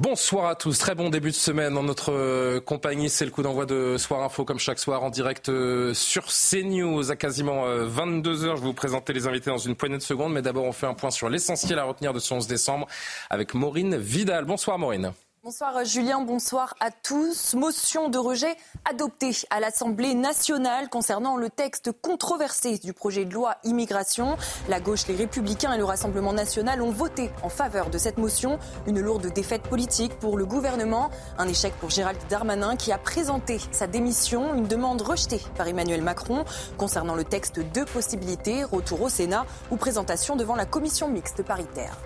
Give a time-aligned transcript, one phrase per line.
[0.00, 3.10] Bonsoir à tous, très bon début de semaine en notre euh, compagnie.
[3.10, 7.10] C'est le coup d'envoi de Soir Info comme chaque soir en direct euh, sur CNews
[7.10, 8.32] à quasiment 22h.
[8.32, 10.86] Je vais vous présenter les invités dans une poignée de secondes, mais d'abord on fait
[10.86, 12.86] un point sur l'essentiel à retenir de ce 11 décembre
[13.28, 14.46] avec Maureen Vidal.
[14.46, 15.12] Bonsoir Maureen.
[15.42, 17.54] Bonsoir Julien, bonsoir à tous.
[17.54, 18.54] Motion de rejet
[18.84, 24.36] adoptée à l'Assemblée nationale concernant le texte controversé du projet de loi immigration.
[24.68, 28.58] La gauche, les républicains et le Rassemblement national ont voté en faveur de cette motion.
[28.86, 31.08] Une lourde défaite politique pour le gouvernement.
[31.38, 36.02] Un échec pour Gérald Darmanin qui a présenté sa démission, une demande rejetée par Emmanuel
[36.02, 36.44] Macron.
[36.76, 41.96] Concernant le texte, deux possibilités, retour au Sénat ou présentation devant la commission mixte paritaire.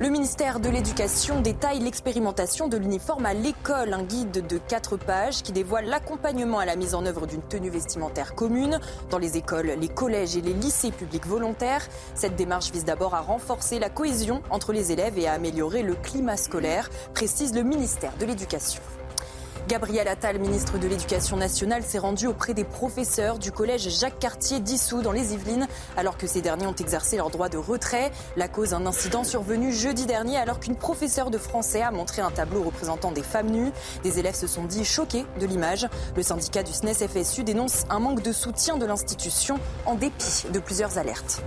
[0.00, 5.42] Le ministère de l'Éducation détaille l'expérimentation de l'uniforme à l'école, un guide de quatre pages
[5.42, 8.78] qui dévoile l'accompagnement à la mise en œuvre d'une tenue vestimentaire commune
[9.10, 11.84] dans les écoles, les collèges et les lycées publics volontaires.
[12.14, 15.96] Cette démarche vise d'abord à renforcer la cohésion entre les élèves et à améliorer le
[15.96, 18.80] climat scolaire, précise le ministère de l'Éducation.
[19.68, 24.60] Gabriel Attal, ministre de l'Éducation nationale, s'est rendu auprès des professeurs du collège Jacques Cartier
[24.60, 28.10] dissous dans les Yvelines, alors que ces derniers ont exercé leur droit de retrait.
[28.36, 32.30] La cause, un incident survenu jeudi dernier, alors qu'une professeure de français a montré un
[32.30, 33.72] tableau représentant des femmes nues.
[34.02, 35.86] Des élèves se sont dit choqués de l'image.
[36.16, 40.60] Le syndicat du SNES FSU dénonce un manque de soutien de l'institution en dépit de
[40.60, 41.42] plusieurs alertes.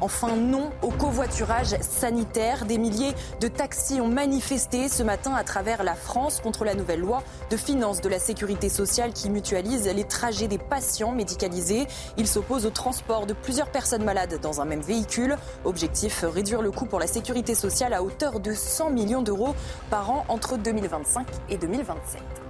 [0.00, 2.66] Enfin, non au covoiturage sanitaire.
[2.66, 7.00] Des milliers de taxis ont manifesté ce matin à travers la France contre la nouvelle
[7.00, 11.88] loi de finances de la sécurité sociale qui mutualise les trajets des patients médicalisés.
[12.16, 15.36] Ils s'opposent au transport de plusieurs personnes malades dans un même véhicule.
[15.64, 19.56] Objectif, réduire le coût pour la sécurité sociale à hauteur de 100 millions d'euros
[19.90, 22.45] par an entre 2025 et 2027.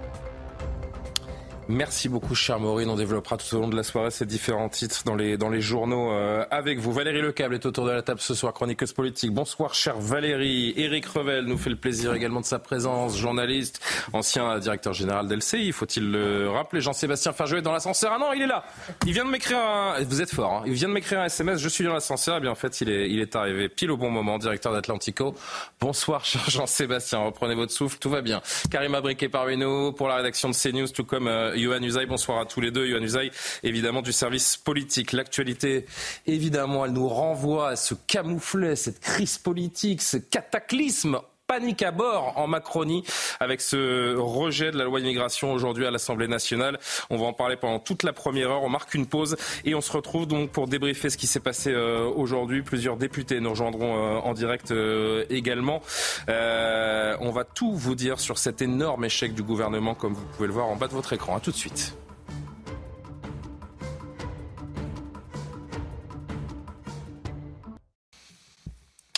[1.69, 2.89] Merci beaucoup, cher Maureen.
[2.89, 5.61] On développera tout au long de la soirée ces différents titres dans les, dans les
[5.61, 6.93] journaux euh, avec vous.
[6.93, 9.33] Valérie Lecable est autour de la table ce soir, chroniqueuse politique.
[9.33, 10.75] Bonsoir, cher Valérie.
[10.77, 13.81] Éric Revel nous fait le plaisir également de sa présence, journaliste,
[14.13, 16.81] ancien directeur général d'LCI, faut-il le rappeler.
[16.81, 18.13] Jean-Sébastien Ferjouet dans l'ascenseur.
[18.15, 18.65] Ah non, il est là.
[19.05, 20.01] Il vient de m'écrire un...
[20.05, 20.63] Vous êtes fort, hein.
[20.67, 21.59] Il vient de m'écrire un SMS.
[21.59, 22.37] Je suis dans l'ascenseur.
[22.37, 25.35] Eh bien, en fait, il est, il est arrivé pile au bon moment, directeur d'Atlantico.
[25.81, 27.19] Bonsoir, cher Jean-Sébastien.
[27.19, 28.41] Reprenez votre souffle, tout va bien.
[28.71, 32.07] Karim Abriquet parmi nous pour la rédaction de CNews, tout comme euh, Yohann Usaï.
[32.07, 32.87] Bonsoir à tous les deux.
[32.87, 33.31] Yohann Usaï,
[33.63, 35.13] évidemment, du service politique.
[35.13, 35.87] L'actualité,
[36.27, 42.33] évidemment, elle nous renvoie à ce camouflet, cette crise politique, ce cataclysme panique à bord
[42.37, 43.05] en Macronie
[43.41, 46.79] avec ce rejet de la loi immigration aujourd'hui à l'Assemblée nationale.
[47.11, 48.63] On va en parler pendant toute la première heure.
[48.63, 51.73] On marque une pause et on se retrouve donc pour débriefer ce qui s'est passé
[51.73, 52.63] euh, aujourd'hui.
[52.63, 55.83] Plusieurs députés nous rejoindront euh, en direct euh, également.
[56.29, 60.53] on va tout vous dire sur cet énorme échec du gouvernement comme vous pouvez le
[60.53, 61.37] voir en bas de votre écran.
[61.37, 61.97] A tout de suite.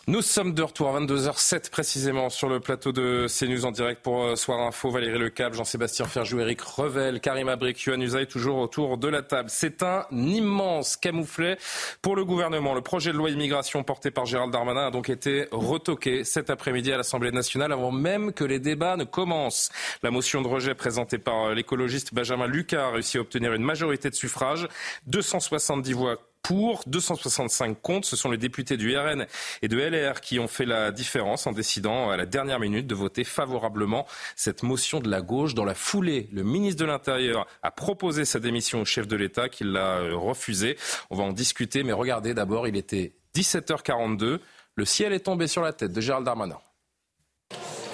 [0.08, 4.22] Nous sommes de retour à 22h07 précisément sur le plateau de CNews en direct pour
[4.22, 4.88] euh, Soir Info.
[4.88, 9.50] Valérie Lecable, Jean-Sébastien Ferjou, Eric Revel, Karim Abric, Yohann Usaï, toujours autour de la table.
[9.52, 11.58] C'est un immense camouflet
[12.00, 12.72] pour le gouvernement.
[12.72, 16.90] Le projet de loi immigration porté par Gérald Darmanin a donc été retoqué cet après-midi
[16.90, 19.68] à l'Assemblée nationale avant même que les débats ne commencent.
[20.02, 24.08] La motion de rejet présentée par l'écologiste Benjamin Lucas a réussi à obtenir une majorité
[24.08, 24.68] de suffrages,
[25.06, 28.06] 270 voix pour, 265 contre.
[28.06, 29.26] Ce sont les députés du RN
[29.62, 32.94] et de LR qui ont fait la différence en décidant à la dernière minute de
[32.94, 34.06] voter favorablement
[34.36, 35.54] cette motion de la gauche.
[35.54, 39.48] Dans la foulée, le ministre de l'Intérieur a proposé sa démission au chef de l'État
[39.48, 40.76] qui l'a euh, refusé.
[41.10, 44.38] On va en discuter, mais regardez d'abord, il était 17h42.
[44.74, 46.58] Le ciel est tombé sur la tête de Gérald Darmanin.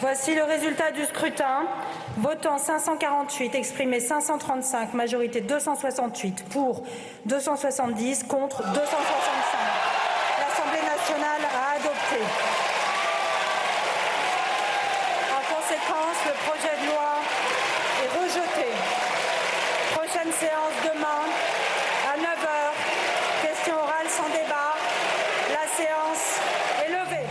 [0.00, 1.67] Voici le résultat du scrutin.
[2.19, 6.82] Votant 548, exprimé 535, majorité 268, pour
[7.26, 8.79] 270, contre 265.
[10.38, 12.23] L'Assemblée nationale a adopté.
[15.32, 17.11] En conséquence, le projet de loi
[18.05, 18.69] est rejeté.
[19.94, 21.23] Prochaine séance demain
[22.12, 23.49] à 9h.
[23.49, 24.75] Question orale sans débat.
[25.50, 26.40] La séance
[26.85, 27.26] est levée.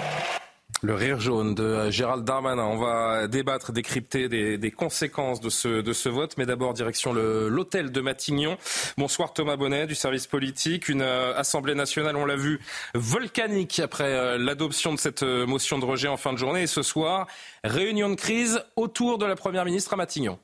[0.86, 2.66] Le rire jaune de Gérald Darmanin.
[2.66, 6.36] On va débattre, décrypter des, conséquences de ce, de ce vote.
[6.38, 8.58] Mais d'abord, direction l'hôtel de Matignon.
[8.98, 10.90] Bonsoir Thomas Bonnet du service politique.
[10.90, 12.60] Une euh, Assemblée nationale, on l'a vu,
[12.96, 16.64] volcanique après euh, l'adoption de cette euh, motion de rejet en fin de journée.
[16.64, 17.28] Et ce soir,
[17.64, 20.38] réunion de crise autour de la Première ministre à Matignon.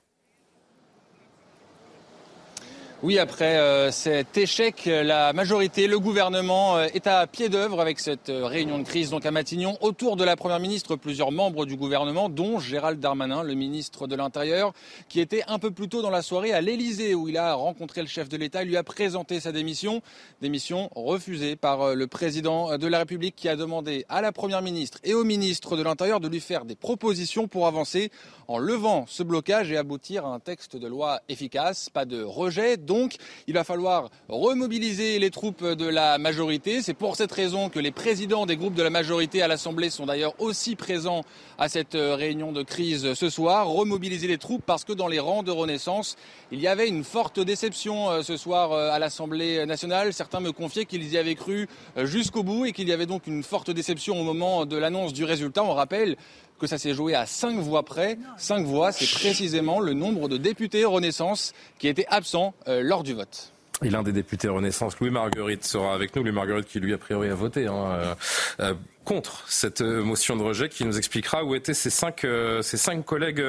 [3.01, 7.97] Oui, après euh, cet échec, la majorité, le gouvernement euh, est à pied d'œuvre avec
[7.97, 9.77] cette euh, réunion de crise donc à Matignon.
[9.79, 14.17] Autour de la Première ministre, plusieurs membres du gouvernement, dont Gérald Darmanin, le ministre de
[14.17, 14.73] l'Intérieur,
[15.07, 18.01] qui était un peu plus tôt dans la soirée à l'Élysée où il a rencontré
[18.01, 20.01] le chef de l'État, lui a présenté sa démission.
[20.41, 24.97] Démission refusée par le président de la République qui a demandé à la Première ministre
[25.05, 28.11] et au ministre de l'Intérieur de lui faire des propositions pour avancer
[28.49, 31.89] en levant ce blocage et aboutir à un texte de loi efficace.
[31.89, 36.81] Pas de rejet donc, il va falloir remobiliser les troupes de la majorité.
[36.81, 40.07] C'est pour cette raison que les présidents des groupes de la majorité à l'Assemblée sont
[40.07, 41.21] d'ailleurs aussi présents
[41.59, 43.67] à cette euh, réunion de crise ce soir.
[43.67, 46.15] Remobiliser les troupes parce que dans les rangs de Renaissance,
[46.51, 50.11] il y avait une forte déception euh, ce soir euh, à l'Assemblée nationale.
[50.11, 53.43] Certains me confiaient qu'ils y avaient cru jusqu'au bout et qu'il y avait donc une
[53.43, 55.63] forte déception au moment de l'annonce du résultat.
[55.63, 56.17] On rappelle
[56.59, 58.19] que ça s'est joué à cinq voix près.
[58.37, 63.13] Cinq voix, c'est précisément le nombre de députés Renaissance qui étaient absents euh, lors du
[63.13, 63.51] vote.
[63.81, 66.21] Et l'un des députés Renaissance, Louis Marguerite, sera avec nous.
[66.21, 68.15] Louis Marguerite qui, lui, a priori, a voté hein, euh,
[68.59, 68.73] euh,
[69.05, 72.27] contre cette motion de rejet, qui nous expliquera où étaient ses cinq,
[72.61, 73.43] cinq collègues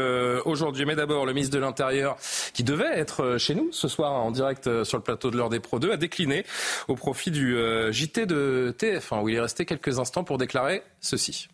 [0.47, 0.87] aujourd'hui.
[0.87, 2.17] Mais d'abord, le ministre de l'Intérieur,
[2.55, 5.61] qui devait être chez nous ce soir en direct sur le plateau de l'heure des
[5.61, 6.47] Pro 2, a décliné
[6.89, 7.59] au profit du
[7.91, 11.49] JT de TF1, où il est resté quelques instants pour déclarer ceci.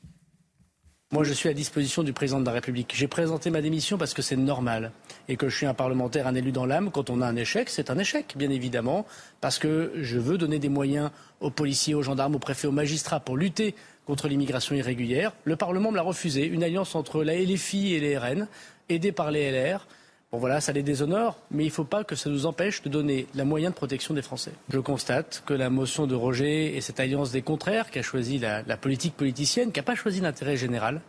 [1.12, 2.92] Moi, je suis à disposition du président de la République.
[2.92, 4.90] J'ai présenté ma démission parce que c'est normal
[5.28, 6.90] et que je suis un parlementaire, un élu dans l'âme.
[6.90, 9.06] Quand on a un échec, c'est un échec, bien évidemment,
[9.40, 13.20] parce que je veux donner des moyens aux policiers, aux gendarmes, aux préfets, aux magistrats
[13.20, 15.32] pour lutter contre l'immigration irrégulière.
[15.44, 16.44] Le Parlement me l'a refusé.
[16.44, 18.48] Une alliance entre la LFI et les RN,
[18.88, 19.86] aidée par les LR.
[20.32, 22.88] Bon voilà, ça les déshonore, mais il ne faut pas que ça nous empêche de
[22.88, 24.50] donner la moyen de protection des Français.
[24.70, 28.40] Je constate que la motion de rejet et cette alliance des contraires qui a choisi
[28.40, 31.00] la, politique politicienne, qui n'a pas choisi l'intérêt général,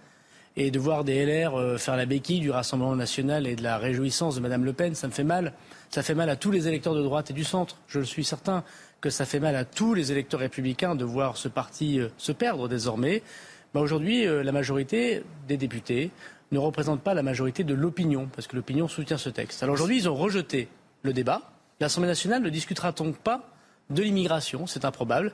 [0.56, 3.80] et de voir des LR euh, faire la béquille du Rassemblement national et de la
[3.80, 5.54] réjouissance de Mme Le Pen, ça me fait mal.
[5.90, 7.78] Ça fait mal à tous les électeurs de droite et du centre.
[7.88, 8.64] Je le suis certain
[9.02, 12.32] que ça fait mal à tous les électeurs républicains de voir ce parti euh, se
[12.32, 13.24] perdre désormais.
[13.74, 16.12] Bah, Aujourd'hui, euh, la majorité des députés
[16.52, 19.64] ne représente pas la majorité de l'opinion, parce que l'opinion soutient ce texte.
[19.64, 20.70] Alors aujourd'hui, ils ont rejeté
[21.04, 21.42] le débat.
[21.80, 23.50] L'Assemblée nationale ne discutera donc pas
[23.90, 25.34] de l'immigration, c'est improbable.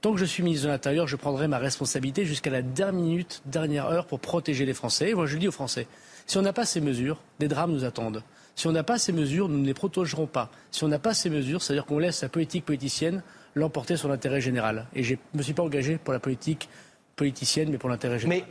[0.00, 3.42] Tant que je suis ministre de l'Intérieur, je prendrai ma responsabilité jusqu'à la dernière minute,
[3.46, 5.10] dernière heure pour protéger les Français.
[5.10, 5.86] Et moi, je dis aux Français,
[6.26, 8.22] si on n'a pas ces mesures, des drames nous attendent.
[8.54, 10.50] Si on n'a pas ces mesures, nous ne les protégerons pas.
[10.70, 13.22] Si on n'a pas ces mesures, c'est-à-dire qu'on laisse la politique politicienne
[13.54, 14.86] l'emporter sur l'intérêt général.
[14.94, 16.68] Et je ne me suis pas engagé pour la politique
[17.16, 18.44] politicienne, mais pour l'intérêt général.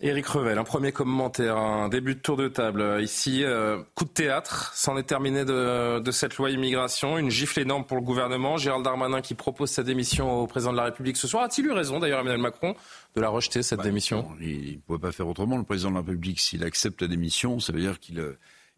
[0.00, 2.98] Éric Revel, un premier commentaire, un début de tour de table.
[3.00, 7.84] Ici, euh, coup de théâtre, c'en est terminé de, cette loi immigration, une gifle énorme
[7.84, 8.56] pour le gouvernement.
[8.56, 11.44] Gérald Darmanin qui propose sa démission au président de la République ce soir.
[11.44, 12.74] A-t-il eu raison, d'ailleurs, Emmanuel Macron,
[13.14, 14.28] de la rejeter, cette bah, démission?
[14.40, 15.56] Il ne pouvait pas faire autrement.
[15.56, 18.36] Le président de la République, s'il accepte la démission, ça veut dire qu'il euh,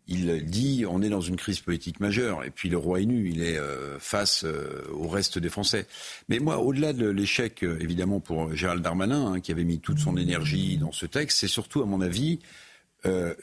[0.09, 3.29] il dit on est dans une crise politique majeure et puis le roi est nu,
[3.31, 5.87] il est euh, face euh, au reste des Français.
[6.29, 9.99] Mais moi, au-delà de l'échec, euh, évidemment, pour Gérald Darmanin, hein, qui avait mis toute
[9.99, 12.41] son énergie dans ce texte, c'est surtout, à mon avis,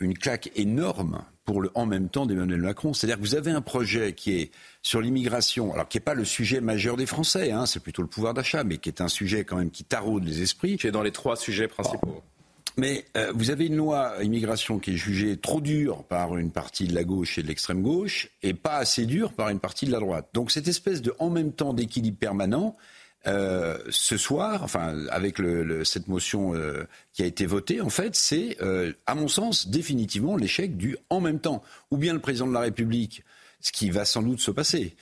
[0.01, 2.93] une claque énorme pour le en même temps d'Emmanuel Macron.
[2.93, 4.51] C'est-à-dire que vous avez un projet qui est
[4.81, 8.09] sur l'immigration, alors qui n'est pas le sujet majeur des Français, hein, c'est plutôt le
[8.09, 10.75] pouvoir d'achat, mais qui est un sujet quand même qui taraude les esprits.
[10.75, 12.21] Qui est dans les trois sujets principaux.
[12.77, 16.87] Mais euh, vous avez une loi immigration qui est jugée trop dure par une partie
[16.87, 19.91] de la gauche et de l'extrême gauche et pas assez dure par une partie de
[19.91, 20.29] la droite.
[20.33, 22.75] Donc cette espèce de en même temps d'équilibre permanent,
[23.27, 28.15] euh, ce soir, enfin avec le, cette motion euh, qui a été votée, en fait,
[28.15, 28.57] c'est
[29.05, 31.61] à mon sens définitivement l'échec du en même temps.
[31.91, 33.23] Ou bien le président de la République,
[33.61, 34.95] ce qui va sans doute se passer,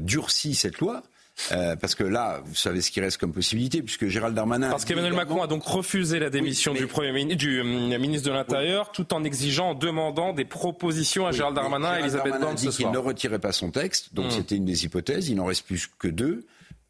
[0.00, 1.04] durcit cette loi
[1.52, 4.70] euh, parce que là, vous savez ce qui reste comme possibilité, puisque Gérald Darmanin.
[4.70, 8.34] Parce qu'Emmanuel Macron a donc refusé la démission du premier ministre, du euh, ministre de
[8.34, 12.70] l'Intérieur, tout en exigeant, en demandant des propositions à Gérald Darmanin et Elisabeth Borne ce
[12.70, 12.90] soir.
[12.90, 14.30] Il ne retirait pas son texte, donc hmm.
[14.30, 15.28] c'était une des hypothèses.
[15.28, 16.44] Il n'en reste plus que deux.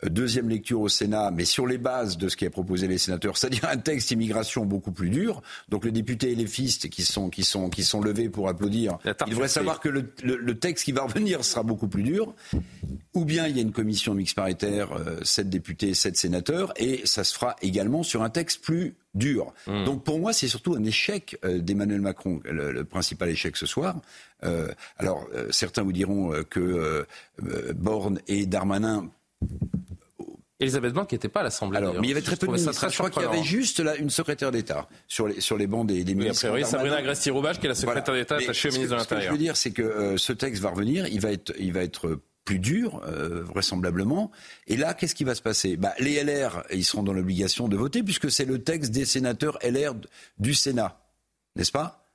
[0.04, 2.98] Euh, deuxième lecture au Sénat, mais sur les bases de ce qui a proposé les
[2.98, 5.42] sénateurs, c'est-à-dire un texte immigration beaucoup plus dur.
[5.68, 8.98] Donc les députés et les fistes qui sont, qui sont, qui sont levés pour applaudir,
[9.04, 12.34] ils devraient savoir que le, le, texte qui va revenir sera beaucoup plus dur.
[13.14, 17.02] Ou bien il y a une commission mixte paritaire, euh, sept députés, sept sénateurs, et
[17.04, 19.52] ça se fera également sur un texte plus dur.
[19.66, 19.84] Hmm.
[19.84, 24.00] Donc pour moi, c'est surtout un échec euh, d'Emmanuel Macron, le, principal échec ce soir.
[24.44, 27.06] Euh, alors certains vous diront que
[27.74, 29.10] Borne et Darmanin
[30.60, 31.78] Elisabeth Borne qui n'était pas à l'Assemblée.
[31.78, 32.88] Alors, mais il y avait très peu de ministres.
[32.90, 35.86] Je crois qu'il y avait juste là une secrétaire d'État sur les, sur les bancs
[35.86, 36.46] des, des oui, ministres.
[36.46, 39.22] A priori, Sabrina Agresti-Roubache, qui est la secrétaire d'État attachée au ministre de l'Intérieur.
[39.22, 41.52] Ce que je veux dire, c'est que euh, ce texte va revenir, il va être,
[41.58, 44.30] il va être plus dur, euh, vraisemblablement.
[44.66, 45.76] Et là, qu'est-ce qui va se passer?
[45.76, 49.58] Bah, Les LR, ils seront dans l'obligation de voter, puisque c'est le texte des sénateurs
[49.62, 49.94] LR
[50.38, 50.98] du Sénat,
[51.56, 52.06] n'est-ce pas?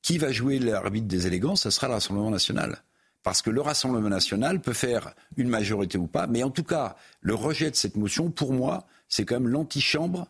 [0.00, 2.82] Qui va jouer l'arbitre des élégances Ce sera le Rassemblement national.
[3.24, 6.94] Parce que le Rassemblement national peut faire une majorité ou pas, mais en tout cas,
[7.22, 10.28] le rejet de cette motion, pour moi, c'est quand même l'antichambre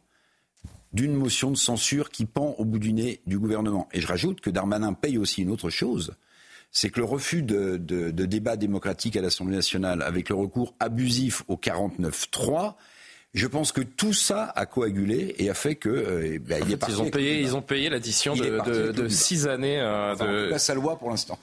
[0.92, 3.88] d'une motion de censure qui pend au bout du nez du gouvernement.
[3.92, 6.14] Et je rajoute que Darmanin paye aussi une autre chose,
[6.70, 11.56] c'est que le refus de, débat démocratique à l'Assemblée nationale avec le recours abusif au
[11.56, 12.74] 49-3
[13.34, 16.88] je pense que tout ça a coagulé et a fait que euh, ben, il est
[16.88, 20.50] ils ont payé, ils ont payé l'addition de, de, de, six années euh, enfin, de
[20.50, 21.38] la sa loi pour l'instant.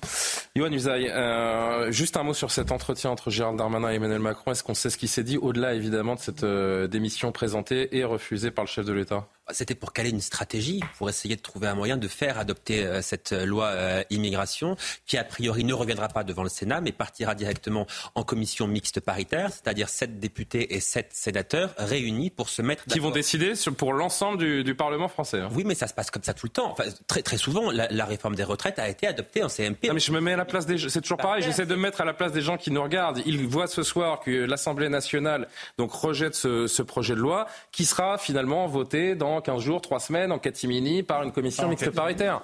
[0.55, 4.51] Yohann Usaï, euh, juste un mot sur cet entretien entre Gérald Darmanin et Emmanuel Macron.
[4.51, 8.05] Est-ce qu'on sait ce qui s'est dit au-delà évidemment de cette euh, démission présentée et
[8.05, 9.27] refusée par le chef de l'État?
[9.53, 13.01] C'était pour caler une stratégie, pour essayer de trouver un moyen de faire adopter euh,
[13.01, 17.35] cette loi euh, immigration, qui a priori ne reviendra pas devant le Sénat, mais partira
[17.35, 22.85] directement en commission mixte paritaire, c'est-à-dire sept députés et sept sénateurs réunis pour se mettre
[22.85, 25.39] Qui vont décider pour l'ensemble du, du, Parlement français.
[25.39, 25.49] Hein.
[25.53, 26.71] Oui, mais ça se passe comme ça tout le temps.
[26.71, 29.87] Enfin, très, très souvent, la, la, réforme des retraites a été adoptée en CMP.
[29.87, 30.77] Non, mais je me mets à la place des...
[30.89, 33.21] C'est toujours pareil, j'essaie de me mettre à la place des gens qui nous regardent.
[33.25, 37.85] Ils voient ce soir que l'Assemblée nationale donc, rejette ce, ce projet de loi, qui
[37.85, 42.41] sera finalement voté dans 15 jours, 3 semaines en catimini par une commission mixte paritaire.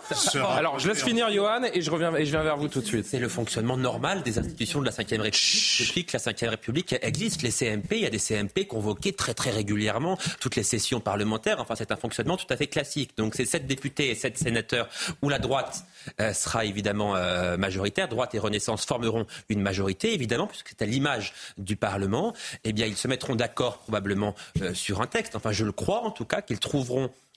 [0.56, 2.86] Alors, je laisse finir Johan et je reviens et je viens vers vous tout de
[2.86, 3.06] suite.
[3.06, 6.96] C'est le fonctionnement normal des institutions de la Ve République depuis que la Ve République
[7.02, 7.42] existe.
[7.42, 11.60] Les CMP, il y a des CMP convoqués très très régulièrement, toutes les sessions parlementaires.
[11.60, 13.12] Enfin, c'est un fonctionnement tout à fait classique.
[13.18, 14.90] Donc, c'est sept députés et sept sénateurs
[15.22, 15.86] où la droite
[16.20, 18.08] euh, sera évidemment euh, majoritaire.
[18.08, 22.34] Droite et Renaissance formeront une majorité, évidemment, puisque c'est à l'image du Parlement.
[22.64, 25.36] Eh bien, ils se mettront d'accord probablement euh, sur un texte.
[25.36, 26.77] Enfin, je le crois en tout cas qu'ils trouveront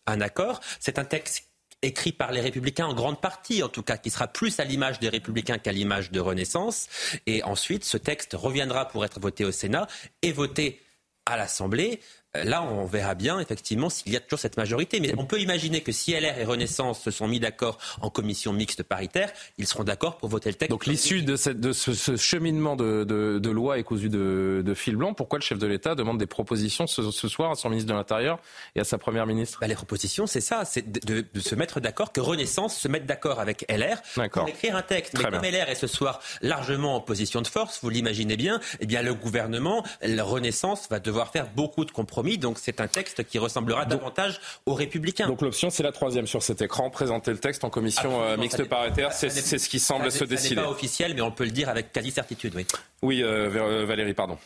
[0.07, 0.61] un accord.
[0.81, 1.45] C'est un texte
[1.83, 4.99] écrit par les républicains en grande partie, en tout cas, qui sera plus à l'image
[4.99, 6.89] des républicains qu'à l'image de Renaissance.
[7.27, 9.87] Et ensuite, ce texte reviendra pour être voté au Sénat
[10.23, 10.81] et voté
[11.27, 12.01] à l'Assemblée.
[12.35, 15.01] Là, on verra bien effectivement s'il y a toujours cette majorité.
[15.01, 18.53] Mais on peut imaginer que si LR et Renaissance se sont mis d'accord en commission
[18.53, 20.71] mixte paritaire, ils seront d'accord pour voter le texte.
[20.71, 25.13] Donc l'issue de, ce, ce, cheminement de, de, de, loi est cousue de, fil blanc.
[25.13, 27.97] Pourquoi le chef de l'État demande des propositions ce, ce, soir à son ministre de
[27.97, 28.39] l'Intérieur
[28.77, 29.59] et à sa première ministre?
[29.61, 33.07] Bah, Les propositions, c'est ça, c'est de, de, se mettre d'accord, que Renaissance se mette
[33.07, 35.15] d'accord avec LR pour écrire un texte.
[35.15, 35.41] Très Mais bien.
[35.41, 39.03] comme LR est ce soir largement en position de force, vous l'imaginez bien, eh bien
[39.03, 42.20] le gouvernement, la Renaissance va devoir faire beaucoup de compromis.
[42.39, 45.27] Donc c'est un texte qui ressemblera donc, davantage aux républicains.
[45.27, 48.65] Donc l'option, c'est la troisième sur cet écran, présenter le texte en commission euh, mixte
[48.65, 50.55] paritaire, c'est ce qui semble se décider.
[50.55, 52.67] Ce n'est pas officiel, mais on peut le dire avec quasi certitude, oui.
[53.03, 54.39] Oui, euh, Valérie, pardon.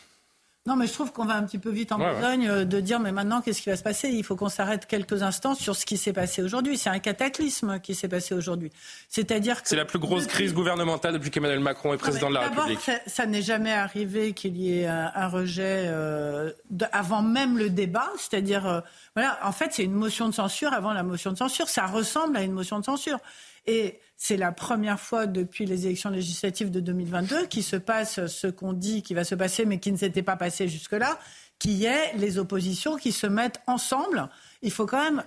[0.67, 2.79] Non, mais je trouve qu'on va un petit peu vite en Ouais, besogne euh, de
[2.79, 4.09] dire, mais maintenant, qu'est-ce qui va se passer?
[4.09, 6.75] Il faut qu'on s'arrête quelques instants sur ce qui s'est passé aujourd'hui.
[6.77, 8.71] C'est un cataclysme qui s'est passé aujourd'hui.
[9.07, 9.69] C'est-à-dire que...
[9.69, 12.79] C'est la plus grosse crise gouvernementale depuis qu'Emmanuel Macron est président de la République.
[12.79, 17.59] ça, ça n'est jamais arrivé qu'il y ait un, un rejet euh, de- avant même
[17.59, 18.11] le débat.
[18.17, 18.79] C'est-à-dire, euh,
[19.15, 21.69] voilà, en fait, c'est une motion de censure avant la motion de censure.
[21.69, 23.19] Ça ressemble à une motion de censure.
[23.67, 28.47] Et c'est la première fois depuis les élections législatives de 2022 qu'il se passe ce
[28.47, 31.19] qu'on dit qui va se passer, mais qui ne s'était pas passé jusque-là,
[31.59, 34.29] qui est les oppositions qui se mettent ensemble.
[34.61, 35.23] Il faut quand même,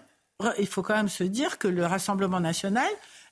[0.59, 2.89] il faut quand même se dire que le Rassemblement national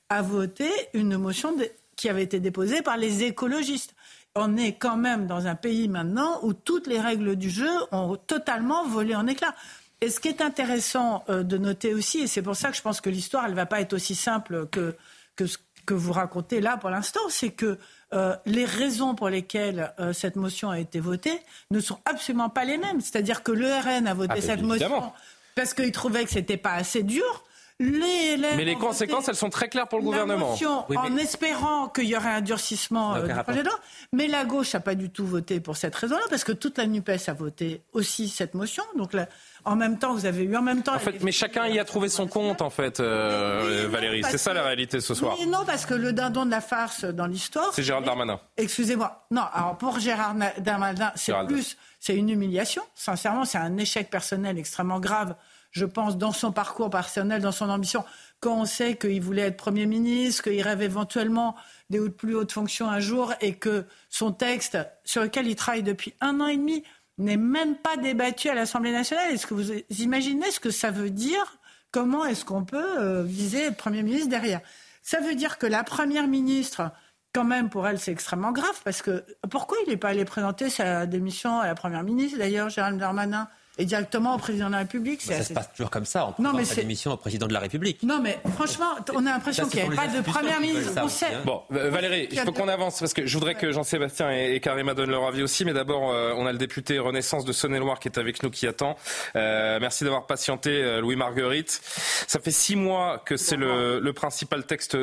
[0.08, 1.56] a voté une motion
[1.96, 3.94] qui avait été déposée par les écologistes.
[4.34, 8.16] On est quand même dans un pays maintenant où toutes les règles du jeu ont
[8.16, 9.54] totalement volé en éclats.
[10.02, 12.82] Et ce qui est intéressant euh, de noter aussi, et c'est pour ça que je
[12.82, 14.94] pense que l'histoire, elle ne va pas être aussi simple que,
[15.36, 17.78] que ce que vous racontez là pour l'instant, c'est que
[18.12, 21.38] euh, les raisons pour lesquelles euh, cette motion a été votée
[21.70, 23.00] ne sont absolument pas les mêmes.
[23.00, 24.96] C'est-à-dire que le RN a voté Ah, ben, cette évidemment.
[24.96, 25.12] motion
[25.54, 27.44] parce qu'il trouvait que c'était pas assez dur.
[27.78, 30.50] Les Mais les ont conséquences, voté elles sont très claires pour le la gouvernement.
[30.50, 33.78] motion Oui, mais- en espérant qu'il y aurait un durcissement euh, du projet de loi.
[34.12, 36.86] Mais la gauche n'a pas du tout voté pour cette raison-là, parce que toute la
[36.86, 38.82] NUPES a voté aussi cette motion.
[38.96, 39.28] Donc là,
[39.66, 40.94] en même temps, vous avez eu en même temps...
[40.94, 44.22] En fait, mais chacun y a trouvé son compte, en fait, euh, non, Valérie.
[44.22, 45.36] C'est ça la réalité ce soir.
[45.38, 47.72] Oui, non, parce que le dindon de la farce dans l'histoire...
[47.74, 48.40] C'est Gérald Darmanin.
[48.56, 49.26] Excusez-moi.
[49.32, 52.82] Non, alors pour Gérard Darmanin, c'est plus, c'est une humiliation.
[52.94, 55.34] Sincèrement, c'est un échec personnel extrêmement grave,
[55.72, 58.04] je pense, dans son parcours personnel, dans son ambition.
[58.38, 61.56] Quand on sait qu'il voulait être Premier ministre, qu'il rêve éventuellement
[61.90, 66.14] des plus hautes fonctions un jour et que son texte, sur lequel il travaille depuis
[66.20, 66.84] un an et demi,
[67.18, 69.32] n'est même pas débattu à l'Assemblée nationale.
[69.32, 71.58] Est-ce que vous imaginez ce que ça veut dire?
[71.90, 74.60] Comment est-ce qu'on peut euh, viser le Premier ministre derrière?
[75.02, 76.90] Ça veut dire que la Première ministre
[77.36, 80.70] quand même, pour elle, c'est extrêmement grave parce que pourquoi il n'est pas allé présenter
[80.70, 83.46] sa démission à la première ministre, d'ailleurs, Gérald Darmanin?
[83.78, 85.22] Et directement au président de la République.
[85.22, 88.02] ça se passe toujours comme ça, on présente sa démission au président de la République.
[88.02, 90.92] Non, mais franchement, on a l'impression qu'il n'y avait pas de première ministre.
[90.96, 91.42] Hein.
[91.44, 95.10] Bon, Valérie, il faut qu'on avance parce que je voudrais que Jean-Sébastien et Karima donnent
[95.10, 98.18] leur avis aussi, mais d'abord, euh, on a le député Renaissance de Saône-et-Loire qui est
[98.18, 98.96] avec nous, qui attend.
[99.34, 101.80] Euh, merci d'avoir patienté, euh, Louis Marguerite.
[102.26, 104.96] Ça fait six mois que c'est le, le principal texte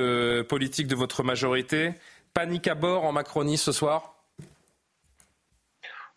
[0.44, 1.94] politique de votre majorité.
[2.34, 4.13] Panique à bord en Macronie ce soir?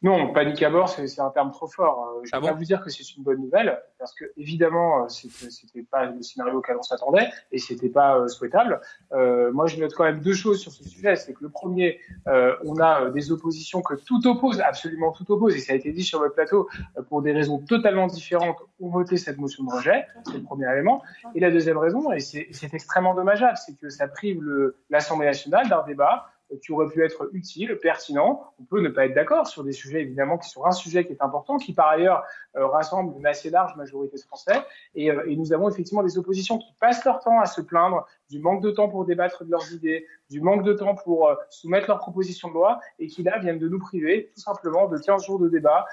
[0.07, 1.99] Non, panique à bord, c'est un terme trop fort.
[1.99, 4.25] Euh, je ne vais ah pas vous dire que c'est une bonne nouvelle, parce que
[4.37, 8.81] évidemment, euh, c'était pas le scénario auquel on s'attendait et c'était pas euh, souhaitable.
[9.11, 11.17] Euh, moi, je note quand même deux choses sur ce sujet.
[11.17, 11.99] C'est que le premier,
[12.29, 15.91] euh, on a des oppositions que tout oppose, absolument tout oppose, et ça a été
[15.91, 16.69] dit sur votre plateau,
[17.09, 20.07] pour des raisons totalement différentes, ont voté cette motion de rejet.
[20.25, 21.03] C'est le premier élément.
[21.35, 24.41] Et la deuxième raison, et c'est extrêmement dommageable, c'est que ça prive
[24.89, 26.29] l'Assemblée nationale d'un débat
[26.63, 28.53] qui aurait pu être utile, pertinent.
[28.61, 31.13] On peut ne pas être d'accord sur des sujets évidemment qui sont un sujet qui
[31.13, 32.23] est important, qui par ailleurs
[32.57, 34.63] euh, rassemble une assez large majorité de Français.
[34.97, 38.41] Euh, et, nous avons effectivement des oppositions qui passent leur temps à se plaindre du
[38.41, 41.89] manque de temps pour débattre de leurs idées, du manque de temps pour euh, soumettre
[41.89, 45.25] leurs propositions de loi, et qui là viennent de nous priver tout simplement de 15
[45.25, 45.87] jours de débat.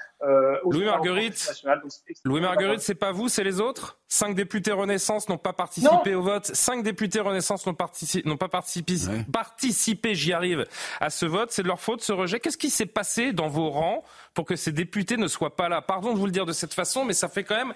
[0.64, 1.64] Louis Marguerite,
[2.24, 3.98] Louis Marguerite, c'est pas vous, c'est les autres?
[4.14, 6.46] Cinq députés Renaissance n'ont pas participé au vote.
[6.46, 7.88] Cinq députés Renaissance n'ont pas
[8.48, 9.02] participé.
[9.32, 10.66] Participé, j'y arrive,
[11.00, 11.50] à ce vote.
[11.50, 12.38] C'est de leur faute, ce rejet.
[12.38, 15.82] Qu'est-ce qui s'est passé dans vos rangs pour que ces députés ne soient pas là?
[15.82, 17.74] Pardon de vous le dire de cette façon, mais ça fait quand même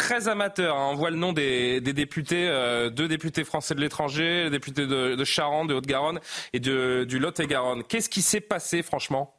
[0.00, 0.76] très amateur.
[0.76, 0.90] Hein.
[0.92, 5.14] On voit le nom des, députés, euh, deux députés français de l'étranger, les députés de,
[5.14, 6.20] de Charente, de Haute-Garonne
[6.52, 7.84] et de, du Lot-et-Garonne.
[7.84, 9.34] Qu'est-ce qui s'est passé, franchement?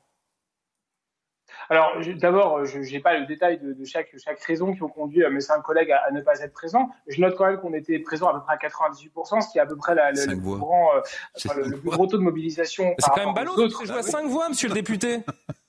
[1.70, 5.39] Alors, d'abord, je n'ai pas le détail de, chaque, chaque raison qui ont conduit mes
[5.39, 6.89] cinq collègues à, ne pas être présents.
[7.08, 9.62] Je note quand même qu'on était présents à peu près à 98%, ce qui est
[9.62, 12.94] à peu près la, le, plus grand, euh, le, plus gros taux de mobilisation.
[13.00, 13.53] C'est quand même ballot,
[13.89, 15.20] à cinq voix, monsieur le député.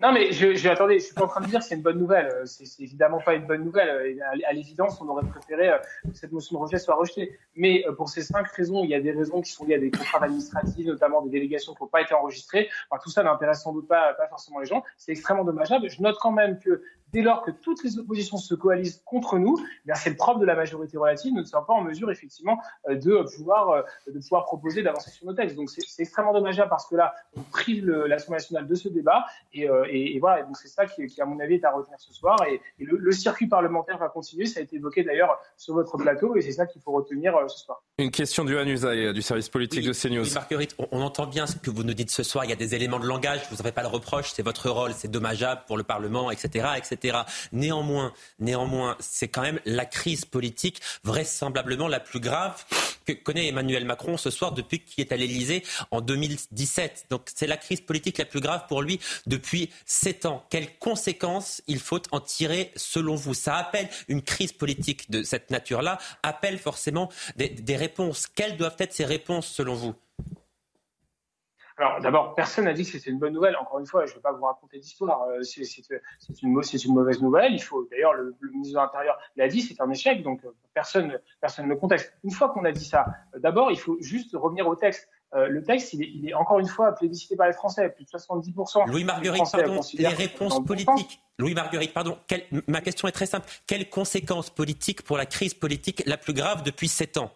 [0.00, 1.98] Non, mais je, je, attendez, je suis pas en train de dire c'est une bonne
[1.98, 2.28] nouvelle.
[2.32, 4.18] Euh, c'est évidemment pas une bonne nouvelle.
[4.46, 5.78] À, l'évidence, on aurait préféré euh,
[6.08, 7.38] que cette motion de rejet soit rejetée.
[7.54, 9.78] Mais euh, pour ces cinq raisons, il y a des raisons qui sont liées à
[9.78, 12.70] des contrats administratifs, notamment des délégations qui n'ont pas été enregistrées.
[12.88, 14.82] Enfin, tout ça n'intéresse sans doute pas, pas forcément les gens.
[14.96, 15.90] C'est extrêmement dommageable.
[15.90, 19.56] Je note quand même que dès lors que toutes les oppositions se coalisent contre nous,
[19.86, 21.32] eh c'est le propre de la majorité relative.
[21.32, 25.10] Nous ne sommes pas en mesure, effectivement, euh, de pouvoir, euh, de pouvoir proposer d'avancer
[25.10, 25.56] sur nos textes.
[25.56, 29.24] Donc, c'est extrêmement dommageable parce que là, on prive l'Assemblée nationale de ce débat.
[29.52, 30.42] Et, euh, et, voilà.
[30.44, 32.36] donc, c'est ça qui, qui, à mon avis, est à retenir ce soir.
[32.48, 34.46] Et, le, le, circuit parlementaire va continuer.
[34.46, 36.36] Ça a été évoqué d'ailleurs sur votre plateau.
[36.36, 37.82] Et c'est ça qu'il faut retenir ce soir.
[37.98, 40.24] Une question du Usaï, du service politique de CNews.
[40.24, 42.44] Oui, Marguerite, on, on, entend bien ce que vous nous dites ce soir.
[42.44, 43.40] Il y a des éléments de langage.
[43.50, 44.30] Vous n'avez pas le reproche.
[44.32, 44.92] C'est votre rôle.
[44.92, 46.99] C'est dommageable pour le Parlement, etc., etc.
[47.52, 52.64] Néanmoins, Néanmoins, c'est quand même la crise politique vraisemblablement la plus grave
[53.06, 57.06] que connaît Emmanuel Macron ce soir depuis qu'il est à l'Elysée en 2017.
[57.10, 60.44] Donc c'est la crise politique la plus grave pour lui depuis sept ans.
[60.50, 63.34] Quelles conséquences il faut en tirer selon vous?
[63.34, 68.26] Ça appelle une crise politique de cette nature-là, appelle forcément des réponses.
[68.26, 69.94] Quelles doivent être ces réponses selon vous?
[71.80, 73.56] Alors d'abord, personne n'a dit que c'était une bonne nouvelle.
[73.56, 75.22] Encore une fois, je ne vais pas vous raconter d'histoire.
[75.22, 75.62] Euh, c'est
[76.42, 77.54] une, une, mauvaise nouvelle.
[77.54, 80.22] Il faut d'ailleurs le, ministre de l'Intérieur l'a dit, c'est un échec.
[80.22, 82.12] Donc euh, personne personne ne conteste.
[82.22, 85.08] Une fois qu'on a dit ça, euh, d'abord il faut juste revenir au texte.
[85.32, 88.90] le texte, il est, encore une fois plébiscité par les Français, plus de 70%.
[88.90, 91.22] Louis Marguerite, pardon, les réponses politiques.
[91.38, 92.18] Louis Marguerite, pardon.
[92.66, 93.48] ma question est très simple.
[93.66, 97.30] Quelles conséquences politiques pour la crise politique la plus grave depuis sept ans?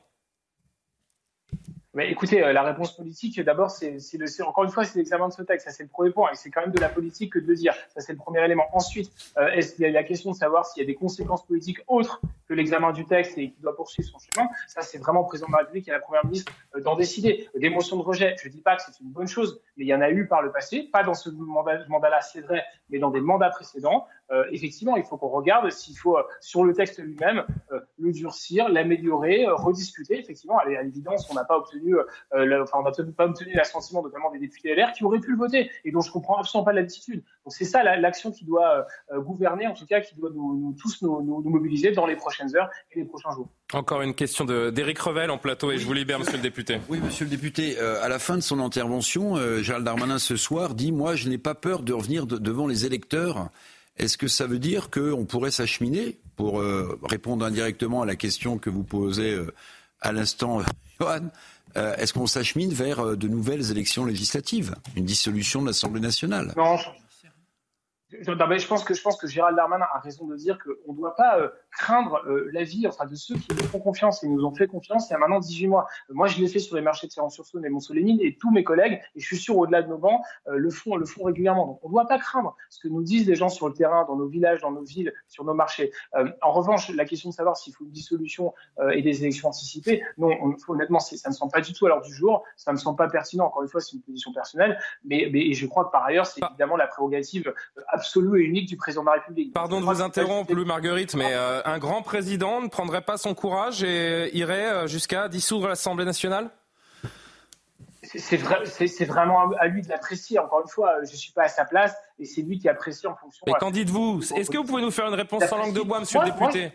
[1.95, 3.99] Mais écoutez, euh, la réponse politique, d'abord, c'est
[4.43, 5.67] encore une fois, c'est l'examen de ce texte.
[5.67, 6.31] Ça, c'est le premier point.
[6.33, 7.73] Et c'est quand même de la politique que de le dire.
[7.95, 8.65] Ça, c'est le premier élément.
[8.73, 11.47] Ensuite, euh, est-ce qu'il y a la question de savoir s'il y a des conséquences
[11.47, 14.49] politiques autres que l'examen du texte et qui doit poursuivre son chemin?
[14.67, 17.49] Ça, c'est vraiment le président de la République et la première ministre euh, d'en décider.
[17.55, 19.89] Des motions de rejet, je ne dis pas que c'est une bonne chose, mais il
[19.89, 20.89] y en a eu par le passé.
[20.93, 24.07] Pas dans ce mandat-là, c'est vrai, mais dans des mandats précédents.
[24.35, 28.13] Euh, effectivement, il faut qu'on regarde s'il faut, euh, sur le texte lui-même, euh, le
[28.13, 30.19] durcir, l'améliorer, rediscuter.
[30.19, 31.97] Effectivement, à l'évidence, on n'a pas obtenu,
[32.33, 35.71] enfin, on n'a pas obtenu l'assentiment notamment des députés LR qui auraient pu le voter
[35.85, 37.23] et dont je comprends absolument pas l'attitude.
[37.45, 41.43] Donc c'est ça l'action qui doit gouverner, en tout cas, qui doit nous, tous nous,
[41.45, 43.49] mobiliser dans les prochaines heures et les prochains jours.
[43.73, 46.79] Encore une question d'Éric Revel en plateau et je vous libère, monsieur le député.
[46.89, 50.93] Oui, monsieur le député, à la fin de son intervention, Gérald Darmanin ce soir dit
[50.93, 53.51] Moi, je n'ai pas peur de revenir devant les électeurs
[53.97, 58.59] est-ce que ça veut dire qu'on pourrait s'acheminer, pour euh, répondre indirectement à la question
[58.59, 59.55] que vous posez euh,
[60.01, 60.61] à l'instant,
[61.01, 61.31] Johan,
[61.77, 66.53] euh, est-ce qu'on s'achemine vers de nouvelles élections législatives, une dissolution de l'Assemblée nationale?
[66.57, 70.99] Non, je, pense que, je pense que Gérald Darmanin a raison de dire qu'on ne
[70.99, 71.39] doit pas
[71.77, 74.67] craindre euh, la vie enfin, de ceux qui nous font confiance et nous ont fait
[74.67, 75.87] confiance il y a maintenant 18 mois.
[76.11, 79.01] moi, je l'ai fait sur les marchés de Chalon-sur-Saône et Mont-Solémine et tous mes collègues,
[79.15, 81.67] et je suis sûr au-delà de nos bancs, le font, le font régulièrement.
[81.67, 84.05] Donc on ne doit pas craindre ce que nous disent les gens sur le terrain,
[84.07, 85.93] dans nos villages, dans nos villes, sur nos marchés.
[86.43, 88.55] en revanche, la question de savoir s'il faut une dissolution
[88.93, 90.31] et des élections anticipées, non,
[90.69, 92.81] honnêtement, ça ne me semble pas du tout à l'heure du jour, ça ne me
[92.81, 93.47] semble pas pertinent.
[93.47, 96.41] Encore une fois, c'est une position personnelle, mais, mais je crois que par ailleurs, c'est
[96.43, 97.53] évidemment la prérogative
[97.89, 99.53] absolue et unique du président de la République.
[99.53, 103.35] Pardon de vous interrompre, Louis Marguerite, mais euh, un grand président ne prendrait pas son
[103.35, 106.51] courage et irait euh, jusqu'à dissoudre l'Assemblée nationale?
[108.03, 108.37] C'est
[109.07, 110.39] vraiment à lui de l'apprécier.
[110.39, 113.07] Encore une fois, je ne suis pas à sa place et c'est lui qui apprécie
[113.07, 113.45] en fonction.
[113.47, 114.21] Mais qu'en dites-vous?
[114.37, 116.73] Est-ce que vous pouvez nous faire une réponse sans langue de bois, monsieur le député?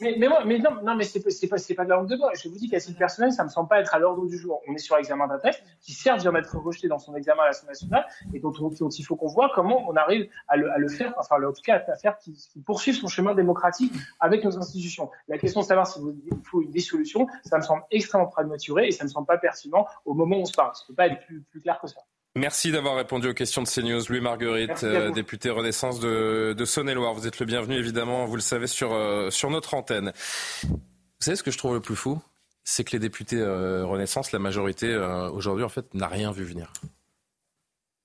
[0.00, 2.32] Mais, mais, mais, non, non, mais c'est pas, pas, de la langue de bois.
[2.34, 4.60] Je vous dis qu'à titre personnel, ça me semble pas être à l'ordre du jour.
[4.66, 7.46] On est sur l'examen d'un texte qui certes vient d'être rejeté dans son examen à
[7.46, 10.88] l'Assemblée nationale et dont, il faut qu'on voit comment on arrive à le, à le
[10.88, 15.10] faire, enfin en tout cas à faire qu'il poursuive son chemin démocratique avec nos institutions.
[15.28, 16.02] La question de savoir s'il
[16.44, 20.14] faut une dissolution, ça me semble extrêmement prématuré et ça me semble pas pertinent au
[20.14, 20.74] moment où on se parle.
[20.74, 22.00] Ça peut pas être plus, plus clair que ça.
[22.34, 24.00] Merci d'avoir répondu aux questions de CNews.
[24.08, 27.12] Louis Marguerite, euh, député Renaissance de, de Saône-et-Loire.
[27.12, 30.12] Vous êtes le bienvenu, évidemment, vous le savez, sur, euh, sur notre antenne.
[30.62, 30.78] Vous
[31.20, 32.22] savez ce que je trouve le plus fou?
[32.64, 34.96] C'est que les députés euh, Renaissance, la majorité,
[35.32, 36.72] aujourd'hui, en fait, n'a rien vu venir.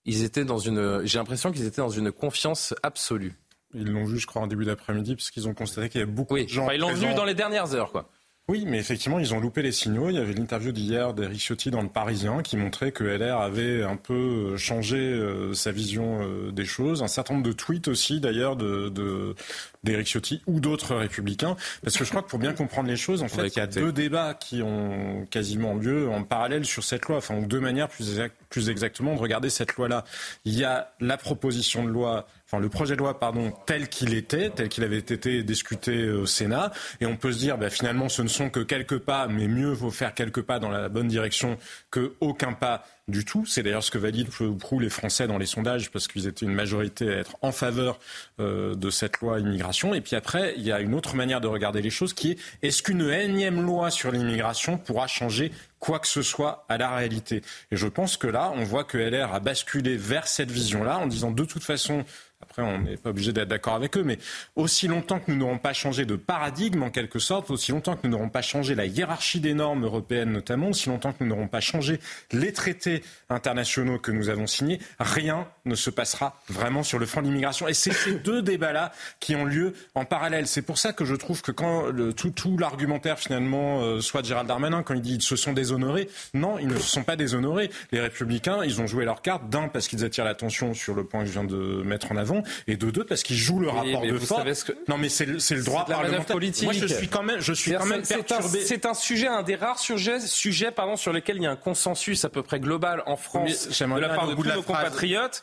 [0.04, 1.06] Ils étaient dans une.
[1.06, 3.34] J'ai l'impression qu'ils étaient dans une confiance absolue.
[3.74, 6.38] Ils l'ont vu, je crois, en début d'après-midi, puisqu'ils ont constaté qu'il y avait beaucoup
[6.38, 6.70] de gens.
[6.70, 8.10] ils l'ont vu dans les dernières heures, quoi.
[8.50, 10.10] Oui, mais effectivement, ils ont loupé les signaux.
[10.10, 13.84] Il y avait l'interview d'hier d'Eric Ciotti dans Le Parisien qui montrait que LR avait
[13.84, 17.04] un peu euh, changé euh, sa vision euh, des choses.
[17.04, 19.36] Un certain nombre de tweets aussi, d'ailleurs, de,
[19.84, 21.58] d'Eric Ciotti ou d'autres républicains.
[21.84, 23.68] Parce que je crois que pour bien comprendre les choses, en fait, il y a
[23.68, 27.18] deux débats qui ont quasiment lieu en parallèle sur cette loi.
[27.18, 30.06] Enfin, deux manières plus, plus exactement de regarder cette loi-là.
[30.46, 34.14] Il y a la proposition de loi enfin le projet de loi pardon tel qu'il
[34.14, 38.10] était, tel qu'il avait été discuté au Sénat, et on peut se dire bah, finalement
[38.10, 41.08] ce ne sont que quelques pas, mais mieux vaut faire quelques pas dans la bonne
[41.08, 41.58] direction
[41.92, 43.46] que aucun pas du tout.
[43.46, 46.54] C'est d'ailleurs ce que valident ou les Français dans les sondages parce qu'ils étaient une
[46.54, 48.00] majorité à être en faveur
[48.40, 49.94] euh, de cette loi immigration.
[49.94, 52.38] Et puis après, il y a une autre manière de regarder les choses qui est
[52.62, 57.44] est-ce qu'une énième loi sur l'immigration pourra changer quoi que ce soit à la réalité?
[57.72, 61.08] Et je pense que là, on voit que LR a basculé vers cette vision-là en
[61.08, 62.04] disant de toute façon,
[62.42, 64.20] après, on n'est pas obligé d'être d'accord avec eux, mais
[64.56, 68.06] aussi longtemps que nous n'aurons pas changé de paradigme, en quelque sorte, aussi longtemps que
[68.06, 71.48] nous n'aurons pas changé la hiérarchie des normes européennes notamment, aussi longtemps que nous n'aurons
[71.48, 72.00] pas changé
[72.32, 77.22] les traités internationaux que nous avons signés, rien ne se passera vraiment sur le front
[77.22, 77.68] de l'immigration.
[77.68, 80.48] Et c'est ces deux débats-là qui ont lieu en parallèle.
[80.48, 84.22] C'est pour ça que je trouve que quand le, tout, tout l'argumentaire finalement, euh, soit
[84.22, 87.04] de Gérald Darmanin, quand il dit qu'ils se sont déshonorés, non, ils ne se sont
[87.04, 87.70] pas déshonorés.
[87.92, 91.22] Les républicains, ils ont joué leur carte, d'un, parce qu'ils attirent l'attention sur le point
[91.22, 94.02] que je viens de mettre en avant, et de deux parce qu'ils jouent le rapport
[94.02, 94.64] de force.
[94.64, 94.74] Que...
[94.88, 96.26] Non, mais c'est le droit parlementaire.
[96.28, 96.66] Politique.
[96.66, 98.60] Moi, je suis quand même, je suis quand même perturbé.
[98.66, 101.56] C'est un, sujet, un des rares sujets, sujets pardon, sur lesquels il y a un
[101.56, 105.42] consensus à peu près global en France de la part de tous nos compatriotes.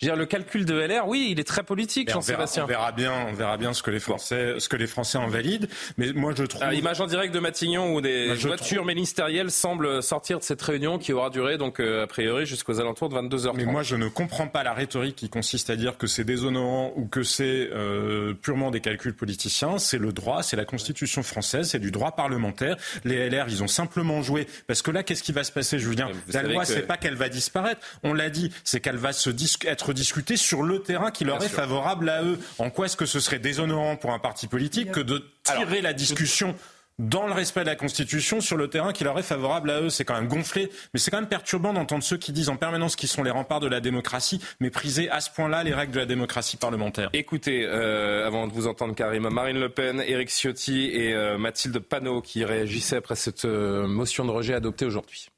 [0.00, 2.64] Je veux dire, le calcul de LR, oui, il est très politique, Jean-Sébastien.
[2.64, 5.28] On verra bien, on verra bien ce que les Français, ce que les Français en
[5.28, 5.68] valident.
[5.98, 6.62] Mais moi, je trouve.
[6.72, 11.12] image en direct de Matignon où des voitures ministérielles semblent sortir de cette réunion qui
[11.12, 13.52] aura duré donc euh, a priori jusqu'aux alentours de 22h30.
[13.56, 16.92] Mais moi, je ne comprends pas la rhétorique qui consiste à dire que c'est déshonorant
[16.96, 19.78] ou que c'est euh, purement des calculs politiciens.
[19.78, 22.76] C'est le droit, c'est la Constitution française, c'est du droit parlementaire.
[23.04, 26.08] Les LR, ils ont simplement joué parce que là, qu'est-ce qui va se passer, Julien?
[26.32, 27.80] La loi, c'est pas qu'elle va disparaître.
[28.02, 29.28] On l'a dit, c'est qu'elle va se
[29.64, 32.38] être discuter sur le terrain qui leur est favorable à eux.
[32.58, 35.92] En quoi est-ce que ce serait déshonorant pour un parti politique que de tirer la
[35.92, 36.54] discussion
[36.98, 39.88] dans le respect de la Constitution sur le terrain qui leur est favorable à eux?
[39.88, 42.96] C'est quand même gonflé, mais c'est quand même perturbant d'entendre ceux qui disent en permanence
[42.96, 46.06] qu'ils sont les remparts de la démocratie, mépriser à ce point-là les règles de la
[46.06, 47.10] démocratie parlementaire.
[47.12, 51.78] Écoutez, euh, avant de vous entendre Karim, Marine Le Pen, Éric Ciotti et euh, Mathilde
[51.78, 55.30] Panot qui réagissaient après cette euh, motion de rejet adoptée aujourd'hui.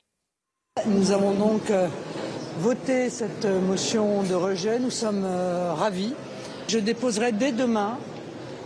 [0.86, 1.70] Nous avons donc
[2.58, 4.78] voter cette motion de rejet.
[4.78, 6.14] Nous sommes euh, ravis.
[6.66, 7.98] Je déposerai dès demain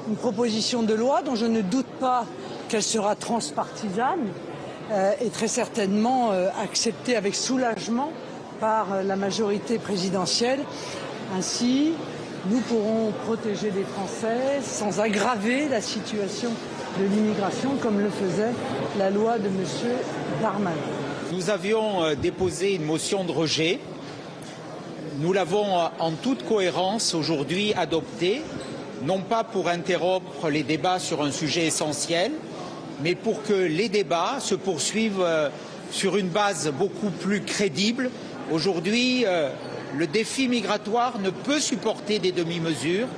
[0.09, 2.25] une proposition de loi dont je ne doute pas
[2.69, 4.29] qu'elle sera transpartisane
[4.93, 8.13] euh, et très certainement euh, acceptée avec soulagement
[8.61, 10.61] par la majorité présidentielle.
[11.37, 11.93] Ainsi,
[12.49, 16.51] nous pourrons protéger les Français sans aggraver la situation
[17.01, 18.55] de l'immigration comme le faisait
[18.97, 19.65] la loi de M.
[20.41, 20.77] Darmanin.
[21.33, 23.81] Nous avions euh, déposé une motion de rejet.
[25.19, 28.43] Nous l'avons euh, en toute cohérence aujourd'hui adoptée,
[29.03, 32.31] non pas pour interrompre les débats sur un sujet essentiel,
[33.03, 35.49] mais pour que les débats se poursuivent euh,
[35.91, 38.11] sur une base beaucoup plus crédible.
[38.53, 39.25] Aujourd'hui,
[39.97, 43.09] le défi migratoire ne peut supporter des demi-mesures.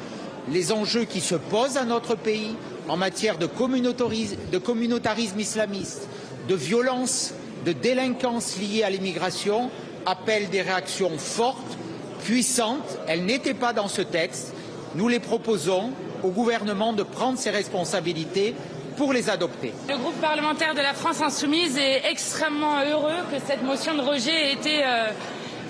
[0.51, 2.57] Les enjeux qui se posent à notre pays
[2.89, 6.09] en matière de communautarisme islamiste,
[6.49, 7.35] de violence,
[7.69, 9.71] de délinquance liée à l'immigration
[10.07, 11.77] appellent des réactions fortes,
[12.25, 12.99] puissantes.
[13.07, 14.55] Elles n'étaient pas dans ce texte.
[14.95, 15.91] Nous les proposons
[16.23, 18.55] au gouvernement de prendre ses responsabilités
[18.97, 19.75] pour les adopter.
[19.87, 24.49] Le groupe parlementaire de la France insoumise est extrêmement heureux que cette motion de rejet
[24.49, 25.11] ait été euh,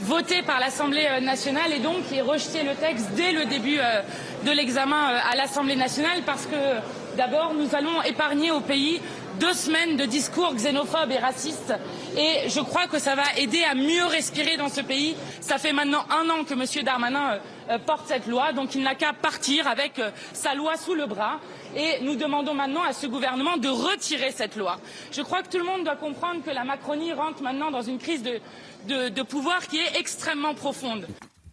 [0.03, 4.03] votée par l'Assemblée euh, nationale et donc ait rejeté le texte dès le début euh,
[4.47, 9.01] de l'examen à l'Assemblée nationale parce que d'abord nous allons épargner au pays
[9.39, 11.75] deux semaines de discours xénophobes et racistes.
[12.17, 15.17] Et je crois que ça va aider à mieux respirer dans ce pays.
[15.41, 16.85] Ça fait maintenant un an que M.
[16.85, 17.39] Darmanin
[17.71, 21.07] euh, porte cette loi, donc il n'a qu'à partir avec euh, sa loi sous le
[21.07, 21.41] bras.
[21.77, 24.79] Et nous demandons maintenant à ce gouvernement de retirer cette loi.
[25.13, 27.99] Je crois que tout le monde doit comprendre que la Macronie rentre maintenant dans une
[27.99, 31.07] crise de, de pouvoir qui est extrêmement profonde.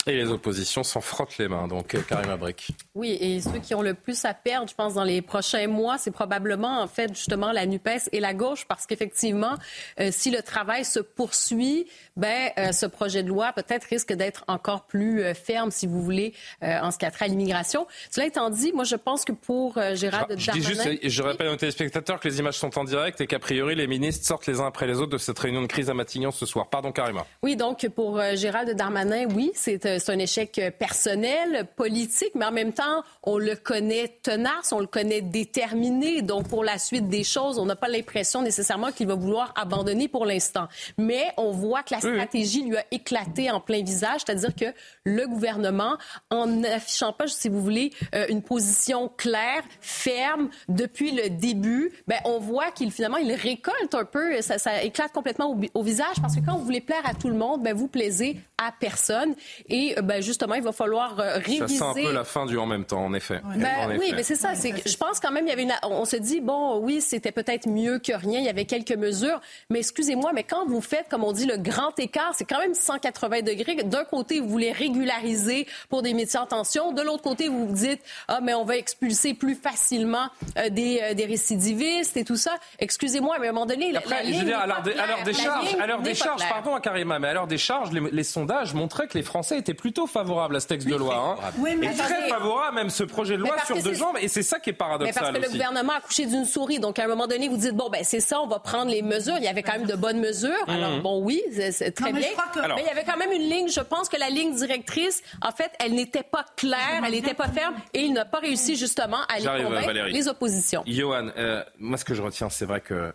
[0.08, 2.68] Et les oppositions s'en frottent les mains, donc euh, Karim Abrik.
[2.94, 5.98] Oui, et ceux qui ont le plus à perdre, je pense, dans les prochains mois,
[5.98, 9.56] c'est probablement, en fait, justement, la NUPES et la gauche, parce qu'effectivement,
[10.00, 11.88] euh, si le travail se poursuit,
[12.18, 16.34] ben, euh, ce projet de loi peut-être risque d'être encore plus ferme, si vous voulez,
[16.62, 17.88] en ce qui a trait à l'immigration.
[18.12, 21.48] Cela étant dit, moi, je pense que pour Gérald je, je Dis juste, je rappelle
[21.48, 24.60] aux téléspectateurs que les images sont en direct et qu'a priori, les ministres sortent les
[24.60, 26.70] uns après les autres de cette réunion de crise à Matignon ce soir.
[26.70, 27.26] Pardon, Karima.
[27.42, 32.74] Oui, donc, pour Gérald Darmanin, oui, c'est c'est un échec personnel, politique, mais en même
[32.74, 36.22] temps, on le connaît tenace, on le connaît déterminé.
[36.22, 40.08] Donc, pour la suite des choses, on n'a pas l'impression nécessairement qu'il va vouloir abandonner
[40.08, 40.68] pour l'instant.
[40.98, 44.66] Mais on voit que la stratégie lui a éclaté en plein visage, c'est-à-dire que
[45.04, 45.98] le gouvernement,
[46.30, 52.20] en n'affichant pas, si vous voulez, euh, une position claire, ferme depuis le début, ben,
[52.26, 56.16] on voit qu'il finalement il récolte un peu, ça, ça éclate complètement au, au, visage
[56.22, 59.36] parce que quand vous voulez plaire à tout le monde, ben, vous plaisez à personne.
[59.68, 61.78] Et ben, justement, il va falloir euh, réviser.
[61.78, 63.42] Ça sent un peu la fin du en même temps, en effet.
[63.56, 64.54] Ben, oui, mais c'est ça.
[64.54, 65.74] Je pense quand même, il y avait une.
[65.84, 68.40] On se dit bon, oui, c'était peut-être mieux que rien.
[68.40, 71.58] Il y avait quelques mesures, mais excusez-moi, mais quand vous faites, comme on dit, le
[71.58, 73.76] grand écart, c'est quand même 180 degrés.
[73.84, 76.92] D'un côté, vous voulez régulariser pour des métiers en tension.
[76.92, 81.00] De l'autre côté, vous vous dites ah, mais on va expulser plus facilement euh, des,
[81.02, 82.56] euh, des, récidivistes et tout ça.
[82.80, 85.76] Excusez-moi, mais à un moment donné, Après, la, je veux dire, à l'heure des, charges,
[85.80, 89.08] à l'heure des charges, pardon, Karima, mais à l'heure des charges, les, les sondages montraient
[89.08, 91.38] que les Français étaient plutôt favorable à ce texte de loi.
[91.40, 91.52] Hein.
[91.58, 94.18] Oui, mais et très favorable même ce projet de loi sur deux jambes.
[94.20, 95.14] Et c'est ça qui est paradoxal.
[95.14, 96.80] Mais parce que le gouvernement a couché d'une souris.
[96.80, 99.02] Donc à un moment donné, vous dites bon ben c'est ça, on va prendre les
[99.02, 99.36] mesures.
[99.38, 100.52] Il y avait quand même de bonnes mesures.
[100.68, 100.74] Mhm.
[100.74, 102.22] Alors bon oui, c'est très bien.
[102.56, 103.70] Mais, il y avait quand même une ligne.
[103.70, 107.48] Je pense que la ligne directrice, en fait, elle n'était pas claire, elle n'était pas
[107.48, 110.84] ferme, et il n'a pas réussi justement à aller convaincre les oppositions.
[110.86, 113.14] Johan, euh, moi ce que je retiens, c'est vrai que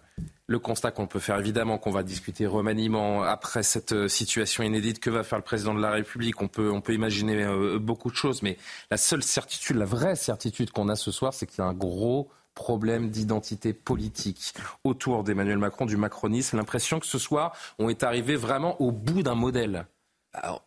[0.51, 4.99] le constat qu'on peut faire, évidemment, qu'on va discuter remaniement après cette euh, situation inédite.
[4.99, 8.43] Que va faire le président de la République on peut, imaginer euh, beaucoup de choses,
[8.43, 8.57] mais
[8.91, 11.73] la seule certitude, la vraie certitude qu'on a ce soir, c'est qu'il y a un
[11.73, 16.57] gros problème d'identité politique autour d'Emmanuel Macron, du macronisme.
[16.57, 19.87] L'impression que ce soir, on est arrivé vraiment au bout d'un modèle.
[20.33, 20.65] Alors,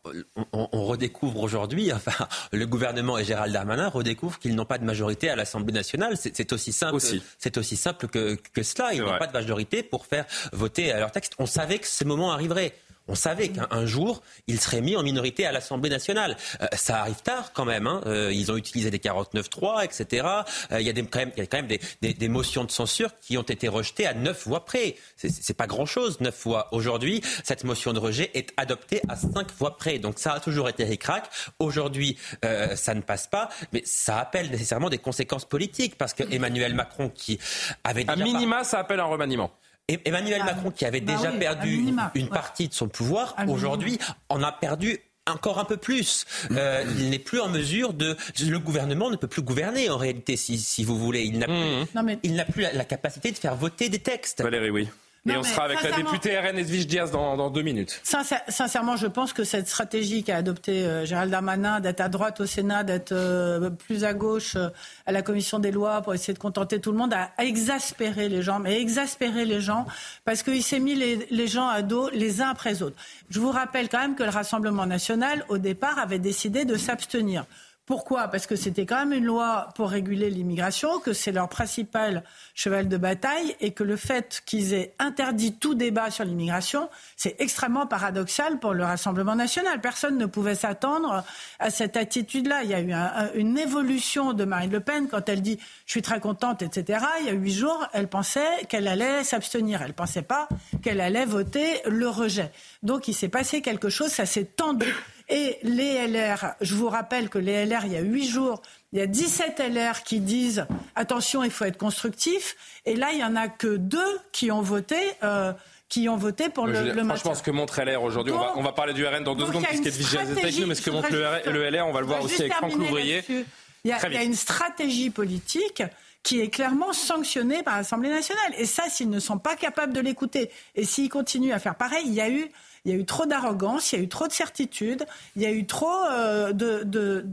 [0.51, 4.83] on, on, redécouvre aujourd'hui, enfin, le gouvernement et Gérald Darmanin redécouvrent qu'ils n'ont pas de
[4.83, 6.17] majorité à l'Assemblée nationale.
[6.17, 6.99] C'est aussi simple,
[7.37, 8.93] c'est aussi simple que, que cela.
[8.93, 11.33] Ils n'ont pas de majorité pour faire voter leur texte.
[11.39, 12.73] On savait que ce moment arriverait.
[13.09, 16.37] On savait qu'un jour, il serait mis en minorité à l'Assemblée nationale.
[16.61, 17.85] Euh, ça arrive tard quand même.
[17.85, 18.01] Hein.
[18.05, 20.25] Euh, ils ont utilisé des 49-3, etc.
[20.71, 22.29] Euh, il, y a des, quand même, il y a quand même des, des, des,
[22.29, 24.95] motions de censure qui ont été rejetées à neuf voix près.
[25.17, 26.69] C'est pas grand-chose, neuf voix.
[26.71, 29.99] Aujourd'hui, cette motion de rejet est adoptée à cinq voix près.
[29.99, 31.29] Donc ça a toujours été ricrac.
[31.59, 33.49] Aujourd'hui, ça ne passe pas.
[33.73, 37.39] Mais ça appelle nécessairement des conséquences politiques parce que Emmanuel Macron, qui
[37.83, 38.13] avait déjà...
[38.13, 39.51] À minima, ça appelle un remaniement.
[39.87, 44.41] Emmanuel ah, Macron, qui avait bah déjà perdu une partie de son pouvoir, aujourd'hui en
[44.41, 46.25] a perdu encore un peu plus.
[46.51, 48.15] Euh, il n'est plus en mesure de.
[48.41, 51.23] Le gouvernement ne peut plus gouverner en réalité, si, si vous voulez.
[51.23, 52.17] Il n'a mmh.
[52.21, 54.41] plus, plus la, la, capacité de faire voter des textes.
[54.41, 54.89] Valérie, oui
[55.25, 58.01] et on sera avec la députée RN Edwige Diaz dans, dans, deux minutes.
[58.03, 62.45] sincèrement, je pense que cette stratégie qu'a adoptée euh, Gérald Darmanin, d'être à droite au
[62.45, 64.67] Sénat, d'être euh, plus à gauche euh,
[65.05, 68.41] à la commission des lois pour essayer de contenter tout le monde, a, exaspéré les
[68.41, 69.85] gens, mais exaspéré les gens
[70.25, 72.97] parce qu'il s'est mis les, les, gens à dos les uns après les autres.
[73.29, 77.45] Je vous rappelle quand même que le Rassemblement national, au départ, avait décidé de s'abstenir.
[77.85, 78.29] Pourquoi?
[78.29, 82.23] Parce que c'était quand même une loi pour réguler l'immigration, que c'est leur principal
[82.55, 87.35] cheval de bataille et que le fait qu'ils aient interdit tout débat sur l'immigration, c'est
[87.39, 89.81] extrêmement paradoxal pour le Rassemblement national.
[89.81, 91.25] Personne ne pouvait s'attendre
[91.59, 92.63] à cette attitude-là.
[92.63, 92.93] Il y a eu
[93.37, 97.05] une évolution de Marine Le Pen quand elle dit je suis très contente, etc.
[97.19, 99.81] Il y a huit jours, elle pensait qu'elle allait s'abstenir.
[99.81, 100.47] Elle ne pensait pas
[100.81, 102.49] qu'elle allait voter le rejet.
[102.81, 104.93] Donc il s'est passé quelque chose, ça s'est tendu.
[105.29, 108.99] Et les LR, je vous rappelle que les LR, il y a huit jours, il
[108.99, 112.55] y a 17 LR qui disent attention, il faut être constructif.
[112.85, 114.97] Et là, il y en a que deux qui ont voté.
[115.23, 115.53] Euh,
[115.89, 118.63] qui ont voté pour le, le Franchement, ce que montre LR aujourd'hui, on va, on
[118.63, 121.09] va, parler du RN dans deux secondes, puisqu'il est avec nous, mais ce que montre
[121.11, 123.23] le, LR, on va le voir aussi avec Franck Louvrier.
[123.29, 125.83] Il y, a, il y a une stratégie politique
[126.23, 128.53] qui est clairement sanctionnée par l'Assemblée nationale.
[128.57, 132.05] Et ça, s'ils ne sont pas capables de l'écouter, et s'ils continuent à faire pareil,
[132.07, 132.49] il y a eu
[132.85, 135.05] il y a eu trop d'arrogance, il y a eu trop de certitude,
[135.37, 137.25] il y a eu trop euh, de,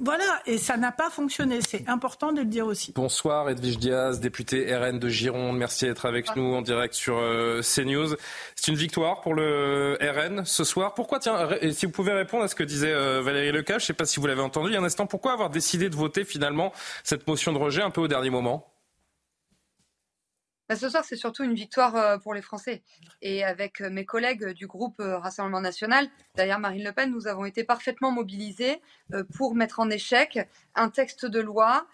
[0.00, 1.60] Voilà, et ça n'a pas fonctionné.
[1.60, 2.92] C'est important de le dire aussi.
[2.92, 5.56] Bonsoir, Edwige Diaz, député RN de Gironde.
[5.56, 8.16] Merci d'être avec nous en direct sur euh, CNews.
[8.56, 10.94] C'est une victoire pour le RN ce soir.
[10.94, 13.86] Pourquoi, tiens, si vous pouvez répondre à ce que disait euh, Valérie Lecage, je ne
[13.86, 15.96] sais pas si vous l'avez entendu il y a un instant, pourquoi avoir décidé de
[15.96, 16.72] voter finalement
[17.04, 18.75] cette motion de rejet un peu au dernier moment?
[20.68, 22.82] Bah, ce soir, c'est surtout une victoire euh, pour les Français.
[23.22, 27.28] Et avec euh, mes collègues du groupe euh, Rassemblement national, derrière Marine Le Pen, nous
[27.28, 28.80] avons été parfaitement mobilisés
[29.36, 30.38] pour mettre en échec
[30.74, 31.86] un texte de loi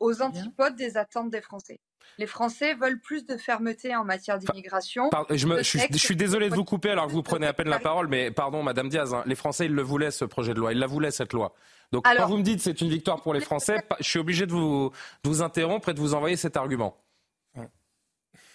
[0.00, 1.80] aux antipodes des attentes des Français.
[2.18, 5.08] Les Français veulent plus de fermeté en matière d'immigration.
[5.30, 8.08] Je, je, suis désolé de vous couper alors que vous prenez à peine la parole,
[8.08, 10.72] mais pardon, Madame Diaz, hein, les Français, ils le voulaient, ce projet de loi.
[10.72, 11.54] Ils la voulaient, cette loi.
[11.92, 14.52] Donc quand vous me dites c'est une victoire pour les Français, je suis obligé de
[14.52, 14.90] vous,
[15.22, 16.98] de vous interrompre et de vous envoyer cet argument.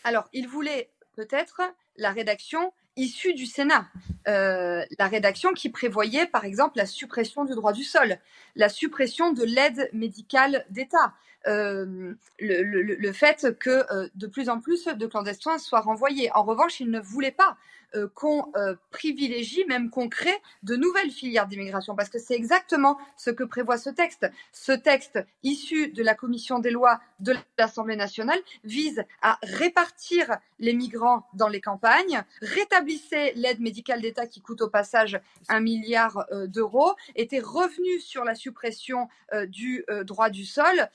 [0.04, 1.62] Alors, il voulait peut-être
[1.98, 3.88] la rédaction issue du Sénat,
[4.28, 8.18] euh, la rédaction qui prévoyait par exemple la suppression du droit du sol,
[8.56, 11.14] la suppression de l'aide médicale d'État,
[11.48, 16.32] euh, le, fait que euh, de plus en plus de clandestins soient renvoyés.
[16.34, 17.58] En revanche, il ne voulait pas
[17.96, 22.98] euh, qu'on euh, privilégie, même qu'on crée de nouvelles filières d'immigration, parce que c'est exactement
[23.18, 24.30] ce que prévoit ce texte.
[24.52, 30.74] Ce texte, issu de la commission des lois de l'Assemblée nationale, vise à répartir les
[30.74, 36.48] migrants dans les campagnes, rétablissait l'aide médicale d'État qui coûte au passage un milliard euh,
[36.48, 39.08] d'euros, était revenu sur la suppression
[39.48, 40.90] du droit du sol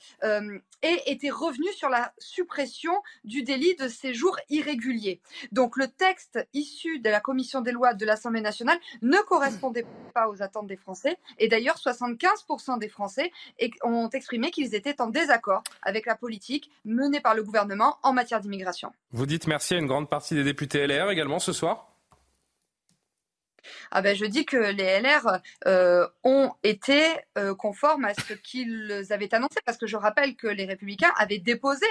[0.81, 5.19] et était revenu sur la suppression du délit de séjour irrégulier.
[5.51, 10.27] Donc le texte issu de la commission des lois de l'Assemblée nationale ne correspondait pas
[10.29, 11.17] aux attentes des Français.
[11.37, 13.31] Et d'ailleurs, 75% des Français
[13.83, 18.39] ont exprimé qu'ils étaient en désaccord avec la politique menée par le gouvernement en matière
[18.39, 18.91] d'immigration.
[19.11, 21.85] Vous dites merci à une grande partie des députés LR également ce soir?
[23.91, 27.03] Ah ben, je dis que les LR euh, ont été
[27.37, 31.39] euh, conformes à ce qu'ils avaient annoncé, parce que je rappelle que les Républicains avaient
[31.39, 31.85] déposé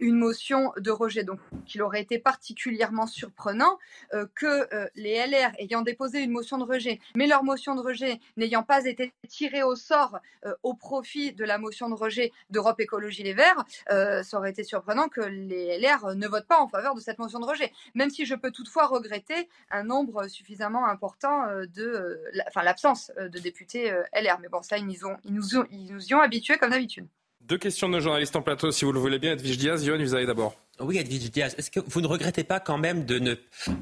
[0.00, 3.78] une motion de rejet, donc qu'il aurait été particulièrement surprenant
[4.12, 8.20] euh, que les LR ayant déposé une motion de rejet, mais leur motion de rejet
[8.36, 10.18] n'ayant pas été tirée au sort
[10.62, 15.08] au profit de la motion de rejet d'Europe Écologie Les Verts, ça aurait été surprenant
[15.08, 18.26] que les LR ne votent pas en faveur de cette motion de rejet, même si
[18.26, 23.38] je peux toutefois regretter un nombre suffisamment important euh, de euh, enfin, l'absence euh, de
[23.38, 24.38] députés LR.
[24.40, 26.70] Mais bon, ça, ils nous, ont, ils nous, ont, ils nous y ont habitués comme
[26.70, 27.06] d'habitude.
[27.40, 29.32] Deux questions de nos journalistes en plateau, si vous le voulez bien.
[29.32, 30.54] Edwige Diaz, Yohann avez d'abord.
[30.80, 33.34] Oui, Edwige Diaz, est-ce que vous ne regrettez pas quand même de ne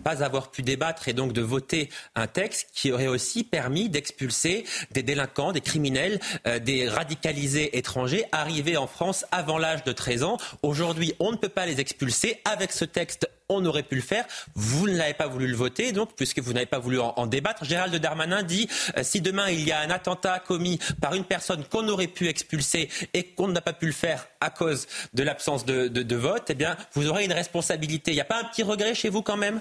[0.02, 4.64] pas avoir pu débattre et donc de voter un texte qui aurait aussi permis d'expulser
[4.90, 6.18] des délinquants, des criminels,
[6.60, 10.38] des radicalisés étrangers arrivés en France avant l'âge de 13 ans?
[10.62, 12.40] Aujourd'hui, on ne peut pas les expulser.
[12.44, 14.26] Avec ce texte, on aurait pu le faire.
[14.54, 17.64] Vous ne l'avez pas voulu le voter, donc, puisque vous n'avez pas voulu en, débattre.
[17.64, 21.64] Gérald Darmanin dit euh, si demain il y a un attentat commis par une personne
[21.64, 25.64] qu'on aurait pu expulser et qu'on n'a pas pu le faire à cause de l'absence
[25.64, 28.10] de, vote, eh bien, vous aurez une responsabilité.
[28.10, 29.60] Il n'y a pas un petit regret chez vous quand même?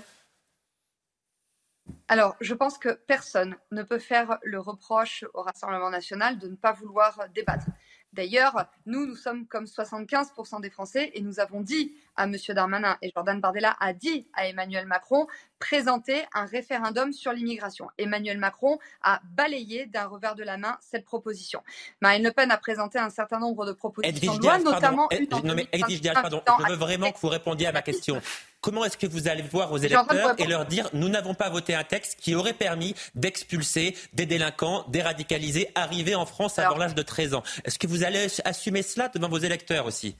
[2.07, 6.55] Alors, je pense que personne ne peut faire le reproche au Rassemblement national de ne
[6.55, 7.67] pas vouloir débattre.
[8.13, 12.35] D'ailleurs, nous, nous sommes comme 75% des Français et nous avons dit à M.
[12.49, 15.27] Darmanin et Jordan Bardella a dit à Emmanuel Macron
[15.59, 17.87] présenter un référendum sur l'immigration.
[17.97, 21.61] Emmanuel Macron a balayé d'un revers de la main cette proposition.
[22.01, 25.55] Marine Le Pen a présenté un certain nombre de propositions de loi, notamment une non,
[25.55, 25.67] mais
[26.13, 28.21] pardon, je veux vraiment que vous répondiez à ma question.
[28.59, 31.73] Comment est-ce que vous allez voir aux électeurs et leur dire nous n'avons pas voté
[31.73, 36.95] un texte qui aurait permis d'expulser des délinquants, des radicalisés arrivés en France avant l'âge
[36.95, 37.43] de 13 ans?
[37.63, 40.15] Est-ce que vous allez assumer cela devant vos électeurs aussi?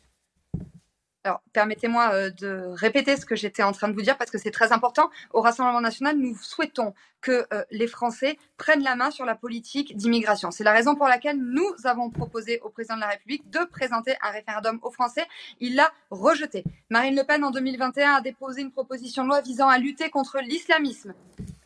[1.23, 4.39] Alors, permettez-moi euh, de répéter ce que j'étais en train de vous dire parce que
[4.39, 5.11] c'est très important.
[5.33, 9.95] Au Rassemblement national, nous souhaitons que euh, les Français prennent la main sur la politique
[9.95, 10.49] d'immigration.
[10.49, 14.15] C'est la raison pour laquelle nous avons proposé au président de la République de présenter
[14.23, 15.27] un référendum aux Français.
[15.59, 16.63] Il l'a rejeté.
[16.89, 20.39] Marine Le Pen, en 2021, a déposé une proposition de loi visant à lutter contre
[20.39, 21.13] l'islamisme.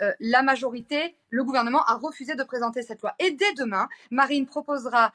[0.01, 3.15] Euh, la majorité, le gouvernement a refusé de présenter cette loi.
[3.19, 5.11] Et dès demain, Marine proposera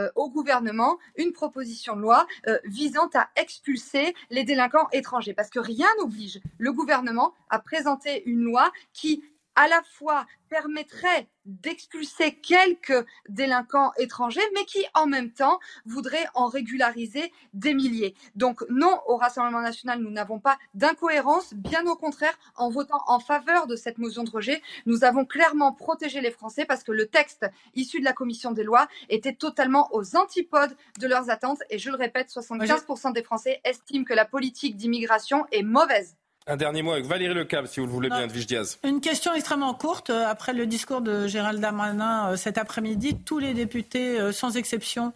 [0.00, 2.26] euh, au gouvernement une proposition de loi
[2.64, 5.34] visant à expulser les délinquants étrangers.
[5.34, 9.22] Parce que rien n'oblige le gouvernement à présenter une loi qui
[9.56, 16.46] à la fois permettrait d'expulser quelques délinquants étrangers, mais qui en même temps voudrait en
[16.46, 18.14] régulariser des milliers.
[18.36, 21.54] Donc non, au Rassemblement national, nous n'avons pas d'incohérence.
[21.54, 25.72] Bien au contraire, en votant en faveur de cette motion de rejet, nous avons clairement
[25.72, 29.88] protégé les Français parce que le texte issu de la commission des lois était totalement
[29.92, 31.62] aux antipodes de leurs attentes.
[31.70, 36.16] Et je le répète, 75% des Français estiment que la politique d'immigration est mauvaise.
[36.46, 38.78] Un dernier mot avec Valérie Lecable, si vous le voulez bien, Edwige Diaz.
[38.82, 40.10] Une question extrêmement courte.
[40.10, 44.56] Euh, après le discours de Gérald Darmanin euh, cet après-midi, tous les députés, euh, sans
[44.56, 45.12] exception,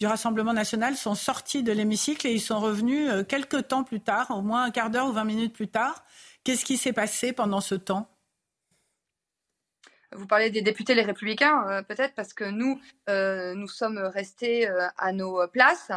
[0.00, 4.30] du Rassemblement national sont sortis de l'hémicycle et ils sont revenus quelques temps plus tard,
[4.30, 6.02] au moins un quart d'heure ou vingt minutes plus tard.
[6.42, 8.08] Qu'est-ce qui s'est passé pendant ce temps?
[10.12, 15.46] Vous parlez des députés les républicains, peut-être, parce que nous, nous sommes restés à nos
[15.48, 15.90] places.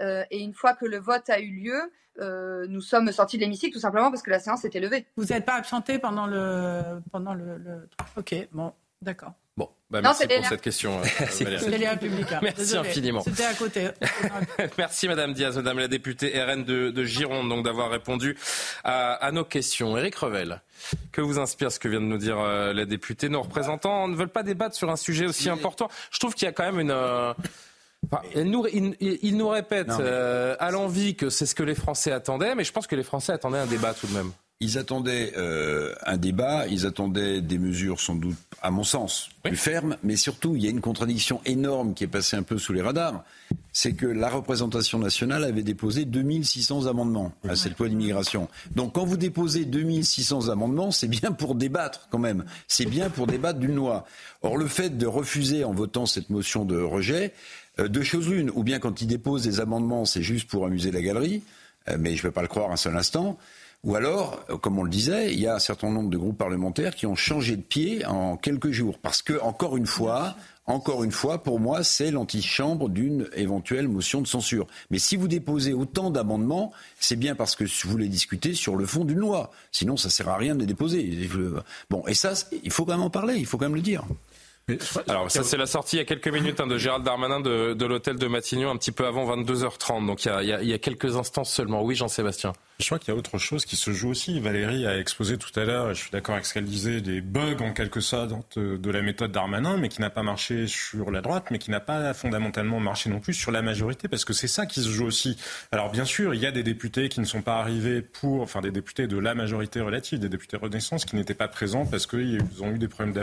[0.00, 1.90] et une fois que le vote a eu lieu,
[2.20, 5.06] euh, nous sommes sortis de l'hémicycle tout simplement parce que la séance était levée.
[5.16, 9.32] Vous n'êtes pas absenté pendant le pendant le, Ok, bon, d'accord.
[9.56, 11.00] Bon, bah merci pour cette question.
[11.00, 11.04] Euh,
[11.90, 12.40] Républicains.
[12.42, 13.22] Merci infiniment.
[13.22, 13.88] C'était à côté.
[14.78, 18.36] merci Madame Diaz, Madame la députée RN de, de Gironde, donc d'avoir répondu
[18.82, 19.96] à, à, nos questions.
[19.96, 20.60] Éric Revel,
[21.12, 23.28] que vous inspire ce que vient de nous dire euh, la députée?
[23.28, 25.88] Nos représentants ne veulent pas débattre sur un sujet aussi important.
[26.10, 26.92] Je trouve qu'il y a quand même une
[28.34, 32.54] il, nous, il, nous, répète euh, à l'envie que c'est ce que les Français attendaient,
[32.54, 34.32] mais je pense que les Français attendaient un débat tout de même.
[34.60, 39.56] Ils attendaient euh, un débat, ils attendaient des mesures sans doute, à mon sens, plus
[39.56, 42.72] fermes, mais surtout, il y a une contradiction énorme qui est passée un peu sous
[42.72, 43.24] les radars,
[43.72, 48.48] c'est que la représentation nationale avait déposé 2600 amendements à cette loi d'immigration.
[48.76, 53.26] Donc quand vous déposez 2600 amendements, c'est bien pour débattre quand même, c'est bien pour
[53.26, 54.06] débattre d'une loi.
[54.42, 57.34] Or, le fait de refuser en votant cette motion de rejet,
[57.80, 60.92] euh, deux choses l'une, ou bien quand ils déposent des amendements, c'est juste pour amuser
[60.92, 61.42] la galerie,
[61.88, 63.36] euh, mais je ne vais pas le croire un seul instant.
[63.84, 66.38] Ou alors, euh, comme on le disait, il y a un certain nombre de groupes
[66.38, 68.98] parlementaires qui ont changé de pied en quelques jours.
[68.98, 74.22] Parce que, encore une fois, encore une fois, pour moi, c'est l'antichambre d'une éventuelle motion
[74.22, 74.66] de censure.
[74.90, 78.86] Mais si vous déposez autant d'amendements, c'est bien parce que vous voulez discuter sur le
[78.86, 79.50] fond d'une loi.
[79.70, 81.28] Sinon, ça ne sert à rien de les déposer.
[81.90, 82.32] Bon, et ça,
[82.62, 84.04] il faut quand même en parler, il faut quand même le dire.
[85.08, 87.74] Alors ça c'est la sortie il y a quelques minutes hein, de Gérald Darmanin de,
[87.74, 90.52] de l'hôtel de Matignon un petit peu avant 22h30 donc il y a, il y
[90.52, 91.82] a, il y a quelques instants seulement.
[91.82, 92.54] Oui Jean-Sébastien.
[92.80, 94.40] Je crois qu'il y a autre chose qui se joue aussi.
[94.40, 97.56] Valérie a exposé tout à l'heure, je suis d'accord avec ce qu'elle disait, des bugs
[97.60, 101.46] en quelque sorte de la méthode Darmanin, mais qui n'a pas marché sur la droite,
[101.52, 104.66] mais qui n'a pas fondamentalement marché non plus sur la majorité, parce que c'est ça
[104.66, 105.38] qui se joue aussi.
[105.70, 108.60] Alors bien sûr, il y a des députés qui ne sont pas arrivés pour, enfin
[108.60, 112.40] des députés de la majorité relative, des députés Renaissance qui n'étaient pas présents parce qu'ils
[112.60, 113.14] ont eu des problèmes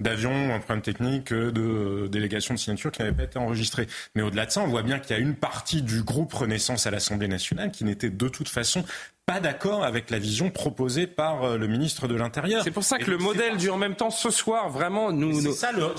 [0.00, 3.86] d'avion, un problème technique, de délégation de signature qui n'avaient pas été enregistrés.
[4.14, 6.86] Mais au-delà de ça, on voit bien qu'il y a une partie du groupe Renaissance
[6.86, 8.84] à l'Assemblée nationale qui n'était de toute façon
[9.24, 12.64] pas d'accord avec la vision proposée par euh, le ministre de l'Intérieur.
[12.64, 15.54] C'est pour ça que le modèle du en même temps ce soir vraiment nous, nous,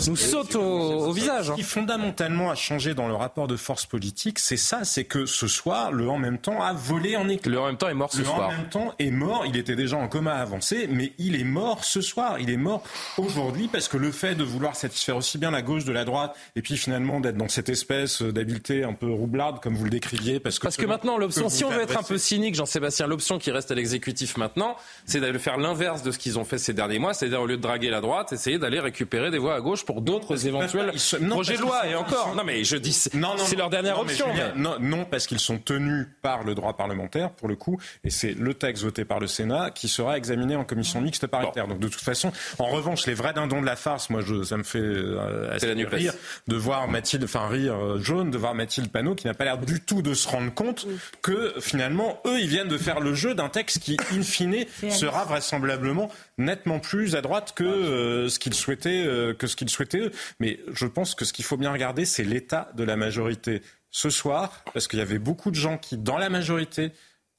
[0.08, 1.48] nous saute au, visage.
[1.48, 5.26] Ce qui fondamentalement a changé dans le rapport de force politique, c'est ça, c'est que
[5.26, 7.52] ce soir, le en même temps a volé en éclats.
[7.52, 8.40] Le en même temps est mort ce le soir.
[8.40, 11.46] Le en même temps est mort, il était déjà en coma avancé, mais il est
[11.46, 12.84] mort ce soir, il est mort
[13.18, 16.36] aujourd'hui parce que le fait de vouloir satisfaire aussi bien la gauche de la droite
[16.58, 20.40] et puis finalement d'être dans cette espèce d'habileté un peu roublarde comme vous le décriviez
[20.42, 23.38] parce que parce que maintenant l'option si on veut être un peu cynique Jean-Sébastien l'option
[23.38, 26.74] qui reste à l'exécutif maintenant, c'est d'aller faire l'inverse de ce qu'ils ont fait ces
[26.74, 29.62] derniers mois, c'est-à-dire au lieu de draguer la droite, essayer d'aller récupérer des voix à
[29.62, 30.94] gauche pour d'autres éventuels
[31.30, 31.88] projets de loi.
[31.88, 33.14] Et encore, non mais je dis, c'est
[33.56, 34.26] leur dernière option.
[34.56, 38.34] non, non, parce qu'ils sont tenus par le droit parlementaire, pour le coup, et c'est
[38.34, 41.68] le texte voté par le Sénat qui sera examiné en commission mixte paritaire.
[41.68, 44.58] Donc de toute façon, en revanche, les vrais dindons de la farce, moi, je, ça
[44.58, 46.14] me fait euh, assez rire
[46.48, 49.60] de voir Mathilde, enfin rire euh, jaune, de voir Mathilde Panot qui n'a pas l'air
[49.60, 50.88] du tout de se rendre compte
[51.22, 55.26] que finalement, eux, ils viennent de faire le jeu d'un texte qui, in fine, sera
[55.26, 60.00] vraisemblablement nettement plus à droite que euh, ce qu'ils souhaitaient, euh, que ce qu'ils souhaitaient
[60.00, 60.12] eux.
[60.40, 64.10] Mais je pense que ce qu'il faut bien regarder, c'est l'état de la majorité ce
[64.10, 66.92] soir, parce qu'il y avait beaucoup de gens qui, dans la majorité,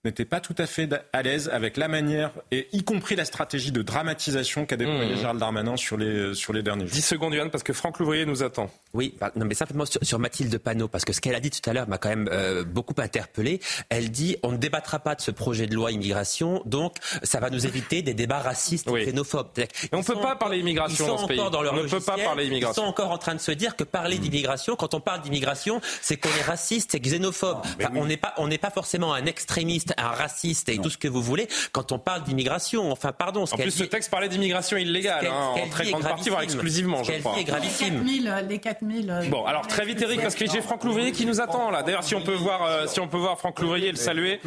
[0.04, 3.72] n'était pas tout à fait à l'aise avec la manière, et y compris la stratégie
[3.72, 5.18] de dramatisation qu'a déployé mmh.
[5.18, 6.94] Gérald Darmanin sur les, sur les derniers jours.
[6.94, 8.70] 10 secondes, Yann, parce que Franck Louvrier nous attend.
[8.92, 11.68] Oui, bah, non, mais simplement sur, Mathilde Panot, parce que ce qu'elle a dit tout
[11.68, 13.60] à l'heure m'a quand même euh, beaucoup interpellé.
[13.88, 17.50] Elle dit on ne débattra pas de ce projet de loi immigration, donc ça va
[17.50, 19.48] nous éviter des débats racistes et xénophobes.
[19.92, 21.36] on ne peut pas parler immigration dans ce pays.
[21.36, 22.82] Dans leur on ne peut pas parler immigration.
[22.82, 25.80] Ils sont encore en train de se dire que parler d'immigration, quand on parle d'immigration,
[26.00, 27.58] c'est qu'on est raciste, c'est xénophobe.
[27.94, 31.08] on n'est pas, on n'est pas forcément un extrémiste un raciste et tout ce que
[31.08, 32.90] vous voulez quand on parle d'immigration.
[32.90, 33.46] Enfin, pardon.
[33.46, 37.02] Ce en plus, ce texte parlait d'immigration illégale, hein, en très grande partie, voire exclusivement,
[37.02, 37.38] je crois.
[37.38, 38.04] Est gravissime.
[38.48, 39.10] Les 4000.
[39.10, 41.82] Euh, bon, alors très vite, Eric, parce que j'ai Franck Louvrier qui nous attend là.
[41.82, 44.40] D'ailleurs, si on peut voir, euh, si on peut voir Franck Louvrier le saluer.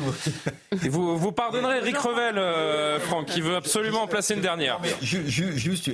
[0.72, 4.80] vous, vous pardonnerez Eric Revel, euh, Franck, qui veut absolument en placer une dernière.
[5.02, 5.92] Juste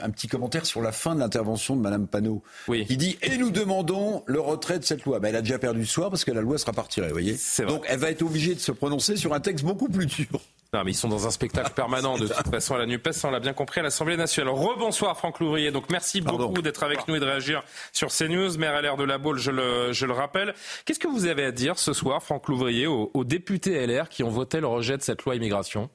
[0.00, 2.86] un, petit commentaire sur la fin de l'intervention de Madame Panot, oui.
[2.86, 5.20] qui dit et nous demandons le retrait de cette loi.
[5.20, 7.12] Ben, elle a déjà perdu le soir parce que la loi sera pas retirée, vous
[7.12, 7.36] voyez.
[7.66, 10.40] Donc elle va être obligée de se prononcer sur un texte beaucoup plus dur.
[10.74, 13.30] Non, mais ils sont dans un spectacle permanent de toute façon à la NUPES, on
[13.30, 14.54] l'a bien compris, à l'Assemblée nationale.
[14.54, 15.70] Rebonsoir Franck Louvrier.
[15.70, 17.62] Donc merci beaucoup d'être avec nous et de réagir
[17.92, 18.56] sur CNews.
[18.56, 20.54] Maire LR de la Baule, je le, je le rappelle.
[20.86, 24.22] Qu'est-ce que vous avez à dire ce soir, Franck Louvrier, aux, aux députés LR qui
[24.22, 25.90] ont voté le rejet de cette loi immigration?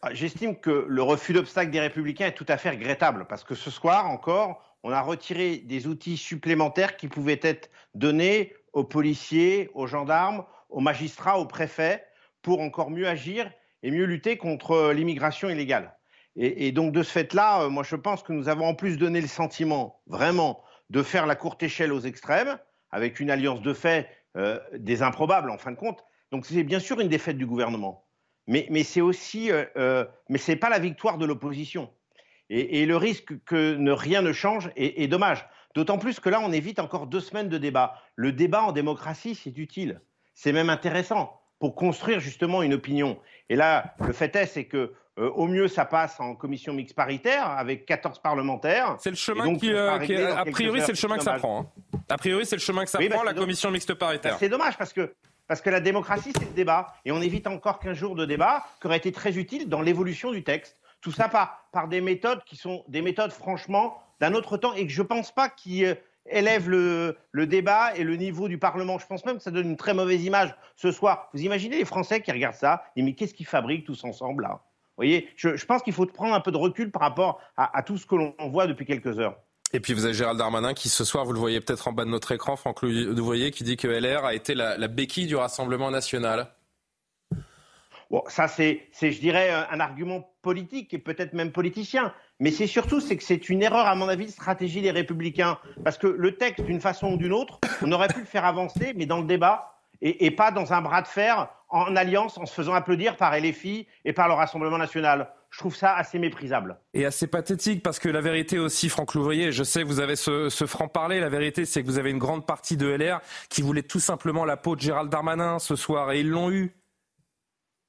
[0.00, 3.54] Ah, J'estime que le refus d'obstacle des Républicains est tout à fait regrettable parce que
[3.54, 9.70] ce soir encore, on a retiré des outils supplémentaires qui pouvaient être donnés aux policiers,
[9.74, 12.04] aux gendarmes, aux magistrats, aux préfets
[12.42, 13.50] pour encore mieux agir
[13.82, 15.96] et mieux lutter contre l'immigration illégale.
[16.34, 19.20] Et, donc de ce fait-là, euh, moi je pense que nous avons en plus donné
[19.20, 22.58] le sentiment vraiment de faire la courte échelle aux extrêmes,
[22.90, 24.08] avec une alliance de fait
[24.38, 26.02] euh, des improbables en fin de compte.
[26.30, 28.06] Donc c'est bien sûr une défaite du gouvernement,
[28.46, 31.92] mais, c'est aussi, euh, mais c'est pas la victoire de l'opposition.
[32.48, 35.46] Et, le risque que ne, rien ne change est dommage.
[35.74, 37.94] D'autant plus que là, on évite encore deux semaines de débat.
[38.14, 40.02] Le débat en démocratie, c'est utile.
[40.34, 43.18] C'est même intéressant pour construire justement une opinion.
[43.48, 46.96] Et là, le fait est, c'est que euh, au mieux, ça passe en commission mixte
[46.96, 48.96] paritaire avec 14 parlementaires.
[48.98, 51.60] C'est le chemin qui, euh, a priori, c'est le chemin que ça prend.
[51.60, 51.98] Hein.
[52.08, 54.36] A priori, c'est le chemin que ça prend, la commission mixte paritaire.
[54.38, 55.14] c'est dommage parce que
[55.48, 56.94] parce que la démocratie, c'est le débat.
[57.04, 60.32] Et on évite encore qu'un jour de débat qui aurait été très utile dans l'évolution
[60.32, 60.80] du texte.
[61.02, 64.86] Tout ça par, par des méthodes qui sont des méthodes, franchement, d'un autre temps et
[64.86, 65.84] que je ne pense pas qui
[66.26, 67.16] élève le,
[67.46, 68.98] débat et le niveau du Parlement.
[68.98, 71.28] Je pense même que ça donne une très mauvaise image ce soir.
[71.32, 74.60] Vous imaginez les Français qui regardent ça et mais qu'est-ce qu'ils fabriquent tous ensemble là?
[74.98, 77.96] Vous voyez, je, pense qu'il faut prendre un peu de recul par rapport à, tout
[77.96, 79.36] ce que l'on voit depuis quelques heures.
[79.72, 82.04] Et puis vous avez Gérald Darmanin qui ce soir, vous le voyez peut-être en bas
[82.04, 85.34] de notre écran, Franck voyez, qui dit que LR a été la, la béquille du
[85.34, 86.52] Rassemblement national.
[88.10, 92.12] Bon, ça c'est, je dirais, un argument politique et peut-être même politicien.
[92.42, 95.58] Mais c'est surtout c'est que c'est une erreur, à mon avis, de stratégie des Républicains.
[95.84, 98.94] Parce que le texte, d'une façon ou d'une autre, on aurait pu le faire avancer,
[98.96, 102.52] mais dans le débat, et, pas dans un bras de fer, en alliance, en se
[102.52, 105.32] faisant applaudir par LFI et par le Rassemblement national.
[105.50, 106.80] Je trouve ça assez méprisable.
[106.94, 110.48] Et assez pathétique, parce que la vérité aussi, Franck Louvrier, je sais, vous avez ce,
[110.48, 113.20] ce franc-parler, la vérité, c'est que vous avez une grande partie de LR
[113.50, 116.74] qui voulait tout simplement la peau de Gérald Darmanin ce soir, et ils l'ont eu.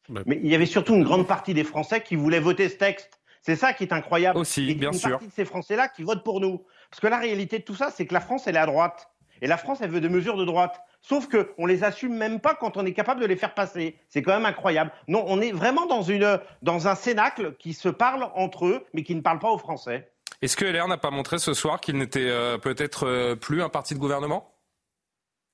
[0.09, 3.19] Mais il y avait surtout une grande partie des Français qui voulaient voter ce texte.
[3.43, 4.39] C'est ça qui est incroyable.
[4.39, 5.11] Aussi, bien une sûr.
[5.11, 6.63] partie de ces Français-là qui votent pour nous.
[6.89, 9.09] Parce que la réalité de tout ça, c'est que la France, elle est à droite.
[9.41, 10.79] Et la France, elle veut des mesures de droite.
[11.01, 13.97] Sauf qu'on les assume même pas quand on est capable de les faire passer.
[14.07, 14.91] C'est quand même incroyable.
[15.09, 19.03] Non, on est vraiment dans, une, dans un cénacle qui se parle entre eux, mais
[19.03, 20.09] qui ne parle pas aux Français.
[20.41, 23.69] Est-ce que LR n'a pas montré ce soir qu'il n'était euh, peut-être euh, plus un
[23.69, 24.52] parti de gouvernement?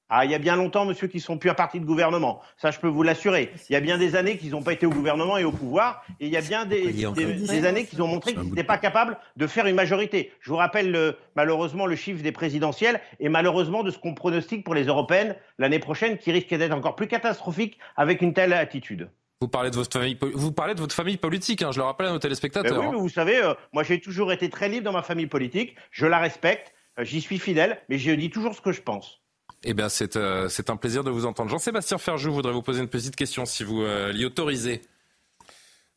[0.09, 2.41] Ah, il y a bien longtemps, monsieur, qu'ils sont plus un parti de gouvernement.
[2.57, 3.51] Ça, je peux vous l'assurer.
[3.69, 6.03] Il y a bien des années qu'ils n'ont pas été au gouvernement et au pouvoir.
[6.19, 9.47] Et il y a bien des, années qu'ils ont montré qu'ils n'étaient pas capables de
[9.47, 10.31] faire une majorité.
[10.41, 14.73] Je vous rappelle malheureusement le chiffre des présidentielles et malheureusement de ce qu'on pronostique pour
[14.73, 19.09] les européennes l'année prochaine qui risque d'être encore plus catastrophique avec une telle attitude.
[19.41, 22.07] Vous parlez de votre famille, vous parlez de votre famille politique, hein, je le rappelle
[22.07, 22.73] à nos téléspectateurs.
[22.73, 22.91] Ben oui, hein.
[22.91, 25.75] mais vous savez, euh, moi j'ai toujours été très libre dans ma famille politique.
[25.91, 29.21] Je la respecte, euh, j'y suis fidèle, mais je dis toujours ce que je pense.
[29.63, 31.49] Eh bien, euh, c'est un plaisir de vous entendre.
[31.49, 34.81] Jean-Sébastien Ferjou voudrais vous poser une petite question, si vous euh, l'y autorisez.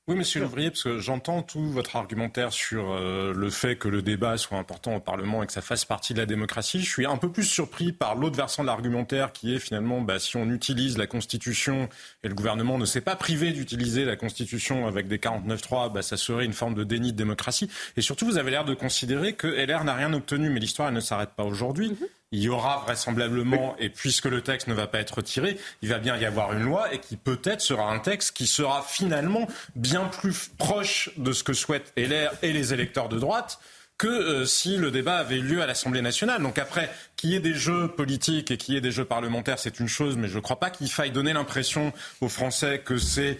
[0.08, 4.02] Oui, monsieur Louvrier, parce que j'entends tout votre argumentaire sur euh, le fait que le
[4.02, 6.80] débat soit important au Parlement et que ça fasse partie de la démocratie.
[6.80, 10.18] Je suis un peu plus surpris par l'autre versant de l'argumentaire qui est finalement, bah,
[10.18, 11.88] si on utilise la Constitution
[12.24, 16.16] et le gouvernement ne s'est pas privé d'utiliser la Constitution avec des 49.3, bah, ça
[16.16, 17.70] serait une forme de déni de démocratie.
[17.96, 20.98] Et surtout, vous avez l'air de considérer que LR n'a rien obtenu, mais l'histoire ne
[20.98, 21.90] s'arrête pas aujourd'hui.
[21.90, 25.88] Mm-hmm il y aura vraisemblablement, et puisque le texte ne va pas être retiré, il
[25.90, 29.46] va bien y avoir une loi et qui peut-être sera un texte qui sera finalement
[29.76, 33.60] bien plus proche de ce que souhaitent LR et les électeurs de droite
[33.98, 36.42] que euh, si le débat avait eu lieu à l'Assemblée nationale.
[36.42, 39.60] Donc après, qu'il y ait des jeux politiques et qu'il y ait des jeux parlementaires,
[39.60, 42.98] c'est une chose, mais je ne crois pas qu'il faille donner l'impression aux Français que
[42.98, 43.38] c'est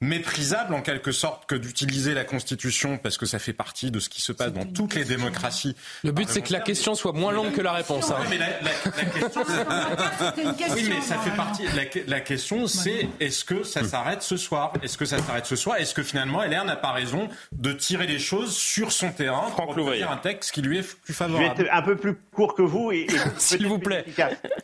[0.00, 4.08] méprisable en quelque sorte que d'utiliser la Constitution parce que ça fait partie de ce
[4.08, 5.76] qui se passe dans toutes les démocraties.
[6.02, 8.10] Le but c'est que la question soit moins longue que la réponse.
[8.10, 8.16] Hein.
[8.20, 8.46] Oui, mais la,
[10.52, 11.64] question, oui, mais ça fait partie.
[12.06, 14.72] La, question c'est est-ce que ça s'arrête ce soir?
[14.82, 15.76] Est-ce que ça s'arrête ce soir?
[15.76, 19.74] Est-ce que finalement LR n'a pas raison de tirer les choses sur son terrain pour
[19.74, 22.54] faire un texte qui lui est plus favorable Je vais être un peu plus court
[22.54, 23.06] que vous et,
[23.38, 24.04] s'il vous plaît.